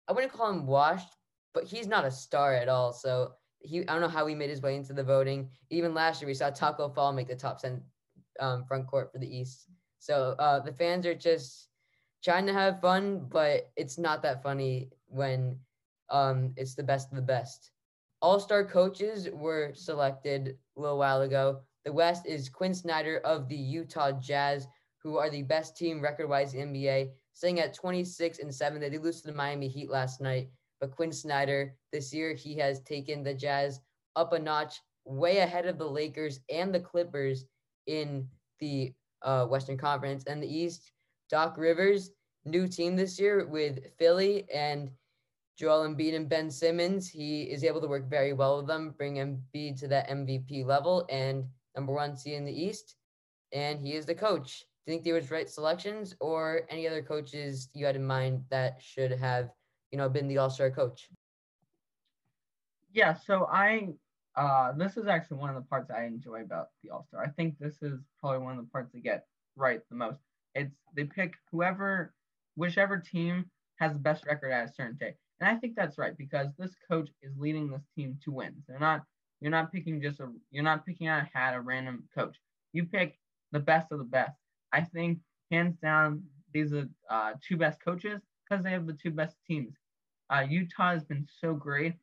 I 0.08 0.14
wouldn't 0.14 0.34
call 0.34 0.50
him 0.50 0.66
washed, 0.66 1.16
but 1.54 1.64
he's 1.64 1.88
not 1.88 2.06
a 2.06 2.12
star 2.12 2.54
at 2.54 2.70
all. 2.70 2.92
So 2.94 3.32
he, 3.60 3.82
I 3.88 3.94
don't 3.94 4.02
know 4.02 4.08
how 4.08 4.28
he 4.28 4.36
made 4.36 4.50
his 4.50 4.62
way 4.62 4.76
into 4.76 4.94
the 4.94 5.04
voting. 5.04 5.50
Even 5.70 5.94
last 5.94 6.22
year, 6.22 6.28
we 6.28 6.34
saw 6.34 6.52
Tacko 6.52 6.94
Fall 6.94 7.14
make 7.14 7.28
the 7.28 7.36
top 7.36 7.62
10 7.62 7.82
um, 8.40 8.66
front 8.66 8.88
court 8.88 9.12
for 9.12 9.20
the 9.20 9.38
East. 9.38 9.68
So 10.00 10.36
uh, 10.38 10.60
the 10.60 10.74
fans 10.74 11.06
are 11.06 11.16
just 11.16 11.70
trying 12.26 12.48
to 12.48 12.54
have 12.54 12.82
fun, 12.82 13.24
but 13.30 13.72
it's 13.78 14.00
not 14.00 14.24
that 14.24 14.42
funny 14.42 14.90
when 15.06 15.56
um, 16.10 16.52
it's 16.58 16.74
the 16.74 16.84
best 16.84 17.12
of 17.12 17.16
the 17.16 17.22
best. 17.22 17.70
All 18.20 18.40
star 18.40 18.66
coaches 18.66 19.30
were 19.32 19.72
selected 19.76 20.58
a 20.76 20.82
little 20.82 20.98
while 20.98 21.22
ago. 21.22 21.60
The 21.86 21.94
West 21.94 22.26
is 22.26 22.50
Quinn 22.50 22.74
Snyder 22.74 23.22
of 23.24 23.48
the 23.48 23.56
Utah 23.56 24.12
Jazz, 24.14 24.68
who 24.98 25.18
are 25.18 25.30
the 25.30 25.44
best 25.44 25.78
team 25.78 26.02
record 26.02 26.28
wise 26.28 26.56
in 26.56 26.74
NBA, 26.74 27.12
sitting 27.34 27.60
at 27.60 27.76
26 27.76 28.40
and 28.40 28.54
7. 28.54 28.82
They 28.82 28.90
did 28.90 29.04
lose 29.04 29.22
to 29.22 29.28
the 29.28 29.38
Miami 29.38 29.68
Heat 29.68 29.92
last 29.92 30.20
night, 30.20 30.50
but 30.82 30.96
Quinn 30.96 31.12
Snyder, 31.12 31.76
this 31.92 32.12
year, 32.12 32.34
he 32.34 32.56
has 32.58 32.82
taken 32.82 33.24
the 33.24 33.36
Jazz 33.36 33.82
up 34.16 34.34
a 34.34 34.40
notch, 34.40 34.82
way 35.06 35.38
ahead 35.38 35.68
of 35.68 35.78
the 35.78 35.88
Lakers 35.88 36.40
and 36.50 36.74
the 36.74 36.80
Clippers 36.80 37.46
in 37.86 38.28
the 38.60 38.96
uh, 39.22 39.46
Western 39.46 39.78
Conference. 39.78 40.24
And 40.26 40.42
the 40.42 40.52
East, 40.52 40.92
Doc 41.30 41.58
Rivers, 41.58 42.12
new 42.46 42.68
team 42.68 42.96
this 42.96 43.20
year 43.20 43.48
with 43.48 43.80
Philly 43.98 44.50
and 44.54 44.92
Joel 45.58 45.88
Embiid 45.88 46.16
and 46.16 46.30
Ben 46.30 46.52
Simmons. 46.52 47.10
He 47.10 47.44
is 47.44 47.64
able 47.64 47.82
to 47.82 47.88
work 47.88 48.10
very 48.10 48.34
well 48.34 48.58
with 48.58 48.68
them, 48.68 48.94
bring 48.98 49.16
Embiid 49.16 49.80
to 49.80 49.88
that 49.88 50.10
MVP 50.10 50.66
level 50.66 51.06
and 51.10 51.46
number 51.76 51.94
one 51.94 52.16
seed 52.16 52.34
in 52.34 52.46
the 52.46 52.52
East. 52.52 52.96
And 53.52 53.80
he 53.80 53.94
is 53.94 54.06
the 54.06 54.16
coach. 54.16 54.60
Do 54.60 54.92
you 54.92 54.98
think 54.98 55.04
they 55.04 55.14
was 55.14 55.32
right 55.32 55.50
selections 55.50 56.16
or 56.20 56.62
any 56.70 56.88
other 56.88 57.02
coaches 57.02 57.70
you 57.74 57.86
had 57.86 57.96
in 57.96 58.06
mind 58.06 58.44
that 58.50 58.82
should 58.82 59.12
have, 59.12 59.50
you 59.92 59.98
know, 59.98 60.10
been 60.10 60.28
the 60.28 60.38
all-star 60.38 60.70
coach? 60.70 61.10
Yeah, 62.92 63.14
so 63.14 63.48
I 63.52 63.96
uh, 64.36 64.74
this 64.74 64.98
is 64.98 65.08
actually 65.08 65.38
one 65.38 65.50
of 65.50 65.56
the 65.56 65.62
parts 65.62 65.90
I 65.90 66.06
enjoy 66.06 66.42
about 66.42 66.70
the 66.84 66.90
All 66.90 67.06
Star. 67.08 67.24
I 67.24 67.30
think 67.30 67.58
this 67.58 67.82
is 67.82 68.00
probably 68.20 68.40
one 68.40 68.58
of 68.58 68.66
the 68.66 68.70
parts 68.70 68.92
they 68.94 69.00
get 69.00 69.26
right 69.56 69.82
the 69.90 69.96
most. 69.96 70.20
It's 70.56 70.76
they 70.96 71.04
pick 71.04 71.34
whoever, 71.52 72.14
whichever 72.56 72.98
team 72.98 73.46
has 73.78 73.94
the 73.94 74.00
best 74.00 74.26
record 74.26 74.52
at 74.52 74.70
a 74.70 74.74
certain 74.74 74.98
day, 74.98 75.16
and 75.40 75.50
I 75.50 75.56
think 75.56 75.76
that's 75.76 75.98
right 75.98 76.18
because 76.18 76.48
this 76.58 76.76
coach 76.90 77.10
is 77.22 77.34
leading 77.38 77.70
this 77.70 77.86
team 77.96 78.18
to 78.24 78.32
wins. 78.32 78.64
They're 78.68 78.80
not. 78.80 79.04
You're 79.42 79.52
not 79.52 79.72
picking 79.72 80.02
just 80.02 80.20
a. 80.20 80.32
You're 80.52 80.64
not 80.64 80.86
picking 80.86 81.08
out 81.08 81.24
a 81.24 81.38
hat 81.38 81.56
a 81.56 81.62
random 81.62 82.04
coach. 82.16 82.38
You 82.74 82.86
pick 82.86 83.20
the 83.52 83.60
best 83.60 83.92
of 83.92 84.00
the 84.00 84.06
best. 84.06 84.38
I 84.74 84.82
think 84.82 85.20
hands 85.52 85.76
down 85.82 86.24
these 86.54 86.74
are 86.74 86.88
uh, 87.10 87.34
two 87.48 87.58
best 87.58 87.84
coaches 87.84 88.22
because 88.50 88.64
they 88.64 88.72
have 88.72 88.88
the 88.88 88.94
two 88.94 89.12
best 89.12 89.36
teams. 89.48 89.76
Uh, 90.30 90.46
Utah 90.50 90.92
has 90.94 91.04
been 91.04 91.28
so 91.42 91.54
great 91.54 91.94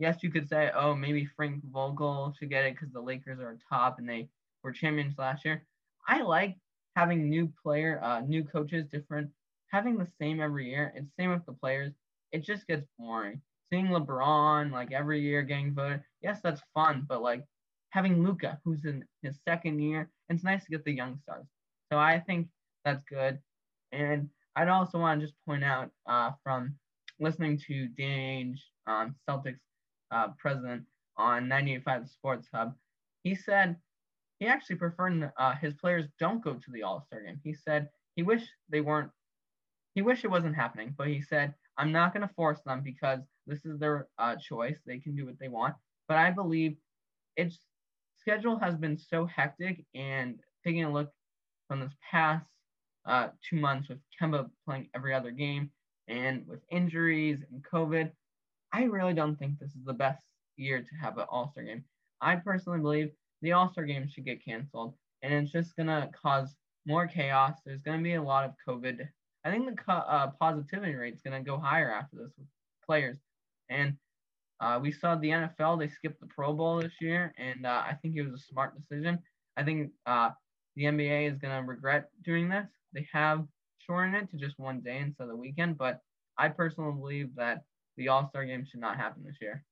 yes, 0.00 0.22
you 0.22 0.30
could 0.30 0.48
say, 0.48 0.70
oh, 0.74 0.94
maybe 0.96 1.26
Frank 1.36 1.62
Vogel 1.70 2.34
should 2.36 2.48
get 2.48 2.64
it 2.64 2.74
because 2.74 2.92
the 2.92 3.00
Lakers 3.00 3.38
are 3.38 3.58
top 3.68 3.98
and 3.98 4.08
they 4.08 4.28
were 4.64 4.72
champions 4.72 5.14
last 5.18 5.44
year. 5.44 5.62
I 6.08 6.22
like 6.22 6.56
having 6.96 7.28
new 7.28 7.52
player, 7.62 8.00
uh, 8.02 8.20
new 8.20 8.44
coaches, 8.44 8.86
different, 8.90 9.30
having 9.70 9.96
the 9.96 10.08
same 10.20 10.40
every 10.40 10.70
year. 10.70 10.92
It's 10.96 11.10
same 11.18 11.30
with 11.30 11.46
the 11.46 11.52
players. 11.52 11.92
It 12.32 12.44
just 12.44 12.66
gets 12.66 12.86
boring. 12.98 13.40
Seeing 13.70 13.86
LeBron 13.88 14.72
like 14.72 14.92
every 14.92 15.20
year 15.20 15.42
getting 15.42 15.74
voted, 15.74 16.02
yes, 16.22 16.40
that's 16.42 16.62
fun, 16.74 17.06
but 17.08 17.22
like 17.22 17.44
having 17.90 18.22
Luka, 18.22 18.58
who's 18.64 18.84
in 18.84 19.04
his 19.22 19.38
second 19.48 19.80
year, 19.80 20.10
it's 20.28 20.44
nice 20.44 20.64
to 20.64 20.70
get 20.70 20.84
the 20.84 20.92
young 20.92 21.18
stars. 21.22 21.46
So 21.92 21.98
I 21.98 22.20
think 22.20 22.48
that's 22.84 23.02
good. 23.08 23.38
And 23.92 24.28
I'd 24.56 24.68
also 24.68 24.98
want 24.98 25.20
to 25.20 25.26
just 25.26 25.38
point 25.46 25.64
out 25.64 25.90
uh, 26.06 26.32
from 26.42 26.74
listening 27.20 27.58
to 27.66 27.88
Ainge, 27.98 28.58
um, 28.86 29.14
Celtics 29.28 29.60
uh, 30.10 30.28
president 30.38 30.84
on 31.16 31.48
98.5 31.48 32.08
Sports 32.08 32.48
Hub, 32.52 32.74
he 33.22 33.34
said 33.34 33.76
he 34.40 34.46
actually 34.46 34.76
preferred 34.76 35.30
uh, 35.38 35.54
his 35.56 35.74
players 35.74 36.06
don't 36.18 36.42
go 36.42 36.54
to 36.54 36.70
the 36.72 36.82
All 36.82 37.04
Star 37.06 37.22
game. 37.22 37.40
He 37.44 37.54
said 37.54 37.88
he 38.16 38.22
wished 38.24 38.48
they 38.68 38.80
weren't. 38.80 39.10
He 39.94 40.02
wished 40.02 40.24
it 40.24 40.30
wasn't 40.30 40.56
happening, 40.56 40.94
but 40.96 41.08
he 41.08 41.20
said 41.20 41.54
I'm 41.76 41.92
not 41.92 42.12
going 42.12 42.26
to 42.26 42.34
force 42.34 42.60
them 42.66 42.80
because 42.82 43.20
this 43.46 43.64
is 43.64 43.78
their 43.78 44.08
uh, 44.18 44.36
choice. 44.36 44.78
They 44.84 44.98
can 44.98 45.14
do 45.14 45.26
what 45.26 45.38
they 45.38 45.48
want. 45.48 45.74
But 46.08 46.16
I 46.16 46.30
believe 46.30 46.76
its 47.36 47.60
schedule 48.18 48.58
has 48.58 48.74
been 48.76 48.98
so 48.98 49.26
hectic, 49.26 49.84
and 49.94 50.40
taking 50.64 50.84
a 50.84 50.92
look 50.92 51.10
from 51.68 51.80
this 51.80 51.94
past 52.10 52.46
uh, 53.06 53.28
two 53.48 53.56
months 53.56 53.88
with 53.88 53.98
Kemba 54.20 54.50
playing 54.66 54.88
every 54.94 55.14
other 55.14 55.30
game, 55.30 55.70
and 56.08 56.46
with 56.46 56.60
injuries 56.70 57.40
and 57.52 57.62
COVID, 57.70 58.10
I 58.72 58.84
really 58.84 59.14
don't 59.14 59.36
think 59.36 59.58
this 59.58 59.70
is 59.70 59.84
the 59.84 59.92
best 59.92 60.24
year 60.56 60.80
to 60.80 60.94
have 61.00 61.18
an 61.18 61.26
All 61.30 61.50
Star 61.52 61.64
game. 61.64 61.84
I 62.22 62.36
personally 62.36 62.80
believe 62.80 63.10
the 63.42 63.52
All 63.52 63.70
Star 63.70 63.84
game 63.84 64.08
should 64.08 64.24
get 64.24 64.44
canceled, 64.44 64.94
and 65.22 65.32
it's 65.32 65.52
just 65.52 65.76
gonna 65.76 66.10
cause 66.20 66.56
more 66.86 67.06
chaos. 67.06 67.58
There's 67.64 67.82
gonna 67.82 68.02
be 68.02 68.14
a 68.14 68.22
lot 68.22 68.44
of 68.44 68.52
COVID. 68.66 69.08
I 69.44 69.50
think 69.50 69.66
the 69.66 69.92
uh, 69.92 70.30
positivity 70.38 70.94
rate 70.94 71.14
is 71.14 71.22
gonna 71.22 71.42
go 71.42 71.58
higher 71.58 71.92
after 71.92 72.16
this 72.16 72.32
with 72.36 72.46
players, 72.84 73.18
and 73.68 73.94
uh, 74.60 74.78
we 74.82 74.92
saw 74.92 75.14
the 75.16 75.28
NFL 75.28 75.78
they 75.78 75.88
skipped 75.88 76.20
the 76.20 76.26
Pro 76.26 76.52
Bowl 76.52 76.80
this 76.80 76.92
year, 77.00 77.34
and 77.38 77.66
uh, 77.66 77.82
I 77.86 77.96
think 78.00 78.16
it 78.16 78.22
was 78.22 78.40
a 78.40 78.44
smart 78.44 78.74
decision. 78.76 79.18
I 79.56 79.64
think 79.64 79.90
uh, 80.06 80.30
the 80.76 80.84
NBA 80.84 81.32
is 81.32 81.38
gonna 81.38 81.62
regret 81.62 82.10
doing 82.24 82.48
this. 82.48 82.68
They 82.92 83.08
have 83.12 83.46
shortened 83.78 84.16
it 84.16 84.30
to 84.30 84.36
just 84.36 84.58
one 84.58 84.80
day 84.80 84.98
instead 84.98 85.24
of 85.24 85.30
the 85.30 85.36
weekend, 85.36 85.78
but 85.78 86.00
I 86.36 86.48
personally 86.48 86.92
believe 86.92 87.34
that 87.36 87.62
the 87.96 88.08
All 88.08 88.28
Star 88.28 88.44
game 88.44 88.64
should 88.64 88.80
not 88.80 88.96
happen 88.96 89.24
this 89.24 89.36
year. 89.40 89.64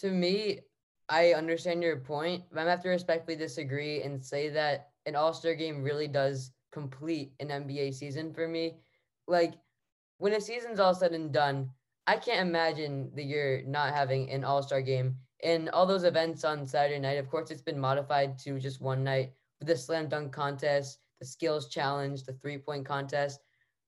To 0.00 0.10
me, 0.10 0.60
I 1.08 1.34
understand 1.34 1.82
your 1.82 1.98
point, 1.98 2.44
but 2.50 2.60
I'm 2.60 2.66
have 2.66 2.82
to 2.82 2.88
respectfully 2.88 3.36
disagree 3.36 4.02
and 4.02 4.24
say 4.24 4.48
that 4.50 4.90
an 5.06 5.14
All 5.14 5.32
Star 5.32 5.54
game 5.54 5.82
really 5.82 6.08
does 6.08 6.52
complete 6.72 7.32
an 7.40 7.48
NBA 7.48 7.94
season 7.94 8.32
for 8.34 8.48
me. 8.48 8.78
Like 9.28 9.54
when 10.18 10.32
a 10.32 10.40
season's 10.40 10.80
all 10.80 10.94
said 10.94 11.12
and 11.12 11.32
done, 11.32 11.70
I 12.06 12.16
can't 12.16 12.46
imagine 12.46 13.10
the 13.14 13.22
year 13.22 13.62
not 13.66 13.94
having 13.94 14.30
an 14.30 14.44
All 14.44 14.62
Star 14.62 14.82
game. 14.82 15.16
And 15.44 15.68
all 15.70 15.86
those 15.86 16.04
events 16.04 16.44
on 16.44 16.66
Saturday 16.66 16.98
night, 16.98 17.18
of 17.18 17.30
course, 17.30 17.50
it's 17.50 17.62
been 17.62 17.78
modified 17.78 18.38
to 18.40 18.58
just 18.58 18.80
one 18.80 19.04
night 19.04 19.32
with 19.60 19.68
the 19.68 19.76
slam 19.76 20.08
dunk 20.08 20.32
contest, 20.32 20.98
the 21.20 21.26
skills 21.26 21.68
challenge, 21.68 22.24
the 22.24 22.32
three 22.34 22.58
point 22.58 22.84
contest. 22.84 23.40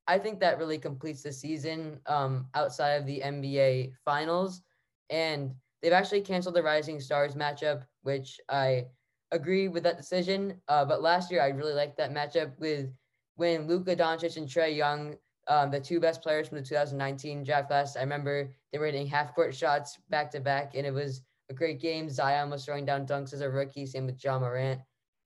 I 0.07 0.19
think 0.19 0.41
that 0.41 0.59
really 0.59 0.79
completes 0.79 1.23
the 1.23 1.33
season 1.33 2.01
um, 2.07 2.47
outside 2.55 2.93
of 2.93 3.07
the 3.07 3.21
NBA 3.21 3.93
finals. 4.05 4.63
And 5.11 5.55
they've 5.83 5.93
actually 5.93 6.21
canceled 6.21 6.55
the 6.55 6.63
Rising 6.63 7.01
Stars 7.01 7.35
matchup, 7.35 7.85
which 8.03 8.41
I 8.49 8.87
agree 9.31 9.69
with 9.69 9.83
that 9.85 9.97
decision. 9.97 10.61
Uh, 10.69 10.85
but 10.85 11.03
last 11.03 11.31
year, 11.31 11.43
I 11.43 11.49
really 11.49 11.75
liked 11.75 11.97
that 11.99 12.13
matchup 12.13 12.59
with 12.59 12.93
when 13.37 13.67
Luka 13.67 13.95
Doncic 13.95 14.37
and 14.37 14.49
Trae 14.49 14.75
Young, 14.75 15.17
um, 15.47 15.71
the 15.71 15.81
two 15.81 16.01
best 16.01 16.23
players 16.23 16.49
from 16.49 16.59
the 16.59 16.65
2019 16.65 17.45
draft 17.45 17.69
class. 17.69 17.97
I 17.97 18.01
remember 18.01 18.51
they 18.73 18.79
were 18.79 18.87
hitting 18.87 19.07
half 19.07 19.35
court 19.35 19.55
shots 19.55 19.99
back 20.11 20.31
to 20.33 20.41
back, 20.41 20.75
and 20.75 20.87
it 20.87 20.93
was 20.93 21.23
a 21.51 21.55
great 21.55 21.81
game. 21.81 22.11
Zion 22.11 22.51
was 22.51 22.65
throwing 22.65 22.85
down 22.85 23.07
dunks 23.07 23.33
as 23.33 23.41
a 23.41 23.49
rookie, 23.49 23.87
same 23.87 24.07
with 24.07 24.23
Ja 24.23 24.39
Morant. 24.39 24.81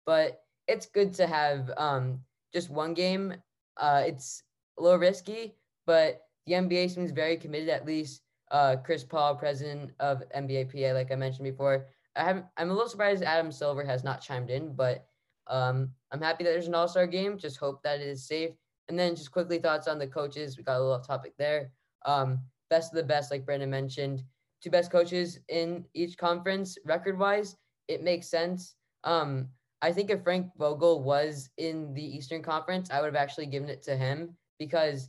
But 0.06 0.42
it's 0.68 0.86
good 0.86 1.14
to 1.14 1.26
have 1.26 1.70
um, 1.76 2.20
just 2.52 2.70
one 2.70 2.94
game. 2.94 3.34
Uh, 3.76 4.02
it's 4.06 4.42
a 4.78 4.82
little 4.82 4.98
risky, 4.98 5.54
but 5.86 6.22
the 6.46 6.54
NBA 6.54 6.90
seems 6.90 7.10
very 7.10 7.36
committed. 7.36 7.68
At 7.68 7.86
least 7.86 8.22
uh, 8.52 8.76
Chris 8.76 9.02
Paul, 9.02 9.34
president 9.34 9.90
of 9.98 10.22
NBA 10.36 10.70
PA, 10.70 10.94
like 10.94 11.10
I 11.10 11.16
mentioned 11.16 11.44
before. 11.44 11.86
I 12.14 12.24
have 12.24 12.44
I'm 12.58 12.70
a 12.70 12.72
little 12.72 12.88
surprised 12.88 13.22
Adam 13.22 13.50
Silver 13.50 13.84
has 13.84 14.04
not 14.04 14.20
chimed 14.20 14.50
in, 14.50 14.74
but 14.74 15.06
um, 15.48 15.90
I'm 16.12 16.20
happy 16.20 16.44
that 16.44 16.50
there's 16.50 16.68
an 16.68 16.74
All 16.74 16.86
Star 16.86 17.06
game. 17.06 17.38
Just 17.38 17.56
hope 17.56 17.82
that 17.82 18.00
it 18.00 18.06
is 18.06 18.26
safe. 18.28 18.50
And 18.88 18.98
then 18.98 19.16
just 19.16 19.32
quickly 19.32 19.58
thoughts 19.58 19.88
on 19.88 19.98
the 19.98 20.06
coaches. 20.06 20.56
We 20.56 20.64
got 20.64 20.78
a 20.78 20.82
little 20.82 21.00
topic 21.00 21.32
there. 21.38 21.72
Um, 22.04 22.40
best 22.68 22.92
of 22.92 22.96
the 22.96 23.04
best, 23.04 23.30
like 23.30 23.46
Brandon 23.46 23.70
mentioned. 23.70 24.22
Two 24.62 24.70
best 24.70 24.92
coaches 24.92 25.38
in 25.48 25.84
each 25.94 26.18
conference, 26.18 26.76
record 26.84 27.18
wise. 27.18 27.56
It 27.88 28.02
makes 28.02 28.28
sense. 28.28 28.74
Um, 29.04 29.48
I 29.80 29.92
think 29.92 30.10
if 30.10 30.22
Frank 30.22 30.48
Vogel 30.58 31.02
was 31.02 31.50
in 31.56 31.92
the 31.94 32.04
Eastern 32.04 32.42
Conference, 32.42 32.90
I 32.90 33.00
would 33.00 33.06
have 33.06 33.16
actually 33.20 33.46
given 33.46 33.68
it 33.68 33.82
to 33.84 33.96
him 33.96 34.36
because 34.58 35.08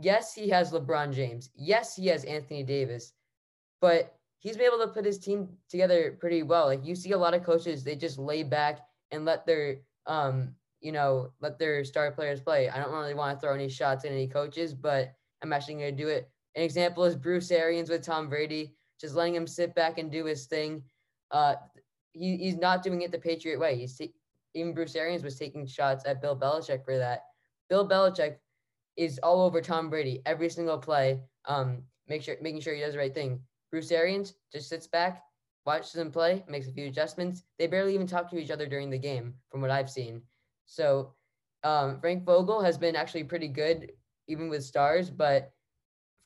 yes, 0.00 0.34
he 0.34 0.48
has 0.50 0.72
LeBron 0.72 1.12
James. 1.12 1.50
Yes, 1.54 1.96
he 1.96 2.06
has 2.08 2.24
Anthony 2.24 2.62
Davis, 2.62 3.12
but 3.80 4.14
he's 4.38 4.56
been 4.56 4.66
able 4.66 4.84
to 4.84 4.92
put 4.92 5.04
his 5.04 5.18
team 5.18 5.48
together 5.68 6.16
pretty 6.20 6.42
well. 6.42 6.66
Like 6.66 6.84
you 6.84 6.94
see 6.94 7.12
a 7.12 7.18
lot 7.18 7.34
of 7.34 7.44
coaches, 7.44 7.84
they 7.84 7.96
just 7.96 8.18
lay 8.18 8.42
back 8.42 8.80
and 9.10 9.24
let 9.24 9.46
their 9.46 9.78
um, 10.06 10.54
you 10.84 10.92
know, 10.92 11.30
let 11.40 11.58
their 11.58 11.82
star 11.82 12.12
players 12.12 12.40
play. 12.40 12.68
I 12.68 12.78
don't 12.78 12.92
really 12.92 13.14
want 13.14 13.34
to 13.34 13.40
throw 13.40 13.54
any 13.54 13.70
shots 13.70 14.04
at 14.04 14.12
any 14.12 14.28
coaches, 14.28 14.74
but 14.74 15.14
I'm 15.42 15.52
actually 15.52 15.76
to 15.76 15.90
do 15.90 16.08
it. 16.08 16.28
An 16.56 16.62
example 16.62 17.04
is 17.04 17.16
Bruce 17.16 17.50
Arians 17.50 17.88
with 17.88 18.04
Tom 18.04 18.28
Brady, 18.28 18.74
just 19.00 19.14
letting 19.14 19.34
him 19.34 19.46
sit 19.46 19.74
back 19.74 19.98
and 19.98 20.12
do 20.12 20.26
his 20.26 20.44
thing. 20.44 20.82
Uh, 21.30 21.54
he, 22.12 22.36
he's 22.36 22.56
not 22.56 22.82
doing 22.82 23.00
it 23.00 23.10
the 23.10 23.18
Patriot 23.18 23.58
way. 23.58 23.76
He's 23.76 23.96
t- 23.96 24.12
even 24.52 24.74
Bruce 24.74 24.94
Arians 24.94 25.24
was 25.24 25.38
taking 25.38 25.66
shots 25.66 26.04
at 26.06 26.20
Bill 26.20 26.36
Belichick 26.36 26.84
for 26.84 26.98
that. 26.98 27.24
Bill 27.70 27.88
Belichick 27.88 28.36
is 28.96 29.18
all 29.22 29.42
over 29.42 29.60
Tom 29.60 29.90
Brady 29.90 30.22
every 30.26 30.48
single 30.48 30.78
play. 30.78 31.20
Um, 31.46 31.82
make 32.08 32.22
sure 32.22 32.36
making 32.40 32.60
sure 32.60 32.74
he 32.74 32.80
does 32.80 32.92
the 32.92 32.98
right 32.98 33.14
thing. 33.14 33.40
Bruce 33.70 33.90
Arians 33.90 34.34
just 34.52 34.68
sits 34.68 34.86
back, 34.86 35.22
watches 35.66 35.96
him 35.96 36.10
play, 36.10 36.44
makes 36.48 36.68
a 36.68 36.72
few 36.72 36.86
adjustments. 36.86 37.42
They 37.58 37.66
barely 37.66 37.94
even 37.94 38.06
talk 38.06 38.30
to 38.30 38.38
each 38.38 38.50
other 38.50 38.66
during 38.66 38.90
the 38.90 38.98
game, 38.98 39.34
from 39.50 39.60
what 39.60 39.70
I've 39.70 39.90
seen. 39.90 40.22
So 40.66 41.14
um, 41.64 42.00
Frank 42.00 42.24
Vogel 42.24 42.62
has 42.62 42.78
been 42.78 42.96
actually 42.96 43.24
pretty 43.24 43.48
good, 43.48 43.92
even 44.28 44.48
with 44.48 44.64
stars. 44.64 45.10
But 45.10 45.52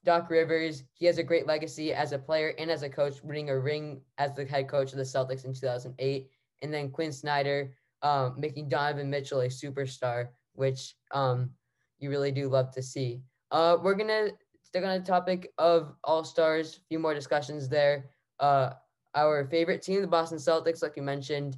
Doc 0.05 0.31
Rivers, 0.31 0.85
he 0.95 1.07
has 1.07 1.19
a 1.19 1.23
great 1.23 1.47
legacy 1.47 1.93
as 1.93 2.13
a 2.13 2.19
player 2.19 2.55
and 2.59 2.71
as 2.71 2.83
a 2.83 2.89
coach, 2.89 3.23
winning 3.23 3.51
a 3.51 3.59
ring 3.59 4.01
as 4.19 4.35
the 4.35 4.45
head 4.45 4.69
coach 4.69 4.93
of 4.93 4.99
the 4.99 5.05
Celtics 5.05 5.45
in 5.45 5.55
2008. 5.55 6.29
And 6.63 6.75
then 6.75 6.91
Quinn 6.91 7.13
Snyder, 7.13 7.75
um, 8.03 8.35
making 8.39 8.69
Donovan 8.69 9.11
Mitchell 9.11 9.41
a 9.41 9.49
superstar, 9.49 10.29
which 10.55 10.95
um, 11.13 11.51
you 11.99 12.11
really 12.11 12.33
do 12.33 12.49
love 12.49 12.71
to 12.73 12.83
see. 12.83 13.21
Uh, 13.51 13.77
we're 13.83 13.95
gonna 13.95 14.31
stick 14.63 14.85
on 14.85 14.99
the 14.99 15.05
topic 15.05 15.53
of 15.59 15.95
All 16.05 16.25
Stars. 16.25 16.77
A 16.77 16.81
few 16.89 16.99
more 16.99 17.15
discussions 17.15 17.69
there. 17.69 18.11
Uh, 18.39 18.71
our 19.15 19.47
favorite 19.47 19.83
team, 19.83 20.01
the 20.01 20.07
Boston 20.07 20.39
Celtics, 20.39 20.83
like 20.83 20.97
you 20.97 21.03
mentioned, 21.03 21.57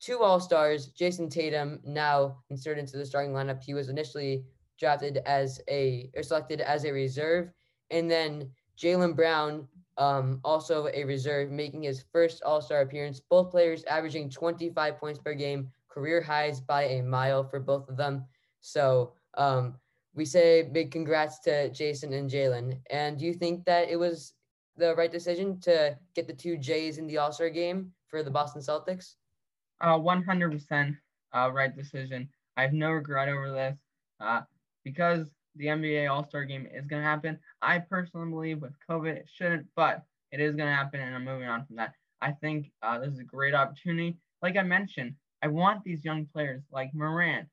two 0.00 0.18
All 0.20 0.40
Stars. 0.40 0.88
Jayson 0.88 1.28
Tatum 1.28 1.80
now 1.84 2.38
inserted 2.50 2.80
into 2.80 2.98
the 2.98 3.06
starting 3.06 3.32
lineup. 3.32 3.62
He 3.62 3.74
was 3.74 3.88
initially 3.88 4.44
drafted 4.78 5.18
as 5.26 5.60
a 5.68 6.10
or 6.16 6.22
selected 6.22 6.60
as 6.60 6.84
a 6.84 6.92
reserve, 6.92 7.50
and 7.90 8.10
then 8.10 8.50
Jaylen 8.78 9.14
Brown, 9.14 9.66
um, 9.98 10.40
also 10.44 10.88
a 10.94 11.04
reserve, 11.04 11.50
making 11.50 11.82
his 11.82 12.04
first 12.12 12.42
All 12.42 12.62
Star 12.62 12.80
appearance. 12.80 13.20
Both 13.20 13.50
players 13.50 13.84
averaging 13.84 14.30
25 14.30 14.98
points 14.98 15.18
per 15.18 15.34
game, 15.34 15.70
career 15.88 16.22
highs 16.22 16.60
by 16.60 16.84
a 16.84 17.02
mile 17.02 17.44
for 17.44 17.60
both 17.60 17.88
of 17.88 17.96
them. 17.96 18.24
So 18.60 19.12
um, 19.36 19.76
we 20.14 20.24
say 20.24 20.62
big 20.62 20.90
congrats 20.90 21.38
to 21.40 21.70
Jayson 21.70 22.12
and 22.12 22.30
Jaylen. 22.30 22.78
And 22.90 23.18
do 23.18 23.24
you 23.24 23.34
think 23.34 23.64
that 23.66 23.88
it 23.88 23.96
was 23.96 24.34
the 24.76 24.94
right 24.94 25.10
decision 25.10 25.60
to 25.60 25.96
get 26.14 26.26
the 26.26 26.32
two 26.32 26.56
Jays 26.56 26.98
in 26.98 27.06
the 27.06 27.18
All 27.18 27.32
Star 27.32 27.50
game 27.50 27.92
for 28.08 28.22
the 28.22 28.30
Boston 28.30 28.62
Celtics? 28.62 29.14
Uh, 29.80 29.98
100% 29.98 30.96
uh, 31.32 31.50
right 31.52 31.74
decision. 31.74 32.28
I 32.56 32.62
have 32.62 32.72
no 32.72 32.90
regret 32.90 33.28
over 33.28 33.52
this. 33.52 33.78
Uh, 34.20 34.42
because 34.84 35.30
the 35.56 35.66
NBA 35.66 36.10
All 36.10 36.26
Star 36.26 36.44
game 36.44 36.66
is 36.72 36.86
going 36.86 37.02
to 37.02 37.08
happen, 37.08 37.38
I 37.62 37.78
personally 37.78 38.30
believe 38.30 38.62
with 38.62 38.74
COVID 38.88 39.16
it 39.16 39.28
shouldn't, 39.32 39.66
but 39.76 40.02
it 40.32 40.40
is 40.40 40.54
going 40.54 40.68
to 40.68 40.74
happen, 40.74 41.00
and 41.00 41.14
I'm 41.14 41.24
moving 41.24 41.48
on 41.48 41.64
from 41.66 41.76
that. 41.76 41.94
I 42.22 42.32
think 42.32 42.70
uh, 42.82 42.98
this 42.98 43.12
is 43.12 43.18
a 43.18 43.24
great 43.24 43.54
opportunity. 43.54 44.16
Like 44.42 44.56
I 44.56 44.62
mentioned, 44.62 45.14
I 45.42 45.48
want 45.48 45.82
these 45.84 46.04
young 46.04 46.26
players 46.26 46.62
like 46.70 46.94
Moran 46.94 47.46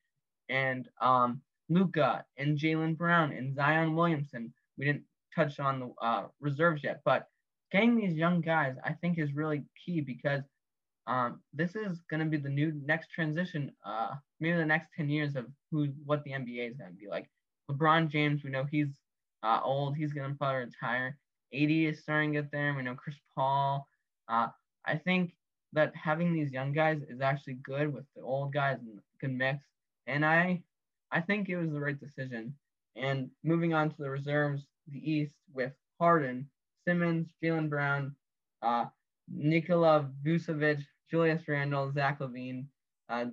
and 0.50 0.88
um, 1.02 1.42
Luka 1.70 2.24
and 2.38 2.58
Jaylen 2.58 2.98
Brown 2.98 3.32
and 3.32 3.56
Zion 3.56 3.96
Williamson. 3.96 4.54
We 4.78 4.86
didn't 4.86 5.04
touch 5.36 5.60
on 5.60 5.80
the 5.80 5.94
uh, 6.02 6.28
reserves 6.40 6.84
yet, 6.84 7.02
but 7.06 7.28
getting 7.72 7.96
these 7.96 8.16
young 8.16 8.42
guys, 8.42 8.76
I 8.84 8.94
think, 8.94 9.18
is 9.18 9.34
really 9.34 9.64
key 9.86 10.02
because 10.02 10.44
um, 11.08 11.40
this 11.54 11.76
is 11.76 12.02
going 12.10 12.20
to 12.20 12.26
be 12.26 12.38
the 12.38 12.50
new 12.50 12.74
next 12.86 13.12
transition, 13.12 13.72
uh, 13.86 14.16
maybe 14.40 14.58
the 14.58 14.66
next 14.66 14.90
10 14.96 15.10
years 15.10 15.36
of 15.36 15.46
who 15.72 15.88
what 16.06 16.24
the 16.24 16.32
NBA 16.32 16.70
is 16.72 16.78
going 16.78 16.92
to 16.92 16.98
be 16.98 17.08
like. 17.08 17.30
LeBron 17.72 18.10
James, 18.10 18.44
we 18.44 18.50
know 18.50 18.66
he's 18.70 18.88
uh, 19.44 19.60
old, 19.64 19.96
he's 19.96 20.14
going 20.14 20.30
to 20.30 20.38
probably 20.38 20.66
retire. 20.66 21.18
80 21.54 21.88
is 21.88 22.02
starting 22.02 22.34
to 22.34 22.42
get 22.42 22.52
there. 22.52 22.74
We 22.74 22.84
know 22.84 22.96
Chris 22.96 23.16
Paul. 23.36 23.88
Uh, 24.28 24.48
I 24.86 24.98
think 24.98 25.34
that 25.74 25.94
having 25.96 26.34
these 26.34 26.52
young 26.52 26.74
guys 26.74 27.02
is 27.08 27.22
actually 27.22 27.56
good 27.56 27.94
with 27.94 28.06
the 28.16 28.22
old 28.22 28.54
guys 28.54 28.78
and 28.80 29.00
good 29.22 29.32
mix. 29.32 29.64
And 30.08 30.26
I, 30.26 30.62
I 31.12 31.22
think 31.22 31.50
it 31.50 31.58
was 31.58 31.72
the 31.72 31.80
right 31.80 32.00
decision. 32.00 32.56
And 32.96 33.30
moving 33.44 33.74
on 33.74 33.90
to 33.90 33.96
the 33.98 34.10
reserves, 34.10 34.64
the 34.88 35.12
East 35.12 35.36
with 35.54 35.74
Harden, 36.00 36.50
Simmons, 36.86 37.28
Jaylen 37.44 37.70
Brown, 37.70 38.16
uh, 38.62 38.86
Nikola 39.30 40.10
Vucevic, 40.26 40.82
Julius 41.10 41.48
Randle, 41.48 41.92
Zach 41.92 42.20
LaVine, 42.20 42.66
uh, 43.10 43.26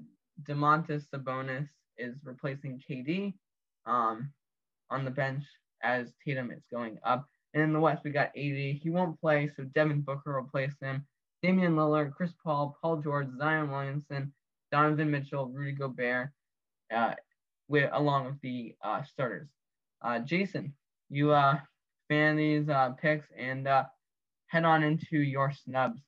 Domantas 0.43 1.07
Sabonis 1.09 1.69
is 1.97 2.17
replacing 2.25 2.83
KD 2.89 3.35
um, 3.87 4.33
on 4.91 5.05
the 5.05 5.11
bench 5.11 5.45
as 5.83 6.13
Tatum 6.25 6.51
is 6.51 6.63
going 6.73 6.99
up. 7.05 7.27
And 7.53 7.63
in 7.63 7.73
the 7.73 7.81
West, 7.81 8.03
we 8.05 8.11
got 8.11 8.29
AD. 8.29 8.35
He 8.35 8.91
won't 8.91 9.21
play, 9.21 9.49
so 9.57 9.63
Devin 9.65 10.01
Booker 10.01 10.35
will 10.35 10.47
replace 10.47 10.75
him. 10.81 11.07
Damian 11.43 11.77
Lillard, 11.77 12.15
Chris 12.15 12.33
Paul, 12.43 12.77
Paul 12.81 12.97
George, 12.97 13.29
Zion 13.39 13.71
Williamson, 13.71 14.33
Donovan 14.73 15.11
Mitchell, 15.11 15.47
Rudy 15.47 15.73
Gobert, 15.73 16.31
uh, 16.93 17.15
with 17.75 17.91
along 17.93 18.27
with 18.27 18.41
the 18.41 18.77
uh, 18.83 19.03
starters. 19.03 19.49
Uh, 20.01 20.21
Jason, 20.21 20.73
you 21.11 21.33
uh, 21.33 21.59
fan 22.09 22.37
these 22.37 22.69
uh, 22.69 22.91
picks 22.91 23.27
and 23.37 23.67
uh, 23.67 23.85
head 24.47 24.65
on 24.65 24.85
into 24.85 25.19
your 25.19 25.51
snubs. 25.51 26.01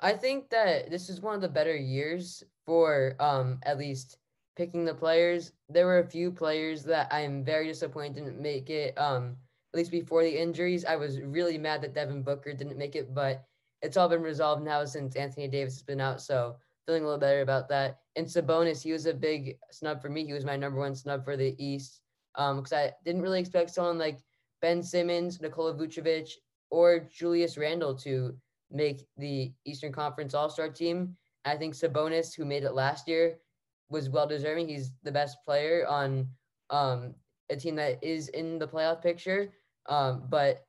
I 0.00 0.12
think 0.12 0.50
that 0.50 0.90
this 0.90 1.08
is 1.08 1.22
one 1.22 1.34
of 1.34 1.40
the 1.40 1.48
better 1.48 1.74
years 1.74 2.42
for 2.66 3.16
um, 3.18 3.60
at 3.62 3.78
least 3.78 4.18
picking 4.56 4.84
the 4.84 4.94
players. 4.94 5.52
There 5.70 5.86
were 5.86 6.00
a 6.00 6.06
few 6.06 6.30
players 6.30 6.84
that 6.84 7.08
I 7.10 7.20
am 7.20 7.42
very 7.42 7.66
disappointed 7.66 8.16
didn't 8.16 8.42
make 8.42 8.68
it. 8.68 8.98
Um, 8.98 9.36
at 9.72 9.78
least 9.78 9.90
before 9.90 10.22
the 10.22 10.38
injuries, 10.38 10.84
I 10.84 10.96
was 10.96 11.18
really 11.20 11.56
mad 11.56 11.80
that 11.80 11.94
Devin 11.94 12.22
Booker 12.22 12.52
didn't 12.52 12.76
make 12.76 12.94
it, 12.94 13.14
but 13.14 13.44
it's 13.80 13.96
all 13.96 14.08
been 14.08 14.22
resolved 14.22 14.62
now 14.62 14.84
since 14.84 15.16
Anthony 15.16 15.48
Davis 15.48 15.76
has 15.76 15.82
been 15.82 16.00
out. 16.00 16.20
So 16.20 16.56
feeling 16.86 17.02
a 17.02 17.06
little 17.06 17.20
better 17.20 17.42
about 17.42 17.68
that. 17.68 18.00
And 18.16 18.26
Sabonis, 18.26 18.82
he 18.82 18.92
was 18.92 19.06
a 19.06 19.14
big 19.14 19.56
snub 19.70 20.00
for 20.02 20.08
me. 20.08 20.24
He 20.24 20.32
was 20.32 20.44
my 20.44 20.56
number 20.56 20.78
one 20.78 20.94
snub 20.94 21.24
for 21.24 21.36
the 21.36 21.54
East 21.64 22.00
because 22.34 22.72
um, 22.72 22.78
I 22.78 22.92
didn't 23.04 23.22
really 23.22 23.40
expect 23.40 23.70
someone 23.70 23.98
like 23.98 24.20
Ben 24.60 24.82
Simmons, 24.82 25.40
Nikola 25.40 25.74
Vucevic, 25.74 26.30
or 26.70 27.08
Julius 27.12 27.56
Randle 27.56 27.94
to 27.96 28.34
make 28.70 29.06
the 29.16 29.52
Eastern 29.64 29.92
Conference 29.92 30.34
All 30.34 30.50
Star 30.50 30.68
team. 30.68 31.16
I 31.44 31.56
think 31.56 31.74
Sabonis, 31.74 32.34
who 32.36 32.44
made 32.44 32.64
it 32.64 32.72
last 32.72 33.08
year, 33.08 33.38
was 33.88 34.08
well 34.08 34.26
deserving. 34.26 34.68
He's 34.68 34.92
the 35.02 35.12
best 35.12 35.38
player 35.44 35.86
on 35.88 36.28
um, 36.70 37.14
a 37.50 37.56
team 37.56 37.74
that 37.76 38.02
is 38.02 38.28
in 38.28 38.58
the 38.58 38.68
playoff 38.68 39.02
picture. 39.02 39.52
Um, 39.86 40.24
but 40.28 40.64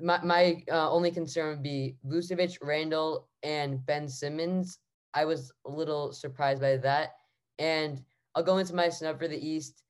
my 0.00 0.22
my 0.22 0.62
uh, 0.70 0.90
only 0.90 1.10
concern 1.10 1.48
would 1.50 1.62
be 1.62 1.96
Vucevic, 2.06 2.58
Randle, 2.62 3.28
and 3.42 3.84
Ben 3.86 4.08
Simmons. 4.08 4.78
I 5.14 5.24
was 5.24 5.52
a 5.66 5.70
little 5.70 6.12
surprised 6.12 6.60
by 6.60 6.76
that. 6.78 7.14
And 7.58 8.02
I'll 8.34 8.42
go 8.42 8.58
into 8.58 8.74
my 8.74 8.88
snub 8.88 9.18
for 9.18 9.28
the 9.28 9.46
East. 9.46 9.82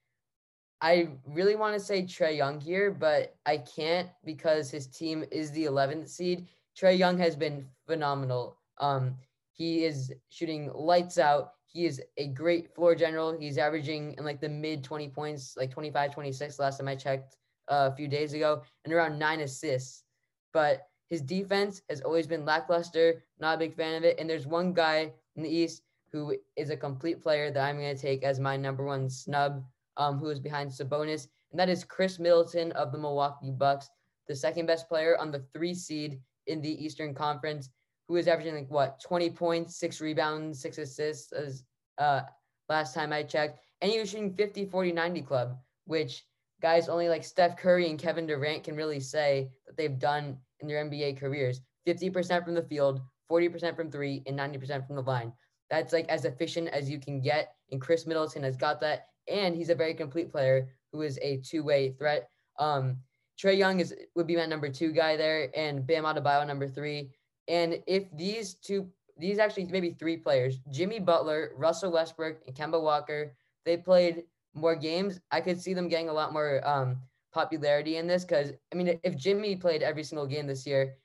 I 0.81 1.09
really 1.27 1.57
want 1.57 1.75
to 1.75 1.81
say 1.81 2.03
Trae 2.03 2.37
Young 2.37 2.59
here, 2.59 2.91
but 2.91 3.37
I 3.45 3.59
can't 3.59 4.09
because 4.25 4.71
his 4.71 4.87
team 4.87 5.25
is 5.31 5.51
the 5.51 5.65
11th 5.65 6.09
seed. 6.09 6.49
Trae 6.79 6.97
Young 6.97 7.19
has 7.19 7.37
been 7.37 7.67
phenomenal. 7.87 8.57
Um, 8.79 9.17
he 9.53 9.85
is 9.85 10.13
shooting 10.31 10.71
lights 10.75 11.19
out. 11.19 11.53
He 11.67 11.85
is 11.85 12.01
a 12.17 12.29
great 12.29 12.75
floor 12.75 12.95
general. 12.95 13.37
He's 13.39 13.59
averaging 13.59 14.15
in 14.17 14.25
like 14.25 14.41
the 14.41 14.49
mid 14.49 14.83
20 14.83 15.09
points, 15.11 15.55
like 15.57 15.71
25, 15.71 16.15
26 16.15 16.59
last 16.59 16.79
time 16.79 16.89
I 16.89 16.97
checked 16.97 17.37
uh, 17.69 17.91
a 17.93 17.95
few 17.95 18.09
days 18.09 18.33
ago, 18.33 18.63
and 18.85 18.95
around 18.95 19.19
nine 19.19 19.41
assists. 19.41 20.05
But 20.53 20.89
his 21.11 21.21
defense 21.21 21.83
has 21.91 22.01
always 22.01 22.29
been 22.29 22.45
lackluster. 22.45 23.23
Not 23.41 23.57
a 23.57 23.59
big 23.59 23.75
fan 23.75 23.97
of 23.97 24.05
it. 24.05 24.19
And 24.19 24.31
there's 24.31 24.47
one 24.47 24.73
guy 24.73 25.13
in 25.35 25.43
the 25.43 25.51
East 25.51 25.83
who 26.13 26.37
is 26.57 26.71
a 26.71 26.77
complete 26.77 27.21
player 27.21 27.51
that 27.51 27.69
I'm 27.69 27.79
going 27.79 27.95
to 27.95 28.01
take 28.01 28.23
as 28.23 28.41
my 28.41 28.57
number 28.57 28.85
one 28.85 29.11
snub, 29.11 29.65
um, 29.97 30.19
who 30.19 30.29
is 30.29 30.41
behind 30.41 30.71
Sabonis, 30.71 31.29
and 31.51 31.59
that 31.59 31.69
is 31.69 31.85
Khris 31.85 32.19
Middleton 32.19 32.73
of 32.73 32.93
the 32.93 32.99
Milwaukee 32.99 33.51
Bucks, 33.51 33.91
the 34.29 34.35
second 34.35 34.67
best 34.67 34.89
player 34.89 35.17
on 35.19 35.31
the 35.31 35.45
three 35.53 35.75
seed 35.75 36.21
in 36.47 36.61
the 36.61 36.85
Eastern 36.85 37.15
Conference, 37.15 37.71
who 38.09 38.17
is 38.17 38.29
averaging 38.29 38.55
like 38.55 38.71
what 38.71 39.01
20 39.01 39.31
points, 39.31 39.77
six 39.77 40.01
rebounds, 40.01 40.61
six 40.61 40.79
assists 40.79 41.33
as 41.33 41.65
uh, 41.99 42.23
last 42.69 42.95
time 42.95 43.13
I 43.13 43.23
checked. 43.23 43.61
And 43.81 43.91
he 43.91 43.99
was 43.99 44.11
shooting 44.11 44.35
50, 44.35 44.67
40, 44.67 44.93
90 44.93 45.23
club, 45.23 45.59
which 45.87 46.25
guys 46.61 46.89
only 46.89 47.09
like 47.09 47.25
Steph 47.25 47.57
Curry 47.57 47.89
and 47.89 47.99
Kevin 47.99 48.27
Durant 48.27 48.65
can 48.65 48.77
really 48.77 49.01
say 49.01 49.51
that 49.67 49.77
they've 49.77 49.99
done 49.99 50.39
in 50.61 50.69
their 50.69 50.85
NBA 50.85 51.19
careers. 51.19 51.61
50% 51.87 52.45
from 52.45 52.55
the 52.55 52.63
field, 52.63 53.01
40% 53.31 53.77
from 53.77 53.91
three, 53.91 54.23
and 54.27 54.39
90% 54.39 54.87
from 54.87 54.97
the 54.97 55.03
line. 55.03 55.33
That's 55.71 55.93
like 55.93 56.09
as 56.09 56.25
efficient 56.25 56.69
as 56.69 56.91
you 56.91 56.99
can 56.99 57.21
get. 57.21 57.55
And 57.71 57.81
Khris 57.81 58.07
Middleton 58.07 58.43
has 58.43 58.57
got 58.57 58.81
that. 58.81 59.07
and 59.29 59.55
he's 59.55 59.71
a 59.71 59.75
very 59.75 59.95
complete 59.95 60.31
player 60.31 60.69
who 60.93 61.03
is 61.03 61.19
a 61.23 61.37
two-way 61.39 61.93
threat. 61.93 62.29
Um, 62.59 62.97
Trae 63.41 63.57
Young 63.57 63.81
is 63.81 63.95
would 64.15 64.27
be 64.27 64.37
my 64.37 64.47
number 64.47 64.69
two 64.69 64.93
guy 64.93 65.17
there, 65.17 65.51
and 65.57 65.87
Bam 65.87 66.05
Adebayo 66.05 66.47
number 66.47 66.69
three. 66.69 67.11
And 67.49 67.83
if 67.87 68.05
these 68.17 68.55
two, 68.55 68.89
these 69.17 69.39
actually 69.39 69.67
maybe 69.67 69.91
three 69.99 70.17
players, 70.17 70.59
Jimmy 70.71 70.99
Butler, 70.99 71.53
Russell 71.57 71.93
Westbrook, 71.93 72.39
and 72.47 72.55
Kemba 72.55 72.83
Walker, 72.83 73.35
they 73.65 73.77
played 73.77 74.25
more 74.55 74.77
games. 74.77 75.21
I 75.31 75.41
could 75.41 75.61
see 75.61 75.75
them 75.75 75.89
getting 75.89 76.09
a 76.09 76.13
lot 76.13 76.33
more 76.33 76.67
um, 76.69 76.99
popularity 77.33 77.97
in 77.97 78.07
this 78.07 78.25
because 78.25 78.53
I 78.73 78.77
mean, 78.77 78.99
if 79.03 79.17
Jimmy 79.17 79.57
played 79.57 79.83
every 79.83 80.05
single 80.05 80.27
game 80.27 80.47
this 80.47 80.67
year, 80.67 80.97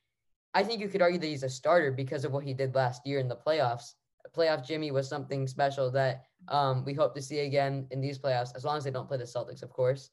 I 0.54 0.64
think 0.64 0.82
you 0.82 0.88
could 0.88 1.02
argue 1.02 1.20
that 1.20 1.28
he's 1.28 1.44
a 1.44 1.50
starter 1.50 1.92
because 1.92 2.24
of 2.24 2.32
what 2.32 2.44
he 2.44 2.54
did 2.54 2.76
last 2.76 3.06
year 3.06 3.20
in 3.20 3.28
the 3.28 3.36
playoffs. 3.36 3.94
Playoff 4.36 4.66
Jimmy 4.66 4.92
was 4.92 5.08
something 5.08 5.48
special 5.48 5.92
that 5.92 6.24
um, 6.48 6.84
we 6.86 6.94
hope 6.94 7.14
to 7.16 7.22
see 7.22 7.40
again 7.40 7.88
in 7.92 8.02
these 8.02 8.20
playoffs, 8.20 8.56
as 8.56 8.64
long 8.64 8.78
as 8.78 8.84
they 8.84 8.92
don't 8.92 9.08
play 9.08 9.18
the 9.18 9.24
Celtics, 9.24 9.64
of 9.64 9.72
course. 9.72 10.10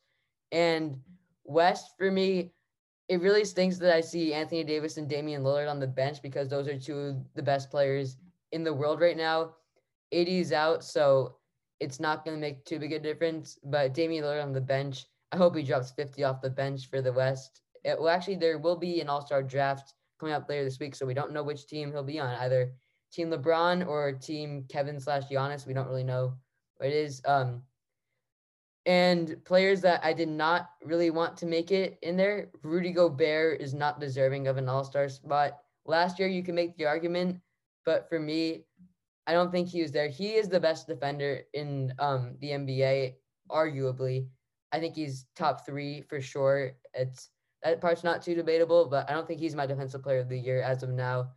And 0.50 0.98
West, 1.44 1.92
for 1.96 2.10
me, 2.10 2.52
it 3.08 3.20
really 3.20 3.44
stinks 3.44 3.78
that 3.78 3.94
I 3.94 4.00
see 4.00 4.32
Anthony 4.32 4.64
Davis 4.64 4.96
and 4.96 5.08
Damian 5.08 5.42
Lillard 5.42 5.70
on 5.70 5.80
the 5.80 5.86
bench 5.86 6.22
because 6.22 6.48
those 6.48 6.68
are 6.68 6.78
two 6.78 6.98
of 6.98 7.16
the 7.34 7.42
best 7.42 7.70
players 7.70 8.16
in 8.52 8.64
the 8.64 8.72
world 8.72 9.00
right 9.00 9.16
now. 9.16 9.54
AD 10.12 10.28
is 10.28 10.52
out, 10.52 10.84
so 10.84 11.36
it's 11.80 12.00
not 12.00 12.24
going 12.24 12.36
to 12.36 12.40
make 12.40 12.64
too 12.64 12.78
big 12.78 12.92
a 12.92 12.98
difference. 12.98 13.58
But 13.64 13.94
Damian 13.94 14.24
Lillard 14.24 14.42
on 14.42 14.52
the 14.52 14.60
bench, 14.60 15.06
I 15.33 15.37
hope 15.37 15.57
he 15.57 15.62
drops 15.62 15.91
50 15.93 16.24
off 16.24 16.43
the 16.43 16.51
bench 16.51 16.89
for 16.89 17.01
the 17.01 17.12
West. 17.12 17.62
It, 17.85 17.99
well, 17.99 18.11
actually, 18.11 18.37
there 18.37 18.59
will 18.59 18.76
be 18.76 19.01
an 19.01 19.09
All 19.09 19.24
Star 19.24 19.43
draft 19.43 19.95
coming 20.20 20.35
up 20.35 20.49
later 20.49 20.64
this 20.64 20.78
week, 20.78 20.95
so 20.95 21.07
we 21.07 21.14
don't 21.14 21.33
know 21.33 21.43
which 21.43 21.66
team 21.66 21.91
he'll 21.91 22.05
be 22.05 22.20
on, 22.20 22.35
either 22.41 22.72
Team 23.12 23.30
LeBron 23.30 23.87
or 23.87 24.12
Team 24.12 24.64
Kevin 24.68 25.01
slash 25.01 25.24
Giannis. 25.24 25.66
We 25.66 25.74
don't 25.74 25.89
really 25.89 26.05
know 26.05 26.35
what 26.76 26.91
it 26.91 26.95
is. 26.95 27.22
Um, 27.24 27.62
and 28.85 29.37
players 29.45 29.80
that 29.83 30.05
I 30.05 30.12
did 30.12 30.28
not 30.28 30.70
really 30.85 31.11
want 31.11 31.37
to 31.39 31.47
make 31.47 31.70
it 31.70 31.99
in 32.03 32.16
there, 32.16 32.51
Rudy 32.62 32.91
Gobert 32.91 33.61
is 33.61 33.74
not 33.74 34.01
deserving 34.01 34.49
of 34.49 34.59
an 34.59 34.68
All 34.68 34.85
Star 34.85 35.09
spot. 35.09 35.59
Last 35.87 36.18
year, 36.18 36.28
you 36.28 36.43
can 36.43 36.55
make 36.55 36.76
the 36.76 36.87
argument, 36.87 37.41
but 37.85 38.09
for 38.09 38.20
me, 38.20 38.64
I 39.26 39.33
don't 39.33 39.51
think 39.51 39.68
he 39.68 39.83
was 39.83 39.93
there. 39.93 40.09
He 40.09 40.35
is 40.35 40.49
the 40.49 40.61
best 40.61 40.87
defender 40.87 41.43
in 41.55 41.93
um, 41.99 42.37
the 42.41 42.51
NBA, 42.51 43.14
arguably. 43.51 44.26
I 44.72 44.80
think 44.80 44.96
he's 44.96 45.26
top 45.36 45.66
three 45.66 46.02
for 46.02 46.20
sure. 46.20 46.72
It's 46.94 47.30
that 47.62 47.80
part's 47.80 48.04
not 48.04 48.22
too 48.22 48.34
debatable, 48.34 48.86
but 48.86 49.08
I 49.08 49.12
don't 49.12 49.26
think 49.26 49.40
he's 49.40 49.54
my 49.54 49.66
defensive 49.66 50.02
player 50.02 50.20
of 50.20 50.28
the 50.28 50.38
year 50.38 50.62
as 50.62 50.82
of 50.82 50.90
now. 50.90 51.30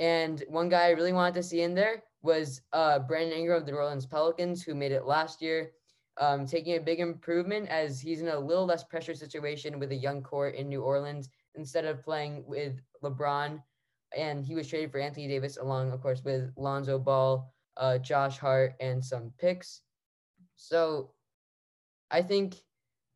And 0.00 0.42
one 0.48 0.68
guy 0.68 0.86
I 0.86 0.90
really 0.90 1.12
wanted 1.12 1.34
to 1.34 1.42
see 1.42 1.60
in 1.60 1.74
there 1.74 2.02
was 2.22 2.62
uh, 2.72 2.98
Brandon 2.98 3.38
Ingram 3.38 3.58
of 3.58 3.66
the 3.66 3.72
New 3.72 3.78
Orleans 3.78 4.06
Pelicans, 4.06 4.62
who 4.62 4.74
made 4.74 4.90
it 4.92 5.04
last 5.04 5.40
year, 5.40 5.70
um, 6.20 6.46
taking 6.46 6.76
a 6.76 6.80
big 6.80 7.00
improvement 7.00 7.68
as 7.68 8.00
he's 8.00 8.20
in 8.20 8.28
a 8.28 8.38
little 8.38 8.64
less 8.64 8.82
pressure 8.82 9.14
situation 9.14 9.78
with 9.78 9.92
a 9.92 9.96
young 9.96 10.22
core 10.22 10.48
in 10.48 10.68
New 10.68 10.82
Orleans 10.82 11.28
instead 11.54 11.84
of 11.84 12.02
playing 12.02 12.44
with 12.46 12.80
LeBron. 13.02 13.62
And 14.16 14.44
he 14.44 14.54
was 14.54 14.68
traded 14.68 14.90
for 14.90 15.00
Anthony 15.00 15.28
Davis, 15.28 15.56
along, 15.56 15.92
of 15.92 16.00
course, 16.00 16.22
with 16.24 16.50
Lonzo 16.56 16.98
Ball, 16.98 17.52
uh, 17.76 17.98
Josh 17.98 18.38
Hart, 18.38 18.74
and 18.80 19.04
some 19.04 19.32
picks. 19.38 19.82
So 20.56 21.10
I 22.14 22.22
think 22.22 22.54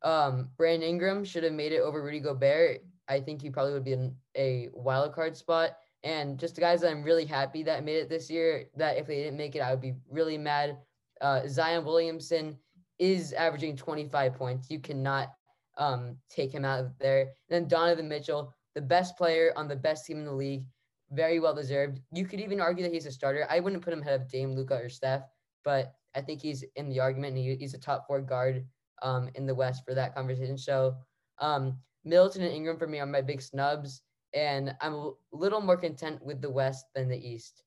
um, 0.03 0.49
Brandon 0.57 0.89
Ingram 0.89 1.25
should 1.25 1.45
have 1.45 1.53
made 1.53 1.71
it 1.71 1.81
over 1.81 2.03
Rudy 2.03 2.19
Gobert. 2.19 2.81
I 3.07 3.21
think 3.21 3.41
he 3.41 3.49
probably 3.49 3.73
would 3.73 3.85
be 3.85 3.93
in 3.93 4.13
a 4.37 4.71
wild 4.73 5.15
card 5.15 5.37
spot. 5.37 5.77
And 6.03 6.37
just 6.37 6.57
the 6.57 6.61
guys 6.61 6.81
that 6.81 6.91
I'm 6.91 7.05
really 7.05 7.25
happy 7.25 7.63
that 7.63 7.85
made 7.85 7.99
it 7.99 8.09
this 8.09 8.29
year, 8.29 8.65
that 8.77 8.97
if 8.97 9.07
they 9.07 9.23
didn't 9.23 9.37
make 9.37 9.55
it, 9.55 9.61
I 9.61 9.71
would 9.71 9.81
be 9.81 9.95
really 10.11 10.37
mad. 10.37 10.79
Uh, 11.21 11.47
Zion 11.47 11.85
Williamson 11.85 12.59
is 12.99 13.33
averaging 13.35 13.77
25 13.77 14.35
points. 14.35 14.69
You 14.69 14.81
cannot 14.81 15.33
um, 15.77 16.17
take 16.29 16.53
him 16.53 16.65
out 16.65 16.81
of 16.81 16.99
there. 16.99 17.21
And 17.21 17.29
then 17.51 17.69
Donovan 17.69 18.09
Mitchell, 18.09 18.53
the 18.75 18.83
best 18.83 19.17
player 19.17 19.53
on 19.55 19.69
the 19.69 19.77
best 19.77 20.07
team 20.07 20.19
in 20.19 20.25
the 20.25 20.33
league, 20.33 20.65
very 21.13 21.39
well 21.39 21.55
deserved. 21.55 22.01
You 22.13 22.27
could 22.27 22.41
even 22.41 22.61
argue 22.61 22.83
that 22.83 22.93
he's 22.93 23.07
a 23.07 23.13
starter. 23.13 23.47
I 23.49 23.61
wouldn't 23.61 23.83
put 23.83 23.93
him 23.93 24.03
ahead 24.03 24.21
of 24.21 24.29
Dame, 24.29 24.57
Luka, 24.57 24.75
or 24.75 24.89
Steph, 24.89 25.23
but 25.65 25.95
I 26.17 26.21
think 26.21 26.43
he's 26.43 26.65
in 26.75 26.89
the 26.89 26.99
argument 26.99 27.37
and 27.37 27.45
he, 27.45 27.55
he's 27.55 27.75
a 27.75 27.79
top 27.79 28.05
four 28.09 28.21
guard 28.21 28.67
um, 29.03 29.29
in 29.35 29.47
the 29.47 29.55
West 29.55 29.85
for 29.85 29.95
that 29.95 30.15
conversation. 30.15 30.59
So 30.59 30.97
um, 31.41 31.79
Middleton 32.05 32.43
and 32.43 32.53
Ingram 32.53 32.79
for 32.79 32.87
me 32.87 33.01
are 33.01 33.07
my 33.07 33.21
big 33.21 33.43
snubs, 33.43 34.03
and 34.35 34.75
I'm 34.81 34.95
a 34.95 35.13
little 35.33 35.61
more 35.61 35.77
content 35.77 36.25
with 36.25 36.41
the 36.41 36.51
West 36.51 36.87
than 36.95 37.09
the 37.09 37.19
East. 37.19 37.63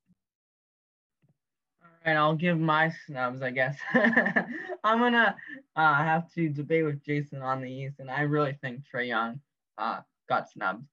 All 1.82 1.90
right, 2.06 2.18
I'll 2.18 2.36
give 2.36 2.60
my 2.60 2.92
snubs, 3.06 3.42
I 3.42 3.52
guess. 3.52 3.78
I'm 4.84 5.00
gonna 5.00 5.36
uh, 5.76 5.96
have 5.96 6.32
to 6.34 6.50
debate 6.50 6.86
with 6.86 7.04
Jason 7.04 7.42
on 7.42 7.62
the 7.62 7.72
East, 7.72 8.00
and 8.00 8.10
I 8.10 8.22
really 8.22 8.58
think 8.62 8.82
Trae 8.92 9.08
Young 9.08 9.40
uh, 9.78 10.02
got 10.28 10.50
snubbed. 10.50 10.86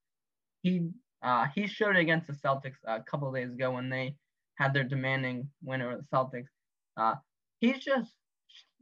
He 0.63 0.91
uh, 1.23 1.47
he 1.55 1.67
showed 1.67 1.97
it 1.97 2.01
against 2.01 2.27
the 2.27 2.33
Celtics 2.33 2.77
a 2.85 3.01
couple 3.01 3.33
days 3.33 3.53
ago 3.53 3.73
when 3.73 3.89
they 3.89 4.17
had 4.57 4.75
their 4.75 4.85
demanding 4.85 5.49
win 5.63 5.83
over 5.83 5.97
the 5.97 6.17
Celtics. 6.17 6.49
Uh, 6.97 7.15
he's 7.61 7.79
just 7.79 8.13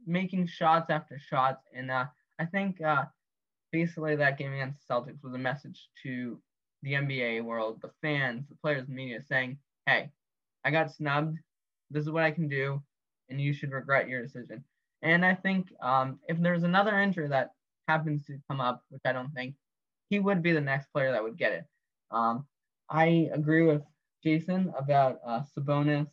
making 0.07 0.47
shots 0.47 0.89
after 0.89 1.19
shots. 1.19 1.63
And 1.75 1.91
uh, 1.91 2.05
I 2.39 2.45
think 2.45 2.81
uh, 2.81 3.05
basically 3.71 4.15
that 4.15 4.37
game 4.37 4.53
against 4.53 4.87
the 4.87 4.93
Celtics 4.93 5.23
was 5.23 5.33
a 5.33 5.37
message 5.37 5.89
to 6.03 6.39
the 6.83 6.93
NBA 6.93 7.43
world, 7.43 7.79
the 7.81 7.91
fans, 8.01 8.47
the 8.47 8.55
players, 8.55 8.87
the 8.87 8.93
media, 8.93 9.21
saying, 9.21 9.57
hey, 9.85 10.09
I 10.63 10.71
got 10.71 10.91
snubbed. 10.91 11.37
This 11.89 12.03
is 12.03 12.11
what 12.11 12.23
I 12.23 12.31
can 12.31 12.47
do, 12.47 12.81
and 13.29 13.39
you 13.39 13.53
should 13.53 13.71
regret 13.71 14.09
your 14.09 14.21
decision. 14.21 14.63
And 15.01 15.25
I 15.25 15.35
think 15.35 15.71
um, 15.81 16.19
if 16.27 16.37
there's 16.39 16.63
another 16.63 16.99
injury 16.99 17.27
that 17.29 17.51
happens 17.87 18.25
to 18.25 18.37
come 18.49 18.59
up, 18.59 18.83
which 18.89 19.01
I 19.05 19.13
don't 19.13 19.31
think, 19.31 19.55
he 20.09 20.19
would 20.19 20.41
be 20.41 20.51
the 20.51 20.61
next 20.61 20.91
player 20.91 21.11
that 21.11 21.23
would 21.23 21.37
get 21.37 21.53
it. 21.53 21.65
Um, 22.11 22.45
I 22.89 23.29
agree 23.33 23.63
with 23.63 23.81
Jason 24.23 24.73
about 24.77 25.19
uh, 25.25 25.41
Sabonis, 25.57 26.07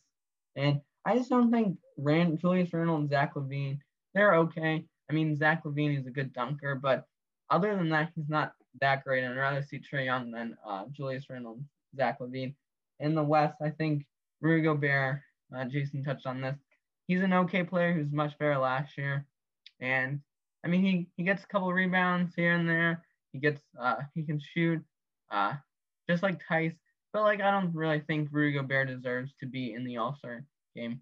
and 0.57 0.81
I 1.05 1.17
just 1.17 1.31
don't 1.31 1.51
think 1.51 1.79
Rand, 1.99 2.41
Julius 2.41 2.73
Randle 2.73 2.97
and 2.97 3.09
Zach 3.09 3.35
LaVine, 3.35 3.79
they're 4.15 4.35
okay. 4.37 4.85
I 5.11 5.13
mean, 5.13 5.37
Zach 5.37 5.65
LaVine 5.65 5.99
is 5.99 6.07
a 6.07 6.11
good 6.11 6.33
dunker, 6.33 6.75
but 6.75 7.07
other 7.51 7.77
than 7.77 7.91
that, 7.91 8.11
he's 8.15 8.29
not 8.29 8.53
that 8.81 9.05
great. 9.05 9.23
And 9.23 9.35
I'd 9.35 9.39
rather 9.39 9.63
see 9.63 9.79
Trae 9.79 10.07
Young 10.07 10.31
than 10.31 10.57
uh, 10.67 10.85
Julius 10.93 11.29
Randle 11.29 11.55
and 11.55 11.65
Zach 11.97 12.21
LaVine. 12.21 12.55
In 13.01 13.15
the 13.15 13.23
West, 13.23 13.57
I 13.63 13.71
think 13.71 14.07
Rudy 14.41 14.63
Gobert, 14.63 15.21
uh, 15.55 15.65
Jason 15.65 16.03
touched 16.03 16.27
on 16.27 16.41
this. 16.41 16.57
He's 17.07 17.23
an 17.23 17.35
okay 17.35 17.65
player 17.65 17.93
who's 17.93 18.13
much 18.13 18.39
better 18.39 18.57
last 18.57 18.97
year. 18.97 19.27
And 19.81 20.21
I 20.65 20.69
mean, 20.69 20.83
he, 20.83 21.09
he 21.17 21.25
gets 21.25 21.45
a 21.45 21.47
couple 21.47 21.71
rebounds 21.73 22.35
here 22.35 22.55
and 22.55 22.69
there. 22.69 23.05
He 23.33 23.41
gets, 23.41 23.61
uh, 23.79 23.97
he 24.15 24.23
can 24.23 24.41
shoot, 24.41 24.83
uh, 25.31 25.55
just 26.09 26.23
like 26.23 26.41
Theis. 26.49 26.73
But 27.13 27.23
like, 27.23 27.41
I 27.43 27.51
don't 27.51 27.75
really 27.75 28.01
think 28.01 28.29
Rudy 28.33 28.57
Gobert 28.57 28.89
deserves 28.89 29.35
to 29.41 29.47
be 29.47 29.75
in 29.75 29.85
the 29.85 29.99
All 29.99 30.15
Star 30.15 30.45
game. 30.75 31.01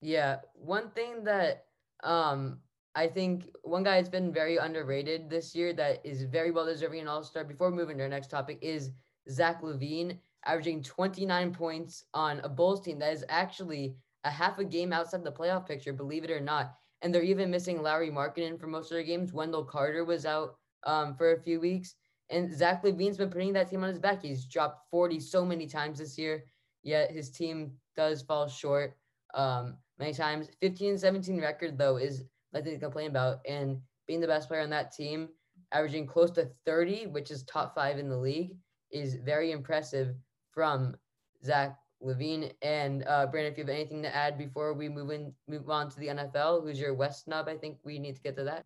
Yeah, 0.00 0.36
one 0.54 0.90
thing 0.90 1.24
that 1.24 1.64
um 2.04 2.58
I 2.94 3.06
think 3.06 3.44
one 3.62 3.82
guy 3.82 3.96
that's 3.96 4.08
been 4.08 4.32
very 4.32 4.56
underrated 4.56 5.30
this 5.30 5.54
year 5.54 5.72
that 5.74 6.00
is 6.04 6.22
very 6.24 6.50
well 6.50 6.66
deserving 6.66 7.00
an 7.00 7.08
All 7.08 7.22
Star. 7.22 7.44
Before 7.44 7.70
moving 7.70 7.98
to 7.98 8.04
our 8.04 8.08
next 8.08 8.28
topic 8.28 8.58
is 8.60 8.90
Zach 9.30 9.62
LaVine 9.62 10.18
averaging 10.46 10.82
29 10.82 11.52
points 11.52 12.04
on 12.14 12.40
a 12.40 12.48
Bulls 12.48 12.80
team 12.80 12.98
that 12.98 13.12
is 13.12 13.24
actually 13.28 13.96
a 14.24 14.30
half 14.30 14.58
a 14.58 14.64
game 14.64 14.92
outside 14.92 15.24
the 15.24 15.32
playoff 15.32 15.66
picture, 15.66 15.92
believe 15.92 16.24
it 16.24 16.30
or 16.30 16.40
not. 16.40 16.74
And 17.02 17.14
they're 17.14 17.22
even 17.22 17.50
missing 17.50 17.82
Lauri 17.82 18.10
Markkanen 18.10 18.58
for 18.58 18.66
most 18.66 18.90
of 18.90 18.96
their 18.96 19.04
games. 19.04 19.32
Wendell 19.32 19.64
Carter 19.64 20.04
was 20.04 20.26
out 20.26 20.56
um, 20.84 21.14
for 21.14 21.32
a 21.32 21.40
few 21.40 21.60
weeks. 21.60 21.94
And 22.30 22.52
Zach 22.52 22.82
LaVine's 22.82 23.16
been 23.16 23.30
putting 23.30 23.52
that 23.54 23.70
team 23.70 23.82
on 23.84 23.90
his 23.90 23.98
back. 23.98 24.22
He's 24.22 24.44
dropped 24.44 24.90
40 24.90 25.20
so 25.20 25.44
many 25.44 25.66
times 25.66 25.98
this 25.98 26.18
year, 26.18 26.44
yet 26.88 27.10
his 27.10 27.30
team 27.30 27.72
does 27.96 28.22
fall 28.22 28.48
short 28.48 28.96
um, 29.34 29.76
many 29.98 30.12
times. 30.12 30.48
15 30.60 30.98
17 30.98 31.40
record, 31.40 31.78
though, 31.78 31.96
is 31.96 32.24
nothing 32.52 32.72
to 32.72 32.78
complain 32.78 33.10
about. 33.10 33.38
And 33.46 33.78
being 34.06 34.20
the 34.20 34.26
best 34.26 34.48
player 34.48 34.62
on 34.62 34.70
that 34.70 34.92
team, 34.92 35.28
averaging 35.72 36.06
close 36.06 36.30
to 36.32 36.50
30, 36.64 37.06
which 37.08 37.30
is 37.30 37.42
top 37.42 37.74
five 37.74 37.98
in 37.98 38.08
the 38.08 38.16
league, 38.16 38.56
is 38.90 39.16
very 39.16 39.52
impressive 39.52 40.14
from 40.50 40.96
Zach 41.44 41.76
LaVine. 42.02 42.52
And 42.62 43.04
uh, 43.06 43.26
Brandon, 43.26 43.52
if 43.52 43.58
you 43.58 43.64
have 43.64 43.74
anything 43.74 44.02
to 44.02 44.14
add 44.14 44.38
before 44.38 44.72
we 44.72 44.88
move 44.88 45.10
in, 45.10 45.32
move 45.46 45.68
on 45.68 45.90
to 45.90 46.00
the 46.00 46.08
NFL, 46.08 46.62
who's 46.62 46.80
your 46.80 46.94
West 46.94 47.24
snub? 47.24 47.48
I 47.48 47.56
think 47.56 47.78
we 47.84 47.98
need 47.98 48.16
to 48.16 48.22
get 48.22 48.36
to 48.36 48.44
that. 48.44 48.64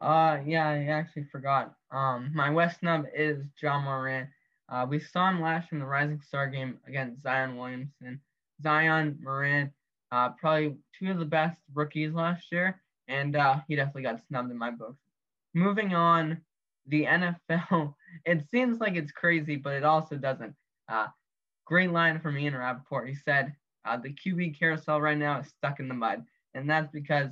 Uh, 0.00 0.38
yeah, 0.44 0.68
I 0.68 0.84
actually 0.86 1.24
forgot. 1.30 1.74
Um, 1.92 2.30
my 2.34 2.50
West 2.50 2.80
snub 2.80 3.04
is 3.14 3.44
Ja 3.62 3.80
Morant. 3.80 4.28
Uh, 4.68 4.86
we 4.88 4.98
saw 4.98 5.30
him 5.30 5.40
last 5.40 5.72
in 5.72 5.78
the 5.78 5.84
Rising 5.84 6.20
Star 6.20 6.48
game 6.48 6.78
against 6.86 7.22
Zion 7.22 7.56
Williamson. 7.56 8.20
Zion 8.62 9.18
Moran, 9.20 9.70
uh, 10.12 10.30
probably 10.30 10.76
two 10.98 11.10
of 11.10 11.18
the 11.18 11.24
best 11.24 11.58
rookies 11.74 12.12
last 12.14 12.50
year, 12.50 12.80
and 13.08 13.36
uh, 13.36 13.60
he 13.68 13.76
definitely 13.76 14.02
got 14.02 14.24
snubbed 14.26 14.50
in 14.50 14.58
my 14.58 14.70
book. 14.70 14.96
Moving 15.54 15.94
on, 15.94 16.40
the 16.86 17.04
NFL. 17.50 17.94
It 18.24 18.42
seems 18.50 18.80
like 18.80 18.96
it's 18.96 19.12
crazy, 19.12 19.56
but 19.56 19.74
it 19.74 19.84
also 19.84 20.16
doesn't. 20.16 20.54
Uh, 20.88 21.08
great 21.64 21.90
line 21.90 22.20
from 22.20 22.38
Ian 22.38 22.56
Rapoport. 22.56 23.08
He 23.08 23.14
said, 23.14 23.54
uh, 23.84 23.96
"The 23.96 24.14
QB 24.14 24.58
carousel 24.58 25.00
right 25.00 25.18
now 25.18 25.40
is 25.40 25.48
stuck 25.48 25.80
in 25.80 25.88
the 25.88 25.94
mud. 25.94 26.24
and 26.54 26.70
that's 26.70 26.90
because 26.92 27.30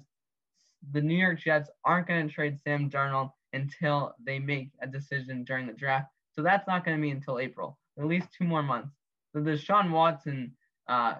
the 0.90 1.00
New 1.00 1.14
York 1.14 1.38
Jets 1.38 1.70
aren't 1.84 2.08
going 2.08 2.26
to 2.26 2.34
trade 2.34 2.58
Sam 2.58 2.90
Darnold 2.90 3.30
until 3.52 4.14
they 4.24 4.38
make 4.38 4.70
a 4.80 4.86
decision 4.86 5.44
during 5.44 5.66
the 5.66 5.72
draft. 5.72 6.11
So 6.34 6.42
that's 6.42 6.66
not 6.66 6.84
going 6.84 6.96
to 6.96 7.02
be 7.02 7.10
until 7.10 7.38
April, 7.38 7.78
at 7.98 8.06
least 8.06 8.28
two 8.36 8.44
more 8.44 8.62
months. 8.62 8.94
So 9.32 9.42
the 9.42 9.52
Deshaun 9.52 9.90
Watson 9.90 10.54
uh, 10.88 11.16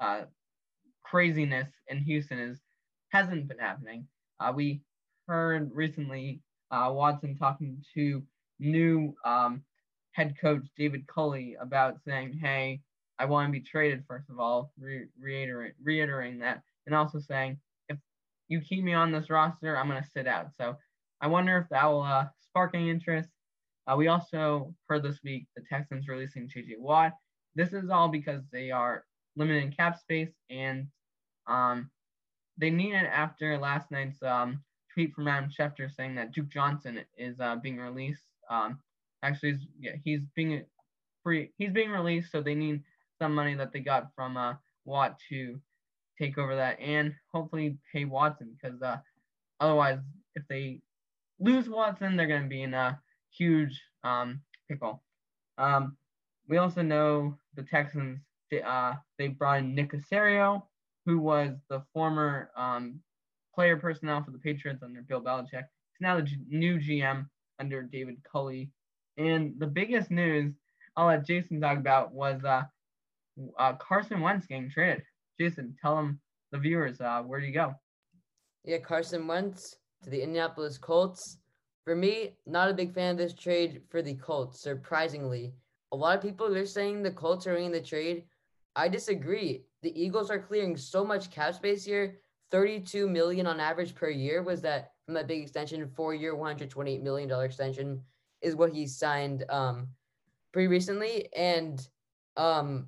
uh, 0.00 0.22
craziness 1.02 1.68
in 1.88 1.98
Houston 1.98 2.38
is 2.38 2.60
hasn't 3.10 3.48
been 3.48 3.58
happening. 3.58 4.06
Uh, 4.40 4.52
we 4.54 4.82
heard 5.28 5.70
recently 5.72 6.40
uh, 6.70 6.90
Watson 6.92 7.36
talking 7.36 7.82
to 7.94 8.22
new 8.58 9.14
um, 9.24 9.62
head 10.12 10.34
coach 10.40 10.66
David 10.76 11.06
Culley 11.06 11.56
about 11.60 12.00
saying, 12.04 12.38
"Hey, 12.40 12.80
I 13.18 13.26
want 13.26 13.48
to 13.48 13.52
be 13.52 13.60
traded." 13.60 14.04
First 14.08 14.30
of 14.30 14.40
all, 14.40 14.72
re- 14.78 15.06
reiterating 15.20 16.40
that, 16.40 16.62
and 16.86 16.94
also 16.94 17.20
saying, 17.20 17.58
"If 17.88 17.98
you 18.48 18.60
keep 18.60 18.82
me 18.82 18.94
on 18.94 19.12
this 19.12 19.30
roster, 19.30 19.76
I'm 19.76 19.88
going 19.88 20.02
to 20.02 20.10
sit 20.10 20.26
out." 20.26 20.54
So 20.56 20.76
I 21.20 21.28
wonder 21.28 21.58
if 21.58 21.68
that 21.70 21.86
will 21.86 22.02
uh, 22.02 22.26
spark 22.40 22.74
any 22.74 22.90
interest. 22.90 23.28
Uh, 23.86 23.96
we 23.96 24.08
also 24.08 24.74
heard 24.88 25.02
this 25.02 25.20
week 25.22 25.46
the 25.56 25.62
Texans 25.68 26.08
releasing 26.08 26.48
J.J. 26.48 26.76
Watt. 26.78 27.12
This 27.54 27.72
is 27.72 27.90
all 27.90 28.08
because 28.08 28.42
they 28.52 28.70
are 28.70 29.04
limiting 29.36 29.72
cap 29.72 29.98
space 29.98 30.32
and 30.50 30.86
um, 31.46 31.90
they 32.56 32.70
need 32.70 32.94
it 32.94 33.06
after 33.06 33.58
last 33.58 33.90
night's 33.90 34.22
um, 34.22 34.62
tweet 34.92 35.14
from 35.14 35.28
Adam 35.28 35.50
Schefter 35.50 35.94
saying 35.94 36.14
that 36.14 36.32
Duke 36.32 36.48
Johnson 36.48 37.00
is 37.18 37.38
uh, 37.40 37.56
being 37.56 37.78
released. 37.78 38.24
Um, 38.48 38.78
actually, 39.22 39.52
he's, 39.52 39.66
yeah, 39.78 39.92
he's 40.02 40.20
being 40.34 40.64
free. 41.22 41.50
He's 41.58 41.72
being 41.72 41.90
released, 41.90 42.30
so 42.30 42.40
they 42.40 42.54
need 42.54 42.82
some 43.20 43.34
money 43.34 43.54
that 43.54 43.72
they 43.72 43.80
got 43.80 44.08
from 44.14 44.36
uh, 44.36 44.54
Watt 44.84 45.18
to 45.28 45.60
take 46.18 46.38
over 46.38 46.54
that 46.56 46.78
and 46.80 47.12
hopefully 47.32 47.76
pay 47.92 48.04
Watson 48.04 48.56
because 48.60 48.80
uh, 48.82 48.98
otherwise, 49.60 49.98
if 50.34 50.44
they 50.48 50.80
lose 51.40 51.68
Watson, 51.68 52.16
they're 52.16 52.28
going 52.28 52.44
to 52.44 52.48
be 52.48 52.62
in 52.62 52.74
a 52.74 53.00
huge 53.36 53.80
um, 54.02 54.40
pickle. 54.68 55.02
Um, 55.58 55.96
we 56.48 56.58
also 56.58 56.82
know 56.82 57.36
the 57.54 57.62
Texans. 57.62 58.20
Uh, 58.64 58.94
they 59.18 59.28
brought 59.28 59.58
in 59.58 59.74
Nick 59.74 59.92
Caserio, 59.92 60.62
who 61.06 61.18
was 61.18 61.56
the 61.68 61.82
former 61.92 62.50
um, 62.56 63.00
player 63.54 63.76
personnel 63.76 64.22
for 64.22 64.30
the 64.30 64.38
Patriots 64.38 64.82
under 64.82 65.02
Bill 65.02 65.20
Belichick. 65.20 65.64
He's 65.92 66.00
now 66.00 66.16
the 66.16 66.22
G- 66.22 66.38
new 66.48 66.78
GM 66.78 67.26
under 67.58 67.82
David 67.82 68.16
Culley. 68.30 68.70
And 69.16 69.54
the 69.58 69.66
biggest 69.66 70.10
news 70.10 70.52
I'll 70.96 71.06
let 71.06 71.26
Jason 71.26 71.60
talk 71.60 71.78
about 71.78 72.12
was 72.12 72.44
uh, 72.44 72.62
uh, 73.58 73.72
Carson 73.74 74.20
Wentz 74.20 74.46
getting 74.46 74.70
traded. 74.70 75.02
Jason, 75.40 75.74
tell 75.80 75.96
them 75.96 76.20
the 76.52 76.58
viewers 76.58 77.00
uh, 77.00 77.22
where 77.22 77.40
do 77.40 77.46
you 77.46 77.52
go? 77.52 77.74
Yeah, 78.64 78.78
Carson 78.78 79.26
Wentz 79.26 79.76
to 80.02 80.10
the 80.10 80.22
Indianapolis 80.22 80.78
Colts. 80.78 81.38
For 81.84 81.94
me, 81.94 82.36
not 82.46 82.70
a 82.70 82.74
big 82.74 82.94
fan 82.94 83.12
of 83.12 83.18
this 83.18 83.34
trade 83.34 83.82
for 83.90 84.00
the 84.00 84.14
Colts, 84.14 84.60
surprisingly. 84.60 85.52
A 85.92 85.96
lot 85.96 86.16
of 86.16 86.22
people 86.22 86.46
are 86.54 86.66
saying 86.66 87.02
the 87.02 87.10
Colts 87.10 87.46
are 87.46 87.54
winning 87.54 87.72
the 87.72 87.80
trade. 87.80 88.24
I 88.74 88.88
disagree. 88.88 89.64
The 89.82 90.02
Eagles 90.02 90.30
are 90.30 90.38
clearing 90.38 90.76
so 90.76 91.04
much 91.04 91.30
cap 91.30 91.54
space 91.54 91.84
here 91.84 92.18
32 92.54 93.08
million 93.08 93.48
on 93.48 93.58
average 93.58 93.96
per 93.96 94.08
year 94.08 94.40
was 94.40 94.60
that 94.62 94.92
from 95.04 95.14
that 95.14 95.26
big 95.26 95.42
extension, 95.42 95.84
four 95.88 96.14
year, 96.14 96.36
128 96.36 97.02
million 97.02 97.28
dollar 97.28 97.46
extension 97.46 98.00
is 98.42 98.54
what 98.54 98.72
he 98.72 98.86
signed 98.86 99.44
um 99.48 99.88
pretty 100.52 100.68
recently. 100.68 101.28
And 101.34 101.86
um 102.36 102.86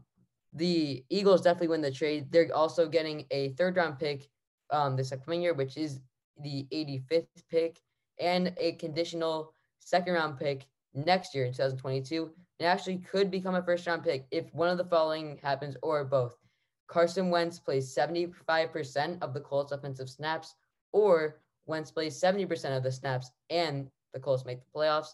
the 0.53 1.05
Eagles 1.11 1.43
definitely 1.43 1.69
win 1.69 1.81
the 1.81 1.91
trade. 1.91 2.31
They're 2.31 2.55
also 2.55 2.89
getting 2.89 3.27
a 3.33 3.49
third 3.51 3.77
round 3.77 3.99
pick 3.99 4.29
um 4.71 4.95
this 4.95 5.11
upcoming 5.11 5.43
year, 5.43 5.55
which 5.55 5.77
is 5.77 6.01
the 6.41 6.69
85th 6.73 7.27
pick, 7.51 7.81
and 8.19 8.53
a 8.59 8.73
conditional 8.73 9.53
second 9.81 10.15
round 10.15 10.39
pick 10.39 10.67
next 10.95 11.35
year 11.35 11.45
in 11.45 11.53
2022. 11.53 12.31
It 12.59 12.65
actually 12.65 12.99
could 12.99 13.31
become 13.31 13.55
a 13.55 13.63
first 13.63 13.87
round 13.87 14.03
pick 14.03 14.27
if 14.31 14.53
one 14.55 14.69
of 14.69 14.79
the 14.79 14.85
following 14.85 15.39
happens 15.43 15.77
or 15.83 16.05
both. 16.05 16.37
Carson 16.89 17.31
Wentz 17.31 17.59
plays 17.59 17.95
75% 17.95 19.23
of 19.23 19.35
the 19.35 19.41
Colts 19.41 19.73
offensive 19.73 20.09
snaps, 20.09 20.55
or 20.93 21.41
Wentz 21.67 21.91
plays 21.91 22.21
70% 22.21 22.77
of 22.77 22.83
the 22.83 22.93
snaps 22.93 23.31
and 23.51 23.91
the 24.15 24.21
Colts 24.21 24.45
make 24.45 24.61
the 24.61 24.79
playoffs. 24.79 25.11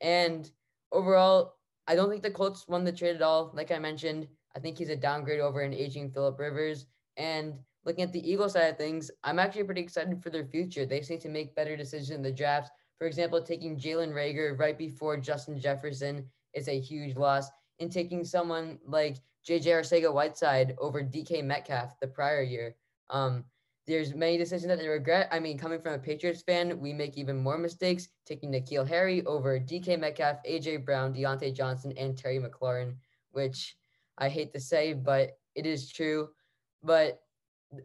And 0.00 0.50
overall, 0.92 1.54
I 1.86 1.94
don't 1.94 2.08
think 2.08 2.22
the 2.22 2.30
Colts 2.30 2.66
won 2.68 2.84
the 2.84 2.92
trade 2.92 3.16
at 3.16 3.22
all. 3.22 3.52
Like 3.54 3.70
I 3.70 3.78
mentioned, 3.78 4.26
I 4.56 4.60
think 4.60 4.78
he's 4.78 4.88
a 4.88 4.96
downgrade 4.96 5.40
over 5.40 5.60
an 5.60 5.74
aging 5.74 6.10
Philip 6.10 6.38
Rivers. 6.38 6.86
And 7.16 7.58
looking 7.84 8.04
at 8.04 8.12
the 8.12 8.30
Eagles 8.30 8.52
side 8.52 8.70
of 8.70 8.76
things, 8.76 9.10
I'm 9.24 9.38
actually 9.38 9.64
pretty 9.64 9.80
excited 9.80 10.22
for 10.22 10.30
their 10.30 10.44
future. 10.44 10.86
They 10.86 11.02
seem 11.02 11.18
to 11.20 11.28
make 11.28 11.54
better 11.54 11.76
decisions 11.76 12.10
in 12.10 12.22
the 12.22 12.32
drafts. 12.32 12.70
For 12.98 13.06
example, 13.06 13.42
taking 13.42 13.78
Jalen 13.78 14.12
Reagor 14.12 14.58
right 14.58 14.76
before 14.76 15.16
Justin 15.16 15.58
Jefferson 15.58 16.26
is 16.54 16.68
a 16.68 16.78
huge 16.78 17.16
loss. 17.16 17.48
And 17.78 17.90
taking 17.90 18.24
someone 18.24 18.78
like 18.84 19.16
JJ 19.48 19.66
Arcega 19.66 20.12
Whiteside 20.12 20.76
over 20.78 21.02
DK 21.02 21.42
Metcalf 21.42 21.98
the 22.00 22.06
prior 22.06 22.42
year. 22.42 22.76
Um, 23.08 23.44
there's 23.86 24.14
many 24.14 24.36
decisions 24.36 24.68
that 24.68 24.78
they 24.78 24.86
regret. 24.86 25.28
I 25.32 25.40
mean, 25.40 25.58
coming 25.58 25.80
from 25.80 25.94
a 25.94 25.98
Patriots 25.98 26.42
fan, 26.42 26.78
we 26.78 26.92
make 26.92 27.16
even 27.16 27.38
more 27.38 27.58
mistakes 27.58 28.08
taking 28.26 28.52
N'Keal 28.52 28.86
Harry 28.86 29.24
over 29.24 29.58
DK 29.58 29.98
Metcalf, 29.98 30.36
AJ 30.48 30.84
Brown, 30.84 31.14
Diontae 31.14 31.54
Johnson, 31.54 31.92
and 31.96 32.16
Terry 32.16 32.38
McLaurin, 32.38 32.94
which 33.32 33.76
I 34.18 34.28
hate 34.28 34.52
to 34.52 34.60
say, 34.60 34.92
but 34.92 35.38
it 35.54 35.66
is 35.66 35.90
true. 35.90 36.28
But 36.82 37.20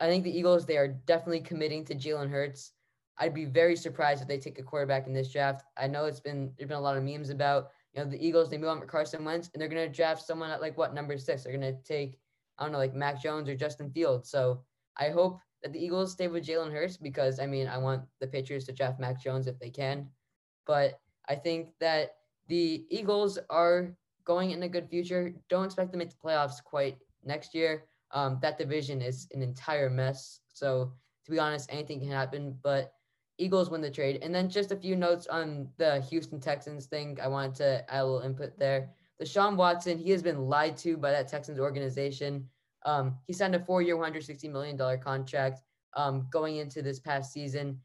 I 0.01 0.07
think 0.07 0.23
the 0.23 0.37
Eagles, 0.37 0.65
they 0.65 0.77
are 0.77 0.87
definitely 0.87 1.41
committing 1.41 1.85
to 1.85 1.95
Jalen 1.95 2.29
Hurts. 2.29 2.71
I'd 3.17 3.33
be 3.33 3.45
very 3.45 3.75
surprised 3.75 4.21
if 4.21 4.27
they 4.27 4.39
take 4.39 4.59
a 4.59 4.63
quarterback 4.63 5.07
in 5.07 5.13
this 5.13 5.31
draft. 5.31 5.63
I 5.77 5.87
know 5.87 6.05
it's 6.05 6.19
been 6.19 6.51
there's 6.57 6.67
been 6.67 6.77
a 6.77 6.81
lot 6.81 6.97
of 6.97 7.03
memes 7.03 7.29
about 7.29 7.69
you 7.95 8.03
know, 8.03 8.09
the 8.09 8.23
Eagles, 8.25 8.49
they 8.49 8.57
move 8.57 8.69
on 8.69 8.79
for 8.79 8.85
Carson 8.85 9.23
Wentz 9.23 9.49
and 9.53 9.61
they're 9.61 9.69
to 9.69 9.87
draft 9.87 10.25
someone 10.25 10.51
at 10.51 10.61
like 10.61 10.77
what, 10.77 10.93
number 10.93 11.17
six? 11.17 11.43
They're 11.43 11.57
to 11.57 11.81
take, 11.83 12.19
I 12.57 12.63
don't 12.63 12.73
know, 12.73 12.77
like 12.77 12.93
Mac 12.93 13.21
Jones 13.21 13.47
or 13.47 13.55
Justin 13.55 13.89
Fields. 13.89 14.29
So 14.29 14.63
I 14.97 15.09
hope 15.09 15.39
that 15.63 15.71
the 15.71 15.83
Eagles 15.83 16.11
stay 16.11 16.27
with 16.27 16.45
Jalen 16.45 16.73
Hurts 16.73 16.97
because, 16.97 17.39
I 17.39 17.45
mean, 17.45 17.67
I 17.67 17.77
want 17.77 18.03
the 18.19 18.27
Patriots 18.27 18.65
to 18.65 18.73
draft 18.73 18.99
Mac 18.99 19.21
Jones 19.21 19.47
if 19.47 19.57
they 19.59 19.69
can. 19.69 20.09
But 20.67 20.99
I 21.29 21.35
think 21.35 21.69
that 21.79 22.15
the 22.47 22.85
Eagles 22.89 23.39
are 23.49 23.95
going 24.25 24.51
in 24.51 24.63
a 24.63 24.69
good 24.69 24.89
future. 24.89 25.33
Don't 25.49 25.65
expect 25.65 25.91
them 25.91 25.99
to 25.99 26.05
make 26.05 26.11
the 26.11 26.27
playoffs 26.27 26.61
quite 26.63 26.97
next 27.23 27.55
year. 27.55 27.85
Um, 28.11 28.39
that 28.41 28.57
division 28.57 29.01
is 29.01 29.27
an 29.33 29.41
entire 29.41 29.89
mess. 29.89 30.39
So 30.53 30.93
to 31.25 31.31
be 31.31 31.39
honest, 31.39 31.71
anything 31.71 31.99
can 31.99 32.11
happen. 32.11 32.57
But 32.63 32.93
Eagles 33.37 33.69
win 33.69 33.81
the 33.81 33.91
trade. 33.91 34.19
And 34.21 34.33
then 34.33 34.49
just 34.49 34.71
a 34.71 34.75
few 34.75 34.95
notes 34.95 35.27
on 35.27 35.67
the 35.77 36.01
Houston 36.09 36.39
Texans 36.39 36.85
thing. 36.85 37.17
I 37.21 37.27
wanted 37.27 37.55
to 37.55 37.93
add 37.93 38.01
a 38.01 38.05
little 38.05 38.21
input 38.21 38.57
there. 38.57 38.89
The 39.19 39.25
Deshaun 39.25 39.55
Watson, 39.55 39.97
he 39.97 40.11
has 40.11 40.21
been 40.21 40.47
lied 40.47 40.77
to 40.77 40.97
by 40.97 41.11
that 41.11 41.27
Texans 41.27 41.59
organization. 41.59 42.47
Um, 42.85 43.17
he 43.25 43.33
signed 43.33 43.55
a 43.55 43.59
four-year, 43.59 43.97
$160 43.97 44.51
million 44.51 44.77
contract 44.99 45.61
um, 45.95 46.27
going 46.31 46.57
into 46.57 46.81
this 46.81 46.99
past 46.99 47.33
season. 47.33 47.79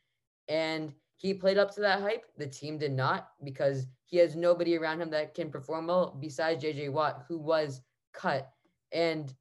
And 0.49 0.93
he 1.17 1.35
played 1.35 1.59
up 1.59 1.75
to 1.75 1.81
that 1.81 2.01
hype. 2.01 2.25
The 2.37 2.47
team 2.47 2.79
did 2.79 2.93
not 2.93 3.31
because 3.45 3.87
he 4.07 4.19
has 4.19 4.37
nobody 4.37 4.77
around 4.77 5.01
him 5.01 5.11
that 5.11 5.35
can 5.35 5.51
perform 5.51 5.87
well 5.87 6.17
besides 6.21 6.65
JJ 6.65 6.93
Watt, 6.93 7.25
who 7.29 7.39
was 7.39 7.81
cut. 8.13 8.51
And 8.93 9.33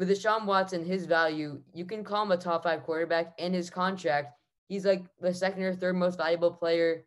with 0.00 0.08
Deshaun 0.08 0.46
Watson, 0.46 0.84
his 0.84 1.04
value, 1.04 1.60
you 1.74 1.84
can 1.84 2.02
call 2.02 2.22
him 2.24 2.32
a 2.32 2.36
top 2.36 2.64
five 2.64 2.82
quarterback 2.82 3.34
and 3.38 3.54
his 3.54 3.70
contract 3.70 4.34
he's 4.70 4.86
like 4.86 5.04
the 5.20 5.34
second 5.34 5.64
or 5.64 5.74
third 5.74 5.96
most 5.96 6.16
valuable 6.16 6.50
player 6.50 7.04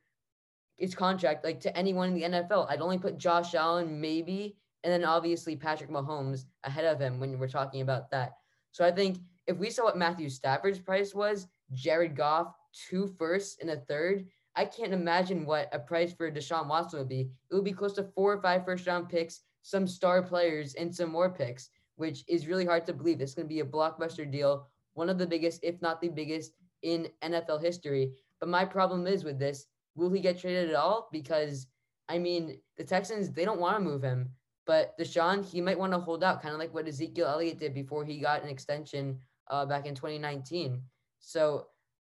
his 0.76 0.94
contract 0.94 1.46
like 1.46 1.60
to 1.62 1.76
anyone 1.78 2.10
in 2.10 2.14
the 2.14 2.38
NFL. 2.40 2.70
I'd 2.70 2.82
only 2.82 2.98
put 2.98 3.18
Josh 3.18 3.56
Allen 3.56 4.02
maybe 4.02 4.58
and 4.84 4.92
then 4.92 5.06
obviously 5.06 5.56
Patrick 5.56 5.90
Mahomes 5.90 6.46
ahead 6.66 6.84
of 6.84 7.00
him 7.00 7.20
when 7.20 7.40
we're 7.40 7.48
talking 7.48 7.82
about 7.82 8.12
that. 8.12 8.34
So 8.72 8.86
I 8.86 8.92
think 8.92 9.18
if 9.48 9.58
we 9.58 9.70
saw 9.70 9.86
what 9.86 9.98
Matthew 9.98 10.30
Stafford's 10.30 10.80
price 10.80 11.16
was, 11.16 11.48
Jared 11.72 12.16
Goff, 12.16 12.54
two 12.90 13.08
firsts 13.18 13.58
and 13.62 13.70
a 13.70 13.78
third, 13.78 14.26
I 14.56 14.66
can't 14.66 14.94
imagine 14.94 15.46
what 15.46 15.70
a 15.72 15.80
price 15.80 16.12
for 16.14 16.30
Deshaun 16.30 16.68
Watson 16.68 17.00
would 17.00 17.10
be. 17.10 17.32
It 17.50 17.56
would 17.56 17.64
be 17.64 17.72
close 17.72 17.94
to 17.94 18.04
four 18.04 18.34
or 18.34 18.42
five 18.42 18.66
first 18.66 18.86
round 18.86 19.10
picks, 19.10 19.42
some 19.62 19.88
star 19.88 20.22
players, 20.22 20.74
and 20.74 20.94
some 20.94 21.12
more 21.12 21.30
picks, 21.30 21.70
which 21.96 22.24
is 22.28 22.48
really 22.48 22.66
hard 22.66 22.86
to 22.88 22.94
believe. 22.94 23.22
It's 23.22 23.36
going 23.36 23.48
to 23.48 23.54
be 23.54 23.62
a 23.62 23.66
blockbuster 23.66 24.30
deal, 24.30 24.68
one 24.94 25.10
of 25.10 25.18
the 25.18 25.28
biggest, 25.28 25.64
if 25.64 25.82
not 25.82 26.02
the 26.02 26.10
biggest, 26.10 26.54
in 26.82 27.08
NFL 27.22 27.62
history. 27.62 28.14
But 28.40 28.50
my 28.50 28.66
problem 28.66 29.08
is 29.08 29.24
with 29.24 29.40
this, 29.40 29.66
will 29.96 30.12
he 30.12 30.20
get 30.20 30.40
traded 30.40 30.70
at 30.70 30.76
all? 30.76 31.10
Because 31.12 31.68
I 32.10 32.20
mean, 32.20 32.60
the 32.78 32.84
Texans, 32.84 33.32
they 33.32 33.46
don't 33.46 33.60
want 33.60 33.78
to 33.78 33.84
move 33.84 34.04
him. 34.04 34.30
But 34.66 34.98
Deshaun, 34.98 35.44
he 35.44 35.62
might 35.62 35.78
want 35.78 35.94
to 35.94 36.00
hold 36.00 36.24
out, 36.24 36.42
kind 36.42 36.54
of 36.54 36.60
like 36.60 36.74
what 36.74 36.88
Ezekiel 36.88 37.28
Elliott 37.28 37.60
did 37.60 37.74
before 37.74 38.06
he 38.06 38.20
got 38.20 38.44
an 38.44 38.50
extension 38.50 39.20
uh, 39.50 39.66
back 39.66 39.86
in 39.86 39.96
2019. 39.96 40.82
So 41.20 41.68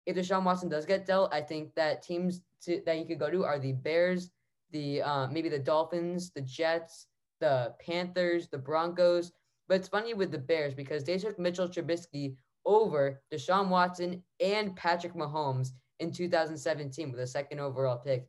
if 0.06 0.16
Deshaun 0.16 0.44
Watson 0.44 0.70
does 0.70 0.86
get 0.86 1.06
dealt, 1.06 1.34
I 1.34 1.42
think 1.42 1.74
that 1.76 2.02
teams 2.02 2.42
to, 2.64 2.82
that 2.86 2.98
he 2.98 3.06
could 3.06 3.20
go 3.20 3.30
to 3.30 3.46
are 3.46 3.60
the 3.60 3.74
Bears, 3.74 4.32
the 4.72 5.02
uh, 5.02 5.28
maybe 5.28 5.50
the 5.50 5.60
Dolphins, 5.60 6.32
the 6.32 6.42
Jets, 6.42 7.08
the 7.40 7.74
Panthers, 7.80 8.48
the 8.48 8.58
Broncos. 8.58 9.32
But 9.70 9.76
it's 9.76 9.88
funny 9.88 10.14
with 10.16 10.32
the 10.32 10.40
Bears 10.40 10.74
because 10.74 11.04
they 11.06 11.18
took 11.20 11.40
Mitchell 11.40 11.70
Trubisky 11.70 12.36
over 12.66 13.22
Deshaun 13.32 13.70
Watson 13.70 14.24
and 14.42 14.76
Patrick 14.76 15.14
Mahomes 15.14 15.70
in 16.00 16.12
2017 16.12 17.12
with 17.12 17.20
a 17.22 17.28
second 17.28 17.60
overall 17.60 17.98
pick. 17.98 18.28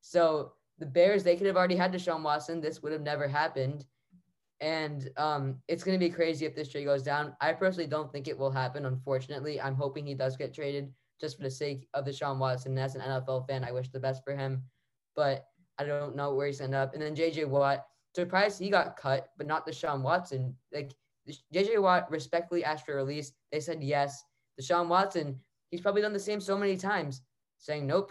So 0.00 0.52
the 0.78 0.86
Bears, 0.86 1.22
they 1.22 1.36
could 1.36 1.46
have 1.46 1.56
already 1.56 1.76
had 1.76 1.92
Deshaun 1.92 2.22
Watson. 2.22 2.60
This 2.60 2.82
would 2.82 2.92
have 2.92 3.02
never 3.02 3.28
happened. 3.28 3.84
And 4.60 5.08
um, 5.16 5.58
it's 5.68 5.84
going 5.84 5.98
to 5.98 6.04
be 6.04 6.10
crazy 6.10 6.46
if 6.46 6.56
this 6.56 6.70
trade 6.70 6.86
goes 6.86 7.02
down. 7.02 7.36
I 7.40 7.52
personally 7.52 7.86
don't 7.86 8.10
think 8.10 8.26
it 8.26 8.36
will 8.36 8.50
happen, 8.50 8.86
unfortunately. 8.86 9.60
I'm 9.60 9.76
hoping 9.76 10.06
he 10.06 10.14
does 10.14 10.36
get 10.36 10.54
traded 10.54 10.92
just 11.20 11.36
for 11.36 11.42
the 11.42 11.50
sake 11.50 11.86
of 11.94 12.06
Deshaun 12.06 12.38
Watson. 12.38 12.78
As 12.78 12.94
an 12.94 13.02
NFL 13.02 13.46
fan, 13.46 13.62
I 13.62 13.72
wish 13.72 13.90
the 13.90 14.00
best 14.00 14.24
for 14.24 14.34
him. 14.34 14.62
But 15.14 15.44
I 15.78 15.84
don't 15.84 16.16
know 16.16 16.34
where 16.34 16.46
he's 16.46 16.58
going 16.58 16.72
to 16.72 16.78
end 16.78 16.88
up. 16.88 16.94
And 16.94 17.02
then 17.02 17.14
JJ 17.14 17.46
Watt, 17.46 17.84
surprised 18.18 18.58
he 18.58 18.68
got 18.68 18.96
cut, 18.96 19.30
but 19.36 19.46
not 19.46 19.64
Deshaun 19.64 20.02
Watson. 20.02 20.52
Like 20.72 20.92
JJ 21.54 21.80
Watt 21.80 22.10
respectfully 22.10 22.64
asked 22.64 22.84
for 22.84 22.96
release. 22.96 23.32
They 23.52 23.60
said 23.60 23.80
yes. 23.80 24.24
Deshaun 24.60 24.88
Watson, 24.88 25.38
he's 25.70 25.80
probably 25.80 26.02
done 26.02 26.12
the 26.12 26.18
same 26.18 26.40
so 26.40 26.58
many 26.58 26.76
times, 26.76 27.22
saying, 27.58 27.86
Nope, 27.86 28.10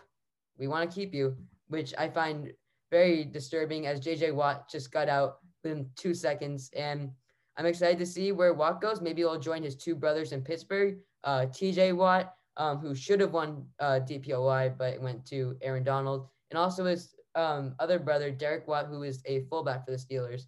we 0.57 0.69
want 0.69 0.89
to 0.89 0.95
keep 0.95 1.13
you, 1.13 1.35
which 1.67 1.93
I 1.97 2.07
find 2.07 2.53
very 2.89 3.25
disturbing 3.25 3.85
as 3.85 3.99
JJ 3.99 4.33
Watt 4.33 4.69
just 4.69 4.93
got 4.93 5.09
out 5.09 5.39
within 5.61 5.89
two 5.97 6.13
seconds. 6.13 6.69
And 6.73 7.11
I'm 7.57 7.65
excited 7.65 7.99
to 7.99 8.05
see 8.05 8.31
where 8.31 8.53
Watt 8.53 8.79
goes. 8.79 9.01
Maybe 9.01 9.23
he'll 9.23 9.37
join 9.37 9.61
his 9.61 9.75
two 9.75 9.95
brothers 9.95 10.31
in 10.31 10.41
Pittsburgh, 10.41 10.99
uh, 11.25 11.47
TJ 11.47 11.93
Watt, 11.97 12.33
um, 12.55 12.77
who 12.77 12.95
should 12.95 13.19
have 13.19 13.33
won 13.33 13.65
uh, 13.81 13.99
DPOY, 14.07 14.77
but 14.77 15.01
went 15.01 15.25
to 15.25 15.57
Aaron 15.61 15.83
Donald, 15.83 16.29
and 16.49 16.57
also 16.57 16.85
his 16.85 17.16
um, 17.37 17.75
other 17.79 17.99
brother, 17.99 18.31
Derek 18.31 18.67
Watt, 18.67 18.87
who 18.87 19.03
is 19.03 19.21
a 19.25 19.41
fullback 19.41 19.85
for 19.85 19.91
the 19.91 19.97
Steelers. 19.97 20.47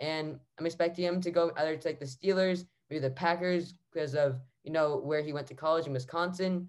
And 0.00 0.40
I'm 0.58 0.66
expecting 0.66 1.04
him 1.04 1.20
to 1.20 1.30
go 1.30 1.52
either 1.56 1.76
to 1.76 1.88
like 1.88 2.00
the 2.00 2.06
Steelers, 2.06 2.64
maybe 2.88 3.00
the 3.00 3.10
Packers, 3.10 3.74
because 3.92 4.14
of 4.14 4.40
you 4.64 4.72
know 4.72 4.96
where 4.96 5.22
he 5.22 5.32
went 5.32 5.46
to 5.48 5.54
college 5.54 5.86
in 5.86 5.92
Wisconsin. 5.92 6.68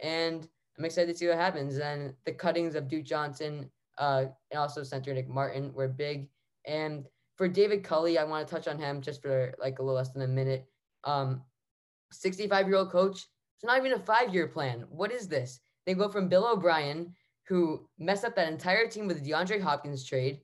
And 0.00 0.46
I'm 0.76 0.84
excited 0.84 1.12
to 1.12 1.18
see 1.18 1.28
what 1.28 1.36
happens. 1.36 1.78
And 1.78 2.14
the 2.26 2.32
cuttings 2.32 2.74
of 2.74 2.88
Duke 2.88 3.04
Johnson 3.04 3.70
uh, 3.98 4.24
and 4.50 4.58
also 4.58 4.82
center 4.82 5.14
Nick 5.14 5.28
Martin 5.28 5.72
were 5.72 5.88
big. 5.88 6.28
And 6.66 7.06
for 7.36 7.46
David 7.46 7.84
Culley, 7.84 8.18
I 8.18 8.24
want 8.24 8.46
to 8.46 8.52
touch 8.52 8.66
on 8.66 8.78
him 8.78 9.00
just 9.00 9.22
for 9.22 9.54
like 9.60 9.78
a 9.78 9.82
little 9.82 9.96
less 9.96 10.10
than 10.10 10.22
a 10.22 10.28
minute. 10.28 10.66
Um, 11.04 11.42
65 12.10 12.66
year 12.66 12.76
old 12.76 12.90
coach. 12.90 13.26
It's 13.56 13.64
not 13.64 13.78
even 13.78 13.92
a 13.92 13.98
five 13.98 14.34
year 14.34 14.48
plan. 14.48 14.84
What 14.88 15.12
is 15.12 15.28
this? 15.28 15.60
They 15.86 15.94
go 15.94 16.08
from 16.08 16.28
Bill 16.28 16.46
O'Brien, 16.46 17.14
who 17.52 17.86
messed 17.98 18.24
up 18.24 18.34
that 18.34 18.50
entire 18.50 18.86
team 18.86 19.06
with 19.06 19.22
the 19.22 19.30
DeAndre 19.30 19.60
Hopkins 19.60 20.06
trade. 20.06 20.40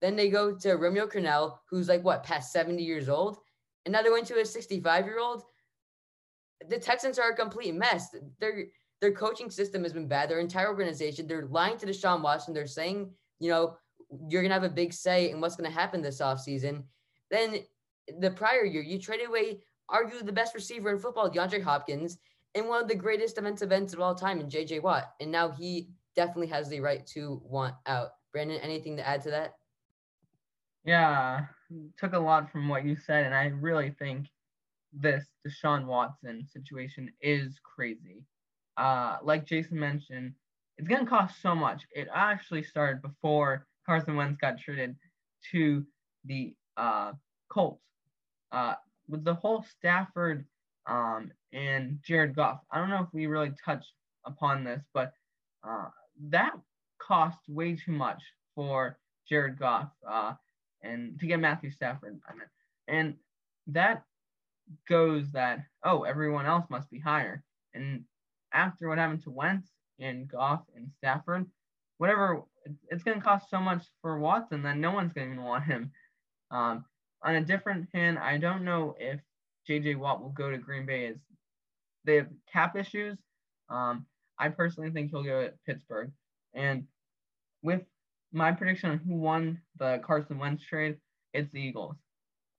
Then 0.00 0.14
they 0.14 0.30
go 0.30 0.54
to 0.58 0.74
Romeo 0.74 1.08
Crennel, 1.08 1.58
who's 1.68 1.88
like 1.88 2.04
what, 2.04 2.22
past 2.22 2.52
70 2.52 2.80
years 2.80 3.08
old. 3.08 3.38
And 3.84 3.92
now 3.92 4.00
they're 4.00 4.12
going 4.12 4.24
to 4.26 4.38
a 4.38 4.44
65 4.44 5.04
year 5.04 5.18
old. 5.18 5.42
The 6.68 6.78
Texans 6.78 7.18
are 7.18 7.30
a 7.30 7.36
complete 7.36 7.74
mess. 7.74 8.14
Their 8.38 8.66
their 9.00 9.10
coaching 9.10 9.50
system 9.50 9.82
has 9.82 9.92
been 9.92 10.06
bad. 10.06 10.30
Their 10.30 10.38
entire 10.38 10.68
organization, 10.68 11.26
they're 11.26 11.46
lying 11.46 11.78
to 11.78 11.86
Deshaun 11.86 12.22
Watson. 12.22 12.54
They're 12.54 12.68
saying, 12.68 13.10
you 13.40 13.50
know, 13.50 13.76
you're 14.28 14.42
gonna 14.42 14.54
have 14.54 14.62
a 14.62 14.68
big 14.68 14.92
say 14.92 15.32
in 15.32 15.40
what's 15.40 15.56
gonna 15.56 15.68
happen 15.68 16.00
this 16.00 16.20
offseason. 16.20 16.84
Then 17.28 17.56
the 18.20 18.30
prior 18.30 18.64
year, 18.64 18.82
you 18.82 19.00
traded 19.00 19.26
away 19.26 19.62
arguably 19.90 20.24
the 20.24 20.30
best 20.30 20.54
receiver 20.54 20.90
in 20.90 21.00
football, 21.00 21.28
DeAndre 21.28 21.60
Hopkins, 21.60 22.18
and 22.54 22.68
one 22.68 22.80
of 22.80 22.88
the 22.88 22.94
greatest 22.94 23.34
defensive 23.34 23.72
ends 23.72 23.92
of 23.92 23.98
all 23.98 24.14
time 24.14 24.38
in 24.38 24.48
JJ 24.48 24.80
Watt. 24.80 25.12
And 25.20 25.32
now 25.32 25.50
he 25.50 25.88
definitely 26.14 26.48
has 26.48 26.68
the 26.68 26.80
right 26.80 27.06
to 27.08 27.40
want 27.44 27.74
out. 27.86 28.10
Brandon, 28.32 28.58
anything 28.60 28.96
to 28.96 29.06
add 29.06 29.22
to 29.22 29.30
that? 29.30 29.54
Yeah, 30.84 31.46
took 31.98 32.12
a 32.12 32.18
lot 32.18 32.50
from 32.50 32.68
what 32.68 32.84
you 32.84 32.96
said, 32.96 33.24
and 33.24 33.34
I 33.34 33.46
really 33.46 33.94
think 33.98 34.26
this 34.92 35.24
Deshaun 35.46 35.86
Watson 35.86 36.46
situation 36.46 37.10
is 37.20 37.58
crazy. 37.62 38.24
Uh, 38.76 39.18
like 39.22 39.46
Jason 39.46 39.78
mentioned, 39.78 40.32
it's 40.78 40.88
going 40.88 41.04
to 41.04 41.10
cost 41.10 41.40
so 41.40 41.54
much. 41.54 41.82
It 41.94 42.08
actually 42.12 42.62
started 42.62 43.02
before 43.02 43.66
Carson 43.86 44.16
Wentz 44.16 44.38
got 44.40 44.58
traded 44.58 44.96
to 45.52 45.84
the 46.24 46.54
uh, 46.76 47.12
Colts. 47.48 47.82
Uh, 48.50 48.74
with 49.08 49.24
the 49.24 49.34
whole 49.34 49.62
Stafford 49.62 50.46
um, 50.86 51.30
and 51.52 51.98
Jared 52.04 52.34
Goff, 52.34 52.60
I 52.70 52.78
don't 52.78 52.90
know 52.90 53.02
if 53.02 53.12
we 53.12 53.26
really 53.26 53.52
touched 53.64 53.92
upon 54.24 54.64
this, 54.64 54.82
but 54.92 55.12
uh, 55.66 55.88
that 56.28 56.52
cost 56.98 57.38
way 57.48 57.76
too 57.76 57.92
much 57.92 58.22
for 58.54 58.98
Jared 59.28 59.58
Goff 59.58 59.88
uh, 60.08 60.34
and 60.82 61.18
to 61.20 61.26
get 61.26 61.40
Matthew 61.40 61.70
Stafford. 61.70 62.20
I 62.28 62.32
mean, 62.32 62.48
and 62.88 63.14
that 63.68 64.04
goes 64.88 65.30
that 65.32 65.60
oh 65.84 66.02
everyone 66.02 66.46
else 66.46 66.66
must 66.70 66.90
be 66.90 66.98
higher. 66.98 67.42
And 67.74 68.04
after 68.52 68.88
what 68.88 68.98
happened 68.98 69.22
to 69.24 69.30
Wentz 69.30 69.68
and 69.98 70.28
Goff 70.28 70.62
and 70.76 70.90
Stafford, 70.98 71.46
whatever 71.98 72.42
it's 72.88 73.02
going 73.02 73.18
to 73.18 73.24
cost 73.24 73.50
so 73.50 73.60
much 73.60 73.84
for 74.00 74.18
Watson 74.18 74.62
that 74.62 74.76
no 74.76 74.92
one's 74.92 75.12
going 75.12 75.36
to 75.36 75.42
want 75.42 75.64
him. 75.64 75.90
Um, 76.50 76.84
on 77.22 77.36
a 77.36 77.40
different 77.40 77.88
hand, 77.94 78.18
I 78.18 78.36
don't 78.38 78.64
know 78.64 78.94
if 78.98 79.20
J.J. 79.66 79.94
Watt 79.96 80.20
will 80.20 80.30
go 80.30 80.50
to 80.50 80.58
Green 80.58 80.86
Bay 80.86 81.06
as 81.06 81.16
they 82.04 82.16
have 82.16 82.28
cap 82.52 82.76
issues. 82.76 83.18
Um, 83.68 84.06
I 84.42 84.48
personally 84.48 84.90
think 84.90 85.10
he'll 85.10 85.22
go 85.22 85.40
at 85.40 85.54
Pittsburgh. 85.64 86.10
And 86.52 86.84
with 87.62 87.82
my 88.32 88.50
prediction 88.50 88.90
on 88.90 88.98
who 88.98 89.14
won 89.14 89.60
the 89.78 90.00
Carson 90.04 90.36
Wentz 90.36 90.64
trade, 90.64 90.96
it's 91.32 91.52
the 91.52 91.60
Eagles. 91.60 91.94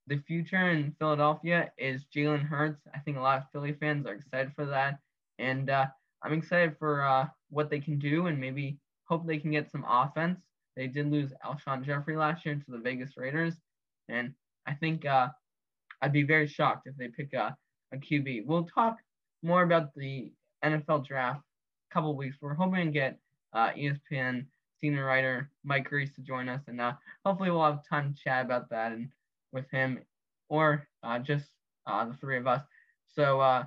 The 0.07 0.17
future 0.25 0.69
in 0.69 0.95
Philadelphia 0.97 1.71
is 1.77 2.05
Jalen 2.15 2.47
Hurts. 2.47 2.81
I 2.95 2.99
think 2.99 3.17
a 3.17 3.21
lot 3.21 3.39
of 3.39 3.43
Philly 3.51 3.73
fans 3.73 4.05
are 4.07 4.13
excited 4.13 4.53
for 4.55 4.65
that. 4.67 4.99
And 5.39 5.69
uh, 5.69 5.87
I'm 6.23 6.31
excited 6.31 6.77
for 6.79 7.03
uh, 7.03 7.27
what 7.49 7.69
they 7.69 7.81
can 7.81 7.99
do 7.99 8.27
and 8.27 8.39
maybe 8.39 8.77
hope 9.09 9.27
they 9.27 9.37
can 9.37 9.51
get 9.51 9.69
some 9.69 9.85
offense. 9.85 10.39
They 10.77 10.87
did 10.87 11.11
lose 11.11 11.33
Alshon 11.45 11.85
Jeffery 11.85 12.15
last 12.15 12.45
year 12.45 12.55
to 12.55 12.71
the 12.71 12.77
Vegas 12.77 13.11
Raiders. 13.17 13.55
And 14.07 14.33
I 14.65 14.73
think 14.73 15.05
uh, 15.05 15.27
I'd 16.01 16.13
be 16.13 16.23
very 16.23 16.47
shocked 16.47 16.87
if 16.87 16.95
they 16.95 17.09
pick 17.09 17.33
a, 17.33 17.57
a 17.91 17.97
QB. 17.97 18.45
We'll 18.45 18.67
talk 18.73 18.95
more 19.41 19.63
about 19.63 19.93
the 19.95 20.31
NFL 20.63 21.05
draft 21.05 21.41
couple 21.93 22.15
weeks. 22.15 22.37
We're 22.41 22.55
hoping 22.55 22.85
to 22.85 22.91
get 22.91 23.19
uh, 23.53 23.69
ESPN 23.71 24.45
senior 24.81 25.05
writer 25.05 25.49
Mike 25.63 25.89
Reiss 25.91 26.13
to 26.15 26.21
join 26.21 26.49
us, 26.49 26.61
and 26.67 26.81
uh, 26.81 26.93
hopefully 27.23 27.51
we'll 27.51 27.63
have 27.63 27.87
time 27.87 28.13
to 28.13 28.21
chat 28.21 28.43
about 28.43 28.69
that 28.71 28.91
and 28.91 29.09
with 29.51 29.69
him, 29.69 29.99
or 30.49 30.87
uh, 31.03 31.19
just 31.19 31.45
uh, 31.85 32.03
the 32.05 32.13
three 32.15 32.37
of 32.37 32.47
us. 32.47 32.63
So 33.15 33.39
uh, 33.39 33.65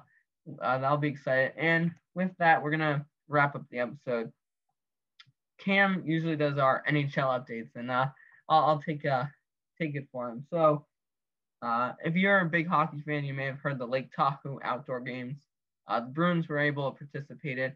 uh, 0.61 0.79
that'll 0.79 0.99
be 0.99 1.09
exciting. 1.09 1.53
And 1.57 1.93
with 2.15 2.33
that, 2.39 2.63
we're 2.63 2.73
gonna 2.73 3.07
wrap 3.29 3.55
up 3.55 3.63
the 3.71 3.79
episode. 3.79 4.33
Cam 5.59 6.03
usually 6.05 6.37
does 6.37 6.59
our 6.59 6.83
NHL 6.89 7.49
updates, 7.49 7.77
and 7.77 7.91
uh, 7.91 8.09
I'll, 8.49 8.65
I'll 8.65 8.83
take 8.83 9.03
take 9.81 9.95
it 9.95 10.09
for 10.11 10.29
him. 10.29 10.45
So, 10.51 10.85
if 12.05 12.15
you're 12.17 12.41
a 12.41 12.47
big 12.47 12.67
hockey 12.67 13.01
fan, 13.07 13.25
you 13.25 13.35
may 13.35 13.47
have 13.47 13.61
heard 13.61 13.79
the 13.79 13.87
Lake 13.87 14.11
Tahoe 14.15 14.61
outdoor 14.63 15.01
games. 15.01 15.39
The 15.89 16.01
Bruins 16.13 16.49
were 16.49 16.59
able 16.59 16.91
to 16.91 16.99
participate. 16.99 17.73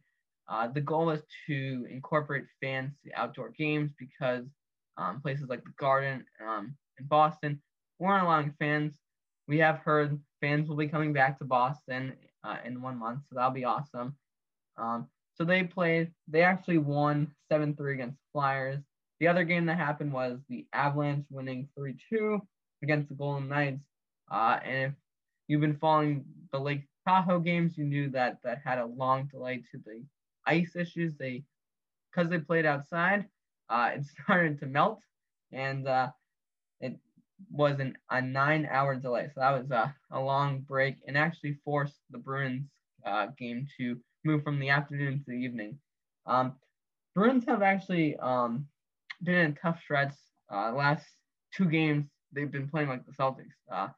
Uh, 0.50 0.66
the 0.66 0.80
goal 0.80 1.10
is 1.10 1.22
to 1.46 1.86
incorporate 1.88 2.44
fans 2.60 2.92
to 3.04 3.12
outdoor 3.14 3.50
games 3.50 3.92
because 3.96 4.44
um, 4.96 5.20
places 5.20 5.48
like 5.48 5.62
the 5.62 5.72
Garden 5.78 6.24
um, 6.44 6.74
in 6.98 7.06
Boston 7.06 7.62
weren't 8.00 8.24
allowing 8.24 8.52
fans. 8.58 8.92
We 9.46 9.58
have 9.58 9.78
heard 9.78 10.18
fans 10.40 10.68
will 10.68 10.76
be 10.76 10.88
coming 10.88 11.12
back 11.12 11.38
to 11.38 11.44
Boston 11.44 12.14
uh, 12.42 12.56
in 12.64 12.82
one 12.82 12.98
month, 12.98 13.20
so 13.28 13.36
that'll 13.36 13.52
be 13.52 13.64
awesome. 13.64 14.16
Um, 14.76 15.06
so 15.34 15.44
they 15.44 15.62
played. 15.62 16.10
They 16.26 16.42
actually 16.42 16.78
won 16.78 17.32
seven 17.48 17.76
three 17.76 17.94
against 17.94 18.18
Flyers. 18.32 18.80
The 19.20 19.28
other 19.28 19.44
game 19.44 19.66
that 19.66 19.76
happened 19.76 20.12
was 20.12 20.40
the 20.48 20.66
Avalanche 20.72 21.26
winning 21.30 21.68
three 21.76 21.96
two 22.08 22.40
against 22.82 23.08
the 23.08 23.14
Golden 23.14 23.48
Knights. 23.48 23.84
Uh, 24.30 24.58
and 24.64 24.92
if 24.92 24.92
you've 25.46 25.60
been 25.60 25.76
following 25.76 26.24
the 26.52 26.58
Lake 26.58 26.88
Tahoe 27.06 27.38
games, 27.38 27.76
you 27.76 27.84
knew 27.84 28.10
that 28.10 28.38
that 28.42 28.62
had 28.64 28.78
a 28.78 28.86
long 28.86 29.26
delay 29.26 29.62
to 29.70 29.78
the 29.84 30.02
ice 30.46 30.76
issues. 30.76 31.16
They, 31.16 31.44
because 32.10 32.30
they 32.30 32.38
played 32.38 32.66
outside, 32.66 33.26
uh, 33.68 33.90
it 33.94 34.04
started 34.24 34.58
to 34.60 34.66
melt, 34.66 35.00
and 35.52 35.86
uh, 35.86 36.10
it 36.80 36.96
was 37.50 37.78
an, 37.80 37.96
a 38.10 38.20
nine-hour 38.20 38.96
delay. 38.96 39.28
So 39.34 39.40
that 39.40 39.58
was 39.58 39.70
a, 39.70 39.94
a 40.10 40.20
long 40.20 40.60
break, 40.60 40.96
and 41.06 41.16
actually 41.16 41.58
forced 41.64 41.98
the 42.10 42.18
Bruins 42.18 42.66
uh, 43.06 43.28
game 43.38 43.66
to 43.78 43.96
move 44.24 44.42
from 44.42 44.58
the 44.58 44.70
afternoon 44.70 45.18
to 45.18 45.24
the 45.26 45.36
evening. 45.36 45.78
Um, 46.26 46.54
Bruins 47.14 47.44
have 47.46 47.62
actually 47.62 48.16
um, 48.16 48.66
been 49.22 49.34
in 49.36 49.54
tough 49.54 49.80
stretch. 49.82 50.14
Uh, 50.52 50.72
last 50.72 51.06
two 51.56 51.66
games 51.66 52.06
they've 52.32 52.50
been 52.50 52.68
playing 52.68 52.88
like 52.88 53.06
the 53.06 53.12
Celtics, 53.12 53.54
uh, 53.72 53.88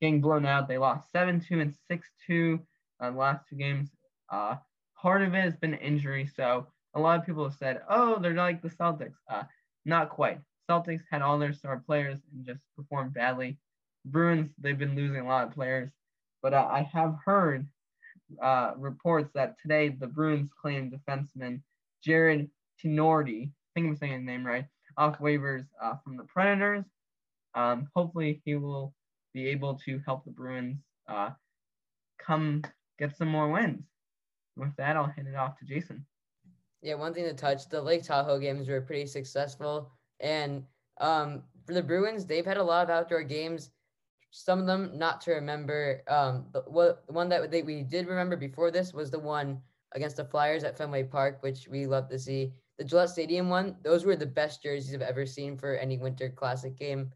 getting 0.00 0.20
blown 0.20 0.46
out. 0.46 0.68
They 0.68 0.78
lost 0.78 1.10
seven 1.10 1.40
two 1.40 1.60
and 1.60 1.74
six 1.88 2.08
two 2.26 2.60
uh, 3.00 3.10
the 3.10 3.16
last 3.16 3.44
two 3.48 3.56
games. 3.56 3.90
Part 5.06 5.22
of 5.22 5.34
it 5.34 5.44
has 5.44 5.54
been 5.54 5.74
injury. 5.74 6.28
So 6.34 6.66
a 6.94 6.98
lot 6.98 7.20
of 7.20 7.24
people 7.24 7.44
have 7.44 7.54
said, 7.54 7.80
oh, 7.88 8.18
they're 8.20 8.34
like 8.34 8.60
the 8.60 8.68
Celtics. 8.68 9.14
Uh, 9.30 9.44
not 9.84 10.10
quite. 10.10 10.40
Celtics 10.68 11.04
had 11.08 11.22
all 11.22 11.38
their 11.38 11.52
star 11.52 11.80
players 11.86 12.18
and 12.34 12.44
just 12.44 12.58
performed 12.76 13.14
badly. 13.14 13.56
Bruins, 14.04 14.50
they've 14.58 14.76
been 14.76 14.96
losing 14.96 15.20
a 15.20 15.28
lot 15.28 15.46
of 15.46 15.54
players. 15.54 15.92
But 16.42 16.54
uh, 16.54 16.66
I 16.68 16.90
have 16.92 17.14
heard 17.24 17.68
uh, 18.42 18.72
reports 18.76 19.30
that 19.34 19.54
today 19.62 19.90
the 19.90 20.08
Bruins 20.08 20.50
claimed 20.60 20.92
defenseman 20.92 21.60
Jarred 22.02 22.50
Tinordi, 22.84 23.46
I 23.46 23.50
think 23.76 23.86
I'm 23.86 23.96
saying 23.96 24.12
his 24.12 24.24
name 24.24 24.44
right, 24.44 24.66
off 24.96 25.20
waivers 25.20 25.66
uh, 25.80 25.94
from 26.02 26.16
the 26.16 26.24
Predators. 26.24 26.84
Um, 27.54 27.86
hopefully, 27.94 28.42
he 28.44 28.56
will 28.56 28.92
be 29.32 29.50
able 29.50 29.78
to 29.84 30.00
help 30.04 30.24
the 30.24 30.32
Bruins 30.32 30.80
uh, 31.06 31.30
come 32.18 32.62
get 32.98 33.16
some 33.16 33.28
more 33.28 33.48
wins. 33.52 33.84
With 34.56 34.74
that, 34.76 34.96
I'll 34.96 35.06
hand 35.06 35.28
it 35.28 35.34
off 35.34 35.58
to 35.58 35.64
Jason. 35.64 36.04
Yeah, 36.82 36.94
one 36.94 37.12
thing 37.12 37.24
to 37.24 37.34
touch 37.34 37.68
the 37.68 37.80
Lake 37.80 38.04
Tahoe 38.04 38.38
games 38.38 38.68
were 38.68 38.80
pretty 38.80 39.06
successful. 39.06 39.90
And 40.20 40.64
um, 41.00 41.42
for 41.66 41.74
the 41.74 41.82
Bruins, 41.82 42.24
they've 42.24 42.46
had 42.46 42.56
a 42.56 42.62
lot 42.62 42.84
of 42.84 42.90
outdoor 42.90 43.22
games. 43.22 43.70
Some 44.30 44.60
of 44.60 44.66
them 44.66 44.92
not 44.94 45.20
to 45.22 45.32
remember. 45.32 46.02
Um, 46.08 46.46
the, 46.52 46.96
one 47.08 47.28
that 47.28 47.50
they, 47.50 47.62
we 47.62 47.82
did 47.82 48.06
remember 48.06 48.36
before 48.36 48.70
this 48.70 48.92
was 48.92 49.10
the 49.10 49.18
one 49.18 49.60
against 49.94 50.16
the 50.16 50.24
Flyers 50.24 50.64
at 50.64 50.76
Fenway 50.76 51.04
Park, 51.04 51.42
which 51.42 51.68
we 51.68 51.86
love 51.86 52.08
to 52.08 52.18
see. 52.18 52.52
The 52.78 52.84
Gillette 52.84 53.10
Stadium 53.10 53.48
one, 53.48 53.76
those 53.82 54.04
were 54.04 54.16
the 54.16 54.26
best 54.26 54.62
jerseys 54.62 54.94
I've 54.94 55.00
ever 55.00 55.24
seen 55.24 55.56
for 55.56 55.76
any 55.76 55.96
Winter 55.96 56.28
Classic 56.28 56.76
game. 56.76 57.10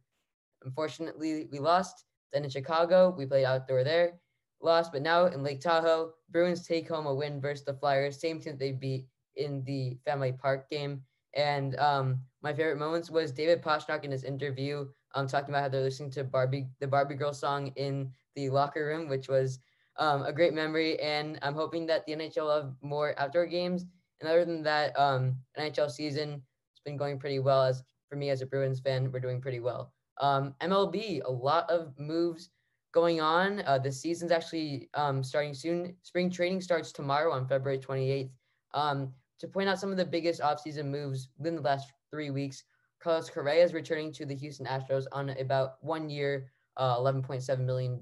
Unfortunately, 0.64 1.48
we 1.52 1.58
lost. 1.58 2.04
Then 2.32 2.44
in 2.44 2.50
Chicago, 2.50 3.14
we 3.16 3.26
played 3.26 3.44
outdoor 3.44 3.84
there, 3.84 4.20
lost. 4.62 4.92
But 4.92 5.02
now 5.02 5.26
in 5.26 5.42
Lake 5.42 5.60
Tahoe, 5.60 6.12
Bruins 6.30 6.66
take 6.66 6.88
home 6.88 7.06
a 7.06 7.14
win 7.14 7.40
versus 7.40 7.64
the 7.64 7.74
Flyers, 7.74 8.20
same 8.20 8.40
team 8.40 8.56
they 8.56 8.72
beat 8.72 9.06
in 9.36 9.62
the 9.64 9.96
Fenway 10.04 10.32
Park 10.32 10.68
game. 10.70 11.02
And 11.34 11.76
um, 11.76 12.20
my 12.42 12.52
favorite 12.52 12.78
moments 12.78 13.10
was 13.10 13.32
David 13.32 13.62
Pastrnak 13.62 14.04
in 14.04 14.10
his 14.10 14.24
interview, 14.24 14.86
um, 15.14 15.26
talking 15.26 15.50
about 15.50 15.62
how 15.62 15.68
they're 15.68 15.82
listening 15.82 16.10
to 16.12 16.24
Barbie, 16.24 16.66
the 16.80 16.86
Barbie 16.86 17.14
Girl 17.14 17.32
song 17.32 17.68
in 17.76 18.10
the 18.34 18.50
locker 18.50 18.86
room, 18.86 19.08
which 19.08 19.28
was 19.28 19.60
um, 19.96 20.22
a 20.22 20.32
great 20.32 20.54
memory. 20.54 20.98
And 21.00 21.38
I'm 21.42 21.54
hoping 21.54 21.86
that 21.86 22.04
the 22.06 22.16
NHL 22.16 22.54
have 22.54 22.72
more 22.82 23.14
outdoor 23.18 23.46
games. 23.46 23.84
And 24.20 24.28
other 24.28 24.44
than 24.44 24.62
that, 24.64 24.98
um, 24.98 25.36
NHL 25.58 25.90
season 25.90 26.30
has 26.32 26.80
been 26.84 26.96
going 26.96 27.18
pretty 27.18 27.38
well. 27.38 27.64
As 27.64 27.82
for 28.08 28.16
me 28.16 28.30
as 28.30 28.42
a 28.42 28.46
Bruins 28.46 28.80
fan, 28.80 29.10
we're 29.12 29.20
doing 29.20 29.40
pretty 29.40 29.60
well. 29.60 29.92
Um, 30.20 30.54
MLB, 30.60 31.22
a 31.24 31.30
lot 31.30 31.70
of 31.70 31.94
moves 31.98 32.50
going 32.92 33.20
on. 33.20 33.62
Uh, 33.66 33.78
the 33.78 33.92
season's 33.92 34.32
actually 34.32 34.88
um, 34.94 35.22
starting 35.22 35.54
soon. 35.54 35.94
Spring 36.02 36.30
training 36.30 36.60
starts 36.60 36.92
tomorrow 36.92 37.32
on 37.32 37.46
February 37.46 37.78
28th. 37.78 38.30
Um, 38.74 39.12
to 39.38 39.48
point 39.48 39.68
out 39.68 39.78
some 39.78 39.90
of 39.90 39.96
the 39.96 40.04
biggest 40.04 40.40
offseason 40.40 40.86
moves 40.86 41.28
within 41.38 41.56
the 41.56 41.62
last 41.62 41.92
three 42.10 42.30
weeks, 42.30 42.64
Carlos 43.02 43.30
Correa 43.30 43.64
is 43.64 43.72
returning 43.72 44.12
to 44.12 44.26
the 44.26 44.34
Houston 44.34 44.66
Astros 44.66 45.06
on 45.12 45.30
about 45.30 45.82
one 45.82 46.10
year, 46.10 46.50
uh, 46.76 46.98
$11.7 46.98 47.58
million 47.60 48.00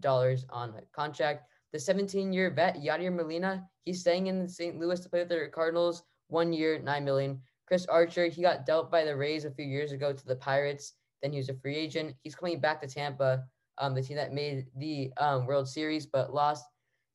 on 0.51 0.71
a 0.71 0.83
contract. 0.93 1.45
The 1.73 1.79
17 1.79 2.33
year 2.33 2.51
vet, 2.51 2.77
Yadier 2.77 3.15
Molina, 3.15 3.65
he's 3.85 4.01
staying 4.01 4.27
in 4.27 4.49
St. 4.49 4.79
Louis 4.79 4.99
to 5.01 5.09
play 5.09 5.21
with 5.21 5.29
the 5.29 5.49
Cardinals, 5.53 6.03
one 6.29 6.53
year, 6.53 6.79
9 6.79 7.05
million. 7.05 7.41
Chris 7.67 7.87
Archer, 7.87 8.27
he 8.27 8.43
got 8.43 8.67
dealt 8.67 8.91
by 8.91 9.05
the 9.05 9.15
Rays 9.15 9.45
a 9.45 9.51
few 9.51 9.67
years 9.67 9.93
ago 9.93 10.13
to 10.13 10.27
the 10.27 10.37
Pirates. 10.37 10.95
Then 11.23 11.33
he 11.33 11.39
was 11.39 11.51
a 11.51 11.55
free 11.55 11.77
agent. 11.77 12.17
He's 12.23 12.35
coming 12.35 12.61
back 12.61 12.81
to 12.81 12.89
Tampa, 12.89 13.45
um, 13.79 13.95
the 13.95 14.03
team 14.03 14.17
that 14.17 14.33
made 14.33 14.67
the 14.77 15.13
um, 15.19 15.47
World 15.47 15.69
Series 15.69 16.07
but 16.07 16.35
lost 16.35 16.65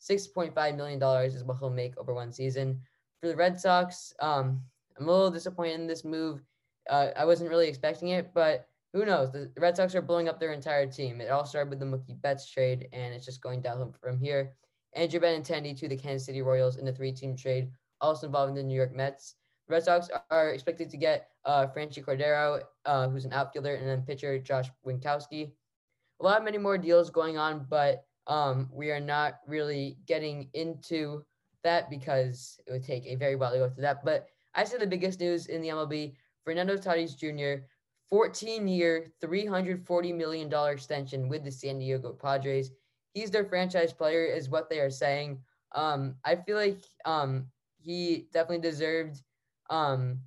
$6.5 0.02 0.76
million 0.76 1.02
is 1.26 1.44
what 1.44 1.58
he'll 1.60 1.70
make 1.70 1.98
over 1.98 2.14
one 2.14 2.32
season. 2.32 2.80
For 3.22 3.28
the 3.28 3.36
Red 3.36 3.60
Sox, 3.60 4.14
um, 4.20 4.62
I'm 4.98 5.08
a 5.08 5.12
little 5.12 5.32
disappointed 5.32 5.80
in 5.80 5.88
this 5.88 6.04
move. 6.04 6.44
Uh, 6.90 7.10
I 7.16 7.26
wasn't 7.26 7.50
really 7.50 7.68
expecting 7.68 8.10
it, 8.10 8.34
but 8.34 8.68
who 8.92 9.06
knows? 9.06 9.32
The 9.32 9.50
Red 9.58 9.78
Sox 9.78 9.96
are 9.96 10.02
blowing 10.02 10.28
up 10.28 10.40
their 10.40 10.52
entire 10.52 10.86
team. 10.86 11.22
It 11.22 11.32
all 11.32 11.46
started 11.46 11.70
with 11.70 11.80
the 11.80 11.86
Mookie 11.86 12.22
Betts 12.22 12.50
trade, 12.50 12.90
and 12.94 13.14
it's 13.14 13.26
just 13.26 13.42
going 13.42 13.62
downhill 13.62 13.96
from 14.02 14.20
here. 14.20 14.54
Andrew 14.94 15.20
Benintendi 15.20 15.78
to 15.80 15.88
the 15.88 15.98
Kansas 15.98 16.26
City 16.26 16.42
Royals 16.42 16.78
in 16.78 16.86
the 16.86 16.94
three-team 16.94 17.36
trade, 17.36 17.72
also 18.02 18.28
involving 18.28 18.54
the 18.54 18.62
New 18.62 18.76
York 18.76 18.94
Mets. 18.94 19.36
The 19.68 19.74
Red 19.74 19.84
Sox 19.84 20.10
are 20.30 20.50
expected 20.50 20.90
to 20.90 20.98
get 20.98 21.30
uh, 21.46 21.68
Franchy 21.68 22.04
Cordero, 22.04 22.62
uh, 22.86 23.10
who's 23.10 23.26
an 23.26 23.34
outfielder, 23.34 23.76
and 23.76 23.88
then 23.88 24.02
pitcher 24.02 24.38
Josh 24.38 24.70
Winkowski. 24.86 25.54
A 26.20 26.24
lot 26.24 26.38
of 26.38 26.44
many 26.44 26.58
more 26.58 26.78
deals 26.78 27.10
going 27.10 27.38
on, 27.38 27.66
but 27.70 28.06
um, 28.28 28.70
we 28.72 28.92
are 28.92 29.00
not 29.00 29.40
really 29.48 29.98
getting 30.08 30.50
into 30.54 31.24
that 31.64 31.90
because 31.90 32.60
it 32.68 32.72
would 32.72 32.84
take 32.84 33.06
a 33.06 33.16
very 33.16 33.36
while 33.36 33.52
to 33.52 33.58
go 33.58 33.70
through 33.70 33.84
that. 33.84 34.04
But 34.06 34.28
I 34.56 34.64
say 34.64 34.78
the 34.78 34.88
biggest 34.88 35.20
news 35.20 35.48
in 35.48 35.62
the 35.62 35.70
MLB 35.70 36.14
Fernando 36.44 36.78
Tatis 36.78 37.18
Jr., 37.18 37.66
14 38.10 38.68
year, 38.68 39.12
$340 39.24 40.16
million 40.16 40.54
extension 40.72 41.28
with 41.28 41.44
the 41.44 41.52
San 41.52 41.80
Diego 41.80 42.14
Padres. 42.14 42.70
He's 43.14 43.32
their 43.32 43.46
franchise 43.46 43.94
player, 43.94 44.26
is 44.26 44.50
what 44.50 44.70
they 44.70 44.80
are 44.80 44.90
saying. 44.90 45.40
Um, 45.74 46.16
I 46.24 46.36
feel 46.36 46.58
like 46.58 46.84
um, 47.06 47.48
he 47.80 48.28
definitely 48.32 48.70
deserved 48.70 49.22
um, 49.70 50.20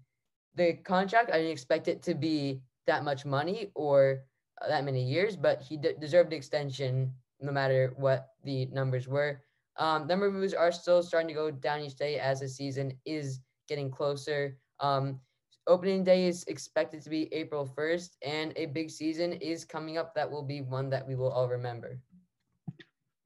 the 0.55 0.75
contract. 0.75 1.31
I 1.31 1.37
didn't 1.37 1.53
expect 1.53 1.87
it 1.87 2.03
to 2.05 2.15
be 2.15 2.61
that 2.87 3.05
much 3.05 3.25
money 3.25 3.71
or 3.75 4.25
that 4.69 4.85
many 4.85 5.03
years, 5.03 5.37
but 5.37 5.61
he 5.61 5.77
de- 5.77 5.95
deserved 5.95 6.33
extension 6.33 7.13
no 7.41 7.53
matter 7.53 7.95
what 7.97 8.29
the 8.45 8.67
numbers 8.67 9.09
were. 9.09 9.43
Um, 9.79 10.07
number 10.07 10.31
moves 10.31 10.55
are 10.55 10.73
still 10.73 11.03
starting 11.03 11.29
to 11.29 11.35
go 11.35 11.51
down 11.51 11.81
each 11.81 11.97
day 11.97 12.19
as 12.19 12.41
the 12.41 12.49
season 12.49 12.93
is 13.05 13.41
getting 13.69 13.91
closer. 13.91 14.57
Um, 14.81 15.21
opening 15.67 16.05
day 16.05 16.27
is 16.27 16.45
expected 16.45 17.03
to 17.03 17.11
be 17.11 17.33
April 17.35 17.69
1st, 17.77 18.17
and 18.25 18.53
a 18.57 18.67
big 18.67 18.91
season 18.91 19.35
is 19.35 19.65
coming 19.65 19.99
up 19.99 20.15
that 20.15 20.31
will 20.31 20.43
be 20.43 20.63
one 20.63 20.89
that 20.91 21.07
we 21.07 21.15
will 21.15 21.31
all 21.31 21.49
remember. 21.49 21.99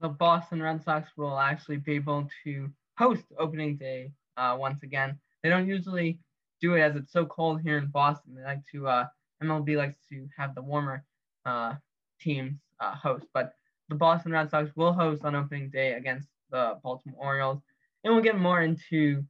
The 0.01 0.09
Boston 0.09 0.63
Red 0.63 0.83
Sox 0.83 1.11
will 1.17 1.39
actually 1.39 1.77
be 1.77 1.93
able 1.93 2.29
to 2.45 2.71
host 2.99 3.25
opening 3.39 3.77
day 3.77 4.13
uh, 4.37 4.57
once 4.59 4.83
again. 4.83 5.19
They 5.43 5.51
don't 5.51 5.69
usually 5.69 6.19
do 6.61 6.75
it 6.75 6.81
as 6.81 6.97
it's 6.97 7.13
so 7.13 7.27
cold 7.27 7.61
here 7.61 7.79
in 7.79 7.87
Boston. 7.89 8.35
They 8.35 8.43
like 8.43 8.63
to, 8.73 8.89
uh, 8.89 9.07
MLB 9.43 9.77
likes 9.77 9.99
to 10.09 10.27
have 10.37 10.55
the 10.55 10.63
warmer 10.63 11.05
uh, 11.45 11.75
teams 12.21 12.57
uh, 12.81 12.95
host, 12.95 13.27
but 13.35 13.53
the 13.89 13.95
Boston 13.97 14.33
Red 14.33 14.51
Sox 14.51 14.71
will 14.77 14.93
host 14.93 15.25
on 15.25 15.35
opening 15.35 15.69
day 15.71 15.95
against 15.95 16.29
the 16.51 16.79
Baltimore 16.83 17.19
Orioles. 17.21 17.61
And 18.05 18.15
we'll 18.15 18.23
get 18.23 18.39
more 18.39 18.63
into 18.63 19.25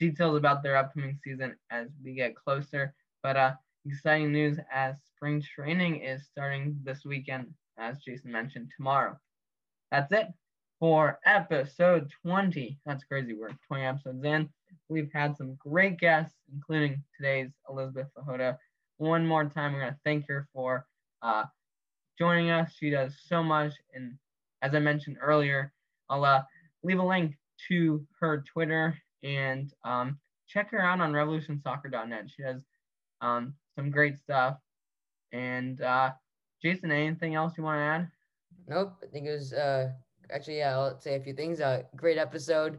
details 0.00 0.36
about 0.36 0.62
their 0.62 0.76
upcoming 0.76 1.18
season 1.22 1.54
as 1.70 1.88
we 2.02 2.14
get 2.14 2.34
closer. 2.34 2.94
But 3.22 3.36
uh, 3.36 3.52
exciting 3.84 4.32
news 4.32 4.58
as 4.72 4.96
spring 5.06 5.42
training 5.42 6.02
is 6.02 6.24
starting 6.24 6.78
this 6.82 7.04
weekend, 7.04 7.52
as 7.78 7.98
Jason 7.98 8.32
mentioned, 8.32 8.70
tomorrow. 8.76 9.18
That's 9.90 10.12
it 10.12 10.28
for 10.80 11.18
episode 11.24 12.10
20. 12.22 12.78
That's 12.84 13.04
crazy. 13.04 13.34
We're 13.34 13.50
20 13.68 13.84
episodes 13.84 14.24
in. 14.24 14.48
We've 14.88 15.10
had 15.12 15.36
some 15.36 15.56
great 15.56 15.98
guests, 15.98 16.36
including 16.52 17.02
today's 17.16 17.50
Elizabeth 17.68 18.08
Pehota. 18.16 18.56
One 18.98 19.26
more 19.26 19.44
time, 19.44 19.72
we're 19.72 19.80
going 19.80 19.92
to 19.92 20.00
thank 20.04 20.28
her 20.28 20.48
for 20.52 20.86
uh, 21.22 21.44
joining 22.18 22.50
us. 22.50 22.72
She 22.78 22.90
does 22.90 23.16
so 23.26 23.42
much. 23.42 23.72
And 23.94 24.14
as 24.62 24.74
I 24.74 24.78
mentioned 24.78 25.18
earlier, 25.20 25.72
I'll 26.08 26.24
uh, 26.24 26.42
leave 26.82 26.98
a 26.98 27.04
link 27.04 27.36
to 27.68 28.06
her 28.20 28.44
Twitter 28.52 28.96
and 29.22 29.72
um, 29.84 30.18
check 30.48 30.70
her 30.70 30.80
out 30.80 31.00
on 31.00 31.12
revolutionsoccer.net. 31.12 32.30
She 32.34 32.42
has 32.42 32.62
um, 33.20 33.54
some 33.74 33.90
great 33.90 34.18
stuff. 34.18 34.56
And 35.32 35.80
uh, 35.80 36.12
Jason, 36.62 36.90
anything 36.90 37.34
else 37.34 37.54
you 37.56 37.64
want 37.64 37.78
to 37.78 37.82
add? 37.82 38.10
Nope. 38.68 38.94
I 39.02 39.06
think 39.06 39.26
it 39.26 39.32
was 39.32 39.52
uh, 39.52 39.90
actually, 40.30 40.58
yeah, 40.58 40.72
I'll 40.72 41.00
say 41.00 41.16
a 41.16 41.20
few 41.20 41.34
things. 41.34 41.60
Uh, 41.60 41.82
great 41.96 42.18
episode. 42.18 42.78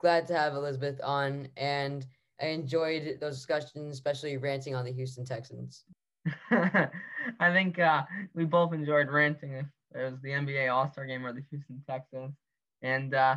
Glad 0.00 0.26
to 0.28 0.36
have 0.36 0.54
Elizabeth 0.54 1.00
on. 1.02 1.48
And 1.56 2.06
I 2.40 2.46
enjoyed 2.46 3.18
those 3.20 3.36
discussions, 3.36 3.92
especially 3.92 4.36
ranting 4.36 4.74
on 4.74 4.84
the 4.84 4.92
Houston 4.92 5.24
Texans. 5.24 5.84
I 6.50 7.52
think 7.52 7.78
uh, 7.78 8.02
we 8.34 8.44
both 8.44 8.72
enjoyed 8.72 9.08
ranting. 9.08 9.52
It 9.52 9.66
was 9.94 10.20
the 10.22 10.30
NBA 10.30 10.72
All 10.72 10.90
Star 10.90 11.06
game 11.06 11.24
or 11.24 11.32
the 11.32 11.44
Houston 11.50 11.82
Texans. 11.88 12.34
And 12.82 13.14
uh, 13.14 13.36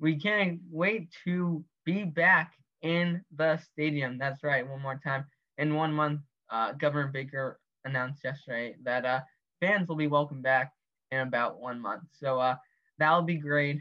we 0.00 0.18
can't 0.18 0.60
wait 0.70 1.08
to 1.24 1.64
be 1.84 2.04
back 2.04 2.52
in 2.82 3.22
the 3.34 3.58
stadium. 3.72 4.18
That's 4.18 4.42
right, 4.42 4.68
one 4.68 4.82
more 4.82 5.00
time. 5.02 5.26
In 5.58 5.74
one 5.74 5.92
month, 5.92 6.20
uh, 6.50 6.72
Governor 6.72 7.08
Baker 7.08 7.60
announced 7.84 8.22
yesterday 8.24 8.76
that 8.82 9.04
uh, 9.04 9.20
fans 9.60 9.88
will 9.88 9.96
be 9.96 10.08
welcome 10.08 10.42
back 10.42 10.72
in 11.10 11.20
about 11.20 11.60
one 11.60 11.80
month. 11.80 12.02
So 12.12 12.38
uh, 12.40 12.56
that'll 12.98 13.22
be 13.22 13.36
great. 13.36 13.80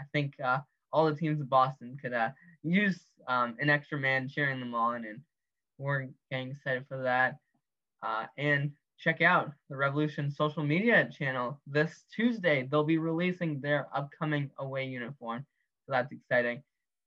I 0.00 0.04
think 0.12 0.34
uh, 0.42 0.58
all 0.92 1.06
the 1.06 1.14
teams 1.14 1.40
in 1.40 1.46
Boston 1.46 1.96
could 2.00 2.12
use 2.62 3.00
um, 3.28 3.56
an 3.60 3.70
extra 3.70 3.98
man 3.98 4.28
cheering 4.28 4.60
them 4.60 4.74
on, 4.74 5.04
and 5.04 5.20
we're 5.78 6.08
getting 6.30 6.50
excited 6.50 6.84
for 6.88 7.02
that. 7.02 7.36
Uh, 8.02 8.26
and 8.36 8.70
check 8.98 9.20
out 9.20 9.52
the 9.68 9.76
Revolution 9.76 10.30
social 10.30 10.62
media 10.62 11.08
channel 11.16 11.60
this 11.66 12.04
Tuesday. 12.14 12.68
They'll 12.70 12.84
be 12.84 12.98
releasing 12.98 13.60
their 13.60 13.88
upcoming 13.94 14.50
away 14.58 14.86
uniform. 14.86 15.44
So 15.86 15.92
that's 15.92 16.12
exciting. 16.12 16.62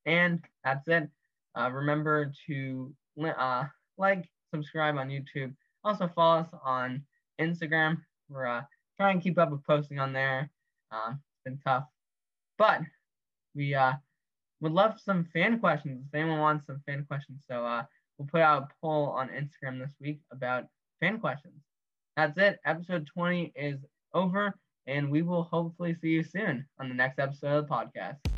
And 0.06 0.44
that's 0.64 0.88
it. 0.88 1.10
Uh, 1.58 1.70
remember 1.72 2.32
to 2.48 2.94
uh, 3.24 3.66
like, 3.98 4.30
subscribe 4.54 4.98
on 4.98 5.10
YouTube. 5.10 5.54
Also 5.84 6.10
follow 6.14 6.42
us 6.42 6.50
on 6.64 7.04
Instagram. 7.40 8.02
We're 8.30 8.48
uh, 8.48 8.62
trying 8.98 9.20
to 9.20 9.24
keep 9.24 9.38
up 9.38 9.52
with 9.52 9.66
posting 9.66 10.00
on 10.00 10.14
there. 10.14 10.50
Uh, 10.92 11.12
it's 11.12 11.44
been 11.44 11.60
tough. 11.66 11.86
But 12.58 12.82
we 13.56 13.74
uh 13.74 13.94
would 14.62 14.72
love 14.72 15.00
some 15.00 15.26
fan 15.34 15.60
questions. 15.60 16.04
If 16.08 16.14
anyone 16.14 16.40
wants 16.40 16.66
some 16.68 16.82
fan 16.86 17.06
questions, 17.06 17.44
so 17.48 17.66
uh 17.66 17.84
we'll 18.18 18.28
put 18.28 18.42
out 18.42 18.64
a 18.64 18.68
poll 18.82 19.08
on 19.08 19.30
Instagram 19.30 19.80
this 19.80 19.94
week 20.00 20.20
about 20.32 20.66
fan 21.00 21.20
questions. 21.20 21.62
That's 22.18 22.38
it. 22.38 22.60
Episode 22.66 23.08
20 23.14 23.54
is 23.56 23.80
over, 24.14 24.56
and 24.88 25.12
we 25.12 25.22
will 25.22 25.44
hopefully 25.44 25.96
see 26.02 26.10
you 26.10 26.24
soon 26.24 26.66
on 26.80 26.90
the 26.90 26.96
next 26.96 27.20
episode 27.20 27.58
of 27.58 27.68
the 27.68 27.74
podcast. 27.74 28.35